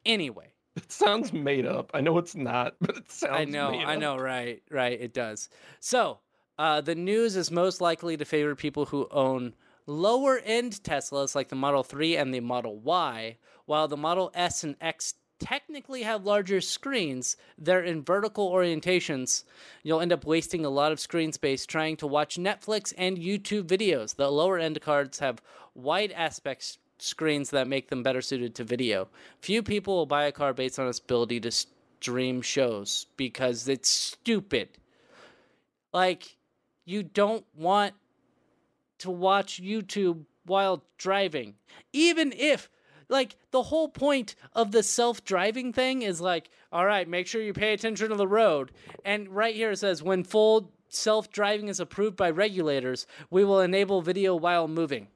anyway, 0.07 0.53
It 0.77 0.93
sounds 0.93 1.33
made 1.33 1.66
up. 1.66 1.91
I 1.95 2.01
know 2.03 2.18
it's 2.18 2.37
not, 2.37 2.77
but 2.81 2.97
it 2.97 3.11
sounds. 3.11 3.33
I 3.35 3.45
know, 3.45 3.70
I 3.70 3.97
know, 3.97 4.16
right, 4.16 4.62
right. 4.70 5.01
It 5.01 5.14
does. 5.14 5.49
So, 5.81 6.18
uh, 6.59 6.81
the 6.83 6.95
news 6.95 7.35
is 7.37 7.51
most 7.51 7.81
likely 7.81 8.16
to 8.16 8.24
favor 8.24 8.55
people 8.55 8.85
who 8.87 9.09
own 9.11 9.55
lower 9.87 10.39
end 10.45 10.72
Teslas 10.83 11.35
like 11.35 11.49
the 11.49 11.57
Model 11.57 11.83
3 11.83 12.16
and 12.16 12.33
the 12.33 12.41
Model 12.41 12.79
Y, 12.79 13.39
while 13.64 13.89
the 13.89 13.97
Model 13.97 14.31
S 14.35 14.64
and 14.64 14.77
X 14.81 15.14
technically 15.39 16.03
have 16.03 16.24
larger 16.24 16.61
screens. 16.61 17.37
They're 17.59 17.83
in 17.83 18.03
vertical 18.03 18.51
orientations. 18.51 19.45
You'll 19.83 20.01
end 20.01 20.12
up 20.12 20.24
wasting 20.24 20.64
a 20.64 20.70
lot 20.70 20.93
of 20.93 21.01
screen 21.01 21.33
space 21.33 21.66
trying 21.66 21.97
to 21.99 22.07
watch 22.07 22.37
Netflix 22.37 22.93
and 22.97 23.18
YouTube 23.18 23.64
videos. 23.64 24.16
The 24.16 24.31
lower 24.31 24.59
end 24.59 24.81
cards 24.81 25.18
have 25.18 25.43
wide 25.74 26.12
aspect 26.12 26.79
screens 26.99 27.51
that 27.51 27.69
make 27.69 27.89
them 27.89 28.03
better 28.03 28.21
suited 28.21 28.55
to 28.55 28.65
video. 28.65 29.09
Few 29.41 29.63
people 29.63 29.95
will 29.97 30.07
buy 30.07 30.25
a 30.25 30.33
car 30.33 30.53
based 30.53 30.79
on 30.79 30.89
its 30.89 30.99
ability 30.99 31.41
to 31.41 31.51
stream 31.51 32.43
shows 32.43 33.07
because 33.17 33.69
it's 33.69 33.89
stupid. 33.91 34.69
Like, 35.93 36.37
you 36.85 37.03
don't 37.03 37.45
want 37.55 37.95
to 38.99 39.11
watch 39.11 39.63
YouTube 39.63 40.25
while 40.45 40.85
driving. 40.99 41.55
Even 41.93 42.33
if, 42.37 42.71
like, 43.09 43.37
the 43.51 43.65
whole 43.65 43.89
point 43.89 44.35
of 44.55 44.73
the 44.73 44.83
self 44.83 45.25
driving 45.25 45.73
thing 45.73 46.03
is 46.03 46.21
like, 46.21 46.51
all 46.73 46.87
right, 46.87 47.09
make 47.09 47.27
sure 47.27 47.43
you 47.43 47.53
pay 47.53 47.73
attention 47.73 48.11
to 48.11 48.17
the 48.17 48.29
road. 48.29 48.73
And 49.05 49.29
right 49.29 49.55
here 49.55 49.73
it 49.73 49.79
says, 49.79 50.03
when 50.03 50.25
full 50.25 50.71
self 50.89 51.31
driving 51.31 51.69
is 51.69 51.81
approved 51.81 52.17
by 52.17 52.31
regulators, 52.31 53.07
we 53.31 53.45
will 53.45 53.61
enable 53.61 54.03
video 54.03 54.35
while 54.35 54.69
moving. 54.69 55.09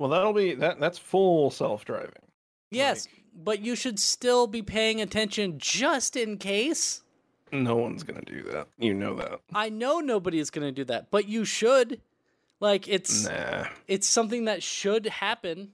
Well, 0.00 0.08
that'll 0.08 0.32
be 0.32 0.54
that. 0.54 0.80
That's 0.80 0.96
full 0.98 1.50
self-driving. 1.50 2.22
Yes, 2.70 3.06
but 3.34 3.60
you 3.60 3.76
should 3.76 4.00
still 4.00 4.46
be 4.46 4.62
paying 4.62 5.00
attention 5.00 5.58
just 5.58 6.16
in 6.16 6.38
case. 6.38 7.02
No 7.52 7.76
one's 7.76 8.02
gonna 8.02 8.22
do 8.22 8.42
that. 8.44 8.68
You 8.78 8.94
know 8.94 9.14
that. 9.16 9.40
I 9.52 9.68
know 9.68 10.00
nobody 10.00 10.38
is 10.38 10.50
going 10.50 10.66
to 10.66 10.72
do 10.72 10.84
that, 10.84 11.10
but 11.10 11.28
you 11.28 11.44
should. 11.44 12.00
Like 12.60 12.88
it's 12.88 13.26
Nah. 13.26 13.66
it's 13.88 14.08
something 14.08 14.46
that 14.46 14.62
should 14.62 15.04
happen. 15.06 15.72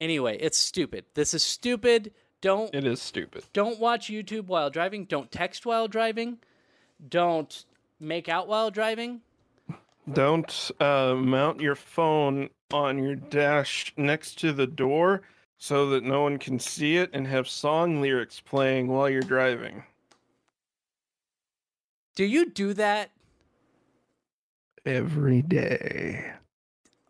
Anyway, 0.00 0.36
it's 0.38 0.58
stupid. 0.58 1.04
This 1.14 1.32
is 1.34 1.42
stupid. 1.42 2.12
Don't 2.42 2.74
It 2.74 2.84
is 2.84 3.00
stupid. 3.00 3.44
don't 3.52 3.78
watch 3.78 4.08
YouTube 4.08 4.46
while 4.46 4.68
driving. 4.70 5.04
Don't 5.06 5.30
text 5.32 5.64
while 5.64 5.88
driving. 5.88 6.38
Don't 7.06 7.64
make 7.98 8.28
out 8.28 8.48
while 8.48 8.70
driving. 8.70 9.20
Don't 10.12 10.70
uh, 10.80 11.14
mount 11.14 11.60
your 11.60 11.74
phone 11.74 12.50
on 12.72 12.98
your 13.02 13.16
dash 13.16 13.92
next 13.96 14.38
to 14.40 14.52
the 14.52 14.66
door 14.66 15.22
so 15.58 15.90
that 15.90 16.02
no 16.04 16.22
one 16.22 16.38
can 16.38 16.58
see 16.58 16.96
it 16.96 17.10
and 17.12 17.26
have 17.26 17.48
song 17.48 18.00
lyrics 18.00 18.40
playing 18.40 18.88
while 18.88 19.08
you're 19.08 19.20
driving. 19.22 19.84
Do 22.16 22.24
you 22.24 22.50
do 22.50 22.74
that? 22.74 23.10
Every 24.86 25.42
day. 25.42 26.32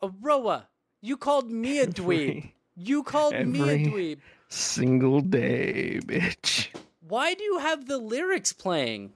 Aroah, 0.03 0.65
you 1.01 1.17
called 1.17 1.51
me 1.51 1.79
a 1.79 1.87
dweeb. 1.87 2.29
Every 2.29 2.55
You 2.77 3.03
called 3.03 3.35
me 3.35 3.61
a 3.61 3.79
dweeb. 3.89 4.19
single 4.49 5.21
day, 5.21 6.01
bitch. 6.05 6.69
Why 7.01 7.35
do 7.35 7.45
you 7.45 7.59
have 7.59 7.87
the 7.87 7.99
lyrics 7.99 8.53
playing? 8.53 9.13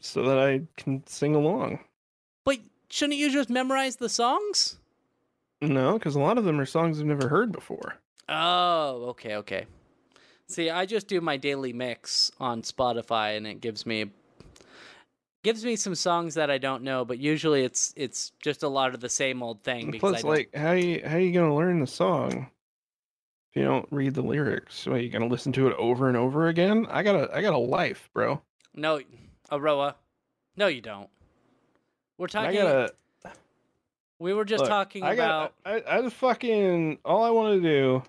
So 0.00 0.22
that 0.24 0.38
I 0.38 0.62
can 0.76 1.06
sing 1.06 1.34
along. 1.34 1.80
But 2.44 2.58
shouldn't 2.90 3.18
you 3.18 3.30
just 3.30 3.50
memorize 3.50 3.96
the 3.96 4.08
songs? 4.08 4.76
No, 5.62 5.94
because 5.94 6.14
a 6.14 6.20
lot 6.20 6.38
of 6.38 6.44
them 6.44 6.58
are 6.60 6.66
songs 6.66 7.00
I've 7.00 7.06
never 7.06 7.28
heard 7.28 7.52
before. 7.52 7.96
Oh, 8.28 9.06
okay, 9.10 9.36
okay. 9.36 9.66
See, 10.46 10.70
I 10.70 10.86
just 10.86 11.06
do 11.06 11.20
my 11.20 11.36
daily 11.36 11.72
mix 11.72 12.32
on 12.40 12.62
Spotify 12.62 13.36
and 13.36 13.46
it 13.46 13.60
gives 13.60 13.86
me 13.86 14.10
gives 15.42 15.64
me 15.64 15.76
some 15.76 15.94
songs 15.94 16.34
that 16.34 16.50
I 16.50 16.58
don't 16.58 16.82
know, 16.82 17.04
but 17.04 17.18
usually 17.18 17.62
it's 17.64 17.92
it's 17.96 18.32
just 18.42 18.62
a 18.62 18.68
lot 18.68 18.94
of 18.94 19.00
the 19.00 19.08
same 19.08 19.42
old 19.42 19.62
thing 19.62 19.90
because 19.90 20.22
Plus, 20.22 20.24
like, 20.24 20.54
how 20.54 20.72
you 20.72 21.02
how 21.04 21.16
you 21.16 21.32
gonna 21.32 21.54
learn 21.54 21.80
the 21.80 21.86
song 21.86 22.50
if 23.50 23.56
you 23.56 23.64
don't 23.64 23.86
read 23.90 24.14
the 24.14 24.22
lyrics? 24.22 24.74
So 24.76 24.94
you 24.94 25.08
gonna 25.08 25.26
listen 25.26 25.52
to 25.52 25.68
it 25.68 25.76
over 25.78 26.08
and 26.08 26.16
over 26.16 26.48
again? 26.48 26.86
I 26.90 27.02
got 27.02 27.14
a 27.14 27.34
I 27.34 27.42
got 27.42 27.54
a 27.54 27.58
life, 27.58 28.10
bro. 28.12 28.40
No, 28.74 29.00
Aroah. 29.50 29.94
No, 30.56 30.66
you 30.66 30.80
don't. 30.80 31.10
We're 32.20 32.26
talking 32.26 32.60
gotta. 32.60 32.92
we 34.18 34.34
were 34.34 34.44
just 34.44 34.60
look, 34.60 34.68
talking 34.68 35.04
I 35.04 35.14
about 35.14 35.54
gotta. 35.64 35.90
I, 35.90 35.96
I 35.96 36.02
just 36.02 36.16
fucking. 36.16 36.98
All 37.02 37.24
I 37.24 37.30
want 37.30 37.62
to 37.62 37.66
do 37.66 38.02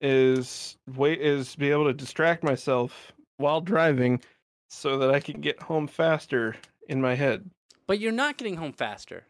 is 0.00 0.76
wait. 0.94 1.20
Is 1.20 1.56
be 1.56 1.72
able 1.72 1.86
to 1.86 1.92
distract 1.92 2.44
myself 2.44 3.12
while 3.36 3.60
driving, 3.60 4.20
so 4.68 4.96
that 4.98 5.10
I 5.10 5.18
can 5.18 5.40
get 5.40 5.60
home 5.60 5.88
faster 5.88 6.54
in 6.88 7.00
my 7.00 7.16
head. 7.16 7.50
but 7.88 7.98
you're 7.98 8.12
not 8.12 8.36
getting 8.36 8.58
home 8.58 8.72
faster. 8.72 9.24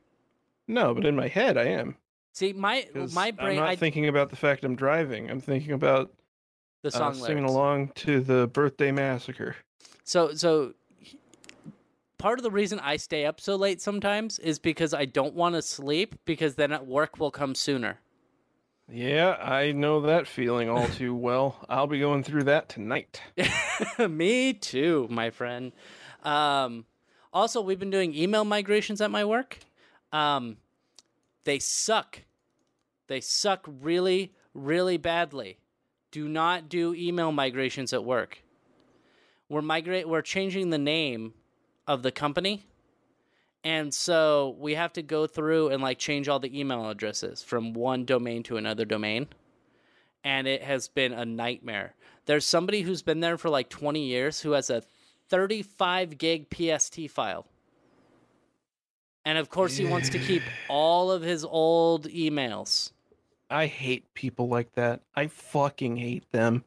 No, 0.66 0.92
but 0.92 1.06
in 1.06 1.16
my 1.16 1.28
head 1.28 1.56
I 1.56 1.68
am. 1.68 1.96
See, 2.34 2.52
my 2.52 2.86
my 3.14 3.30
brain. 3.30 3.52
I'm 3.52 3.64
not 3.64 3.68
I 3.70 3.76
thinking 3.76 4.08
about 4.08 4.28
the 4.28 4.36
fact 4.36 4.62
I'm 4.62 4.76
driving. 4.76 5.30
I'm 5.30 5.40
thinking 5.40 5.72
about 5.72 6.12
the 6.82 6.88
uh, 6.88 6.98
song 6.98 7.14
singing 7.14 7.44
along 7.44 7.92
to 7.94 8.20
the 8.20 8.46
birthday 8.48 8.92
massacre. 8.92 9.56
So 10.04 10.34
so 10.34 10.74
part 12.18 12.38
of 12.38 12.42
the 12.42 12.50
reason 12.50 12.80
I 12.80 12.96
stay 12.96 13.24
up 13.24 13.40
so 13.40 13.56
late 13.56 13.80
sometimes 13.80 14.38
is 14.38 14.58
because 14.58 14.92
I 14.92 15.04
don't 15.04 15.34
want 15.34 15.54
to 15.54 15.62
sleep 15.62 16.16
because 16.24 16.56
then 16.56 16.72
at 16.72 16.86
work 16.86 17.18
will 17.18 17.30
come 17.30 17.54
sooner. 17.54 18.00
Yeah, 18.90 19.36
I 19.40 19.72
know 19.72 20.00
that 20.02 20.26
feeling 20.26 20.68
all 20.68 20.88
too 20.88 21.14
well. 21.28 21.64
I'll 21.68 21.86
be 21.86 22.00
going 22.00 22.24
through 22.24 22.44
that 22.44 22.68
tonight. 22.68 23.20
Me 23.98 24.52
too, 24.52 25.06
my 25.10 25.30
friend. 25.30 25.72
Um, 26.22 26.86
also, 27.32 27.60
we've 27.60 27.78
been 27.78 27.90
doing 27.90 28.14
email 28.14 28.44
migrations 28.44 29.00
at 29.00 29.10
my 29.10 29.24
work. 29.24 29.58
Um, 30.12 30.56
they 31.44 31.58
suck. 31.58 32.20
They 33.06 33.20
suck 33.20 33.66
really, 33.66 34.32
really 34.54 34.96
badly. 34.96 35.58
Do 36.10 36.28
not 36.28 36.68
do 36.68 36.94
email 36.94 37.32
migrations 37.32 37.92
at 37.92 38.04
work. 38.04 38.42
We're 39.48 39.62
migrate. 39.62 40.08
We're 40.08 40.22
changing 40.22 40.70
the 40.70 40.78
name 40.78 41.34
of 41.88 42.04
the 42.04 42.12
company, 42.12 42.64
and 43.64 43.92
so 43.92 44.54
we 44.60 44.76
have 44.76 44.92
to 44.92 45.02
go 45.02 45.26
through 45.26 45.70
and 45.70 45.82
like 45.82 45.98
change 45.98 46.28
all 46.28 46.38
the 46.38 46.58
email 46.58 46.88
addresses 46.88 47.42
from 47.42 47.72
one 47.72 48.04
domain 48.04 48.44
to 48.44 48.56
another 48.56 48.84
domain 48.84 49.26
and 50.24 50.46
it 50.46 50.62
has 50.62 50.88
been 50.88 51.12
a 51.12 51.24
nightmare. 51.24 51.94
There's 52.26 52.44
somebody 52.44 52.82
who's 52.82 53.02
been 53.02 53.20
there 53.20 53.38
for 53.38 53.48
like 53.48 53.68
20 53.68 54.04
years 54.04 54.40
who 54.40 54.52
has 54.52 54.70
a 54.70 54.82
35 55.28 56.18
gig 56.18 56.46
PST 56.50 57.08
file. 57.10 57.46
And 59.24 59.38
of 59.38 59.50
course, 59.50 59.76
he 59.76 59.84
wants 59.84 60.08
to 60.10 60.18
keep 60.18 60.42
all 60.68 61.10
of 61.10 61.22
his 61.22 61.44
old 61.44 62.08
emails. 62.08 62.92
I 63.50 63.66
hate 63.66 64.12
people 64.14 64.48
like 64.48 64.72
that. 64.74 65.00
I 65.14 65.28
fucking 65.28 65.96
hate 65.96 66.30
them. 66.32 66.64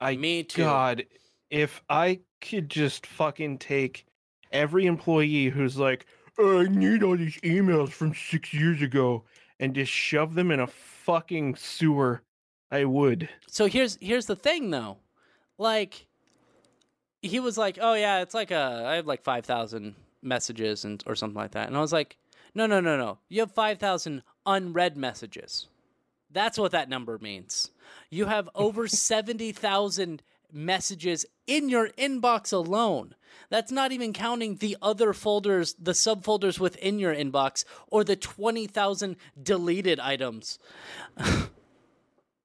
I 0.00 0.16
Me 0.16 0.42
too. 0.42 0.62
God, 0.62 1.04
if 1.50 1.82
I 1.88 2.20
could 2.40 2.68
just 2.68 3.06
fucking 3.06 3.58
take 3.58 4.06
every 4.54 4.86
employee 4.86 5.50
who's 5.50 5.76
like, 5.76 6.06
"Oh, 6.38 6.60
I 6.60 6.68
need 6.68 7.02
all 7.02 7.16
these 7.16 7.36
emails 7.42 7.90
from 7.90 8.14
six 8.14 8.54
years 8.54 8.80
ago 8.80 9.24
and 9.60 9.74
just 9.74 9.92
shove 9.92 10.34
them 10.34 10.50
in 10.50 10.60
a 10.60 10.66
fucking 10.66 11.56
sewer, 11.56 12.22
I 12.70 12.84
would. 12.84 13.28
So 13.46 13.66
here's 13.66 13.98
here's 14.00 14.26
the 14.26 14.36
thing 14.36 14.70
though. 14.70 14.98
Like 15.58 16.06
he 17.20 17.40
was 17.40 17.58
like, 17.58 17.78
"Oh 17.80 17.94
yeah, 17.94 18.20
it's 18.22 18.34
like 18.34 18.50
a 18.50 18.84
I 18.86 18.94
have 18.96 19.06
like 19.06 19.22
5,000 19.22 19.94
messages 20.22 20.84
and 20.84 21.02
or 21.06 21.14
something 21.14 21.36
like 21.36 21.52
that." 21.52 21.68
And 21.68 21.76
I 21.76 21.80
was 21.80 21.92
like, 21.92 22.16
"No, 22.54 22.66
no, 22.66 22.80
no, 22.80 22.96
no. 22.96 23.18
You 23.28 23.40
have 23.40 23.52
5,000 23.52 24.22
unread 24.46 24.96
messages. 24.96 25.68
That's 26.30 26.58
what 26.58 26.72
that 26.72 26.88
number 26.88 27.18
means. 27.18 27.70
You 28.10 28.26
have 28.26 28.48
over 28.54 28.88
70,000 28.88 30.22
messages 30.54 31.26
in 31.46 31.68
your 31.68 31.88
inbox 31.90 32.52
alone. 32.52 33.14
That's 33.50 33.72
not 33.72 33.92
even 33.92 34.12
counting 34.12 34.56
the 34.56 34.76
other 34.80 35.12
folders, 35.12 35.74
the 35.78 35.92
subfolders 35.92 36.58
within 36.60 36.98
your 36.98 37.14
inbox, 37.14 37.64
or 37.88 38.04
the 38.04 38.16
20,000 38.16 39.16
deleted 39.42 39.98
items. 40.00 40.58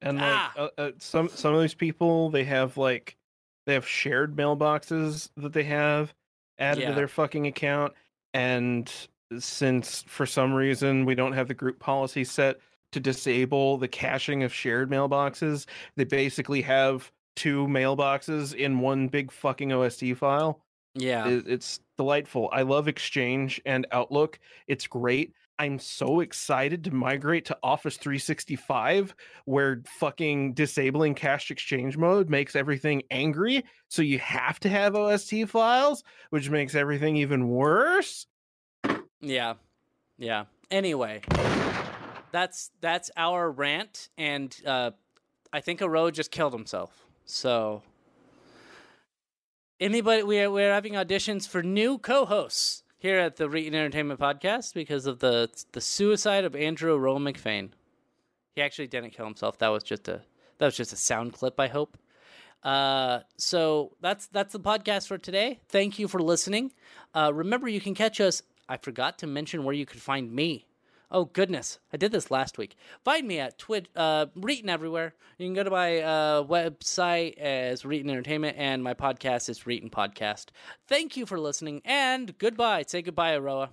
And 0.01 0.17
like 0.17 0.25
Ah. 0.27 0.53
uh, 0.57 0.69
uh, 0.77 0.91
some 0.99 1.27
some 1.29 1.53
of 1.53 1.61
these 1.61 1.73
people, 1.73 2.29
they 2.29 2.45
have 2.45 2.77
like 2.77 3.17
they 3.65 3.73
have 3.73 3.87
shared 3.87 4.35
mailboxes 4.35 5.29
that 5.37 5.53
they 5.53 5.63
have 5.65 6.13
added 6.57 6.81
Yeah. 6.81 6.89
to 6.89 6.95
their 6.95 7.07
fucking 7.07 7.45
account. 7.47 7.93
And 8.33 8.91
since 9.37 10.03
for 10.03 10.25
some 10.25 10.53
reason 10.53 11.05
we 11.05 11.15
don't 11.15 11.33
have 11.33 11.47
the 11.49 11.53
group 11.53 11.79
policy 11.79 12.23
set 12.23 12.59
to 12.93 12.99
disable 12.99 13.77
the 13.77 13.87
caching 13.87 14.41
of 14.43 14.53
shared 14.53 14.89
mailboxes, 14.89 15.67
they 15.95 16.03
basically 16.05 16.61
have 16.63 17.11
two 17.35 17.67
mailboxes 17.67 18.53
in 18.53 18.79
one 18.79 19.07
big 19.07 19.31
fucking 19.31 19.71
OST 19.71 20.13
file. 20.17 20.63
Yeah. 20.95 21.27
It- 21.27 21.47
it's 21.47 21.79
delightful. 21.97 22.49
I 22.51 22.63
love 22.63 22.87
Exchange 22.87 23.61
and 23.65 23.85
Outlook. 23.91 24.39
It's 24.67 24.87
great. 24.87 25.33
I'm 25.59 25.77
so 25.77 26.21
excited 26.21 26.85
to 26.85 26.91
migrate 26.91 27.43
to 27.45 27.57
Office 27.61 27.97
365 27.97 29.13
where 29.43 29.81
fucking 29.99 30.53
disabling 30.53 31.15
cached 31.15 31.51
exchange 31.51 31.97
mode 31.97 32.29
makes 32.29 32.55
everything 32.55 33.03
angry. 33.11 33.65
So 33.89 34.01
you 34.01 34.19
have 34.19 34.59
to 34.61 34.69
have 34.69 34.95
OST 34.95 35.43
files, 35.49 36.03
which 36.29 36.49
makes 36.49 36.75
everything 36.75 37.17
even 37.17 37.49
worse. 37.49 38.25
Yeah. 39.19 39.55
Yeah. 40.17 40.45
Anyway, 40.71 41.21
that's 42.31 42.71
that's 42.79 43.11
our 43.17 43.51
rant 43.51 44.09
and 44.17 44.55
uh 44.65 44.91
I 45.51 45.59
think 45.61 45.79
Aro 45.81 46.11
just 46.13 46.31
killed 46.31 46.53
himself. 46.53 47.05
So 47.31 47.83
anybody 49.79 50.23
we 50.23 50.39
are, 50.39 50.49
we're 50.49 50.73
having 50.73 50.93
auditions 50.93 51.47
for 51.47 51.61
new 51.61 51.99
co-hosts 51.99 52.81
here 52.97 53.19
at 53.19 53.35
the 53.35 53.47
Reetin 53.47 53.75
Entertainment 53.75 54.19
Podcast 54.19 54.73
because 54.73 55.05
of 55.05 55.19
the 55.19 55.47
the 55.73 55.79
suicide 55.79 56.43
of 56.43 56.55
Andrew 56.55 56.97
Roll 56.97 57.19
McFain. 57.19 57.69
He 58.55 58.63
actually 58.63 58.87
didn't 58.87 59.11
kill 59.11 59.25
himself. 59.25 59.59
That 59.59 59.67
was 59.67 59.83
just 59.83 60.07
a 60.07 60.23
that 60.57 60.65
was 60.65 60.75
just 60.75 60.91
a 60.91 60.95
sound 60.95 61.33
clip, 61.33 61.59
I 61.59 61.67
hope. 61.67 61.99
Uh, 62.63 63.19
so 63.37 63.91
that's 64.01 64.25
that's 64.25 64.53
the 64.53 64.59
podcast 64.59 65.07
for 65.07 65.19
today. 65.19 65.59
Thank 65.69 65.99
you 65.99 66.07
for 66.07 66.19
listening. 66.19 66.71
Uh, 67.13 67.31
remember, 67.31 67.67
you 67.67 67.79
can 67.79 67.93
catch 67.93 68.19
us. 68.19 68.41
I 68.67 68.77
forgot 68.77 69.19
to 69.19 69.27
mention 69.27 69.63
where 69.63 69.75
you 69.75 69.85
could 69.85 70.01
find 70.01 70.31
me. 70.31 70.65
Oh 71.11 71.25
goodness, 71.25 71.79
I 71.91 71.97
did 71.97 72.11
this 72.11 72.29
last 72.29 72.57
week. 72.59 72.75
Find 73.03 73.27
me 73.27 73.39
at 73.39 73.57
Twit, 73.57 73.87
uh, 73.95 74.27
everywhere. 74.69 75.15
You 75.39 75.47
can 75.47 75.55
go 75.55 75.63
to 75.63 75.71
my 75.71 75.99
uh, 75.99 76.43
website 76.43 77.35
as 77.37 77.81
Reetin 77.81 78.09
Entertainment, 78.09 78.57
and 78.57 78.83
my 78.83 78.93
podcast 78.93 79.49
is 79.49 79.61
Reetin 79.61 79.89
Podcast. 79.89 80.47
Thank 80.87 81.17
you 81.17 81.25
for 81.25 81.39
listening, 81.39 81.81
and 81.83 82.37
goodbye. 82.37 82.83
Say 82.87 83.01
goodbye, 83.01 83.35
Aroah. 83.35 83.69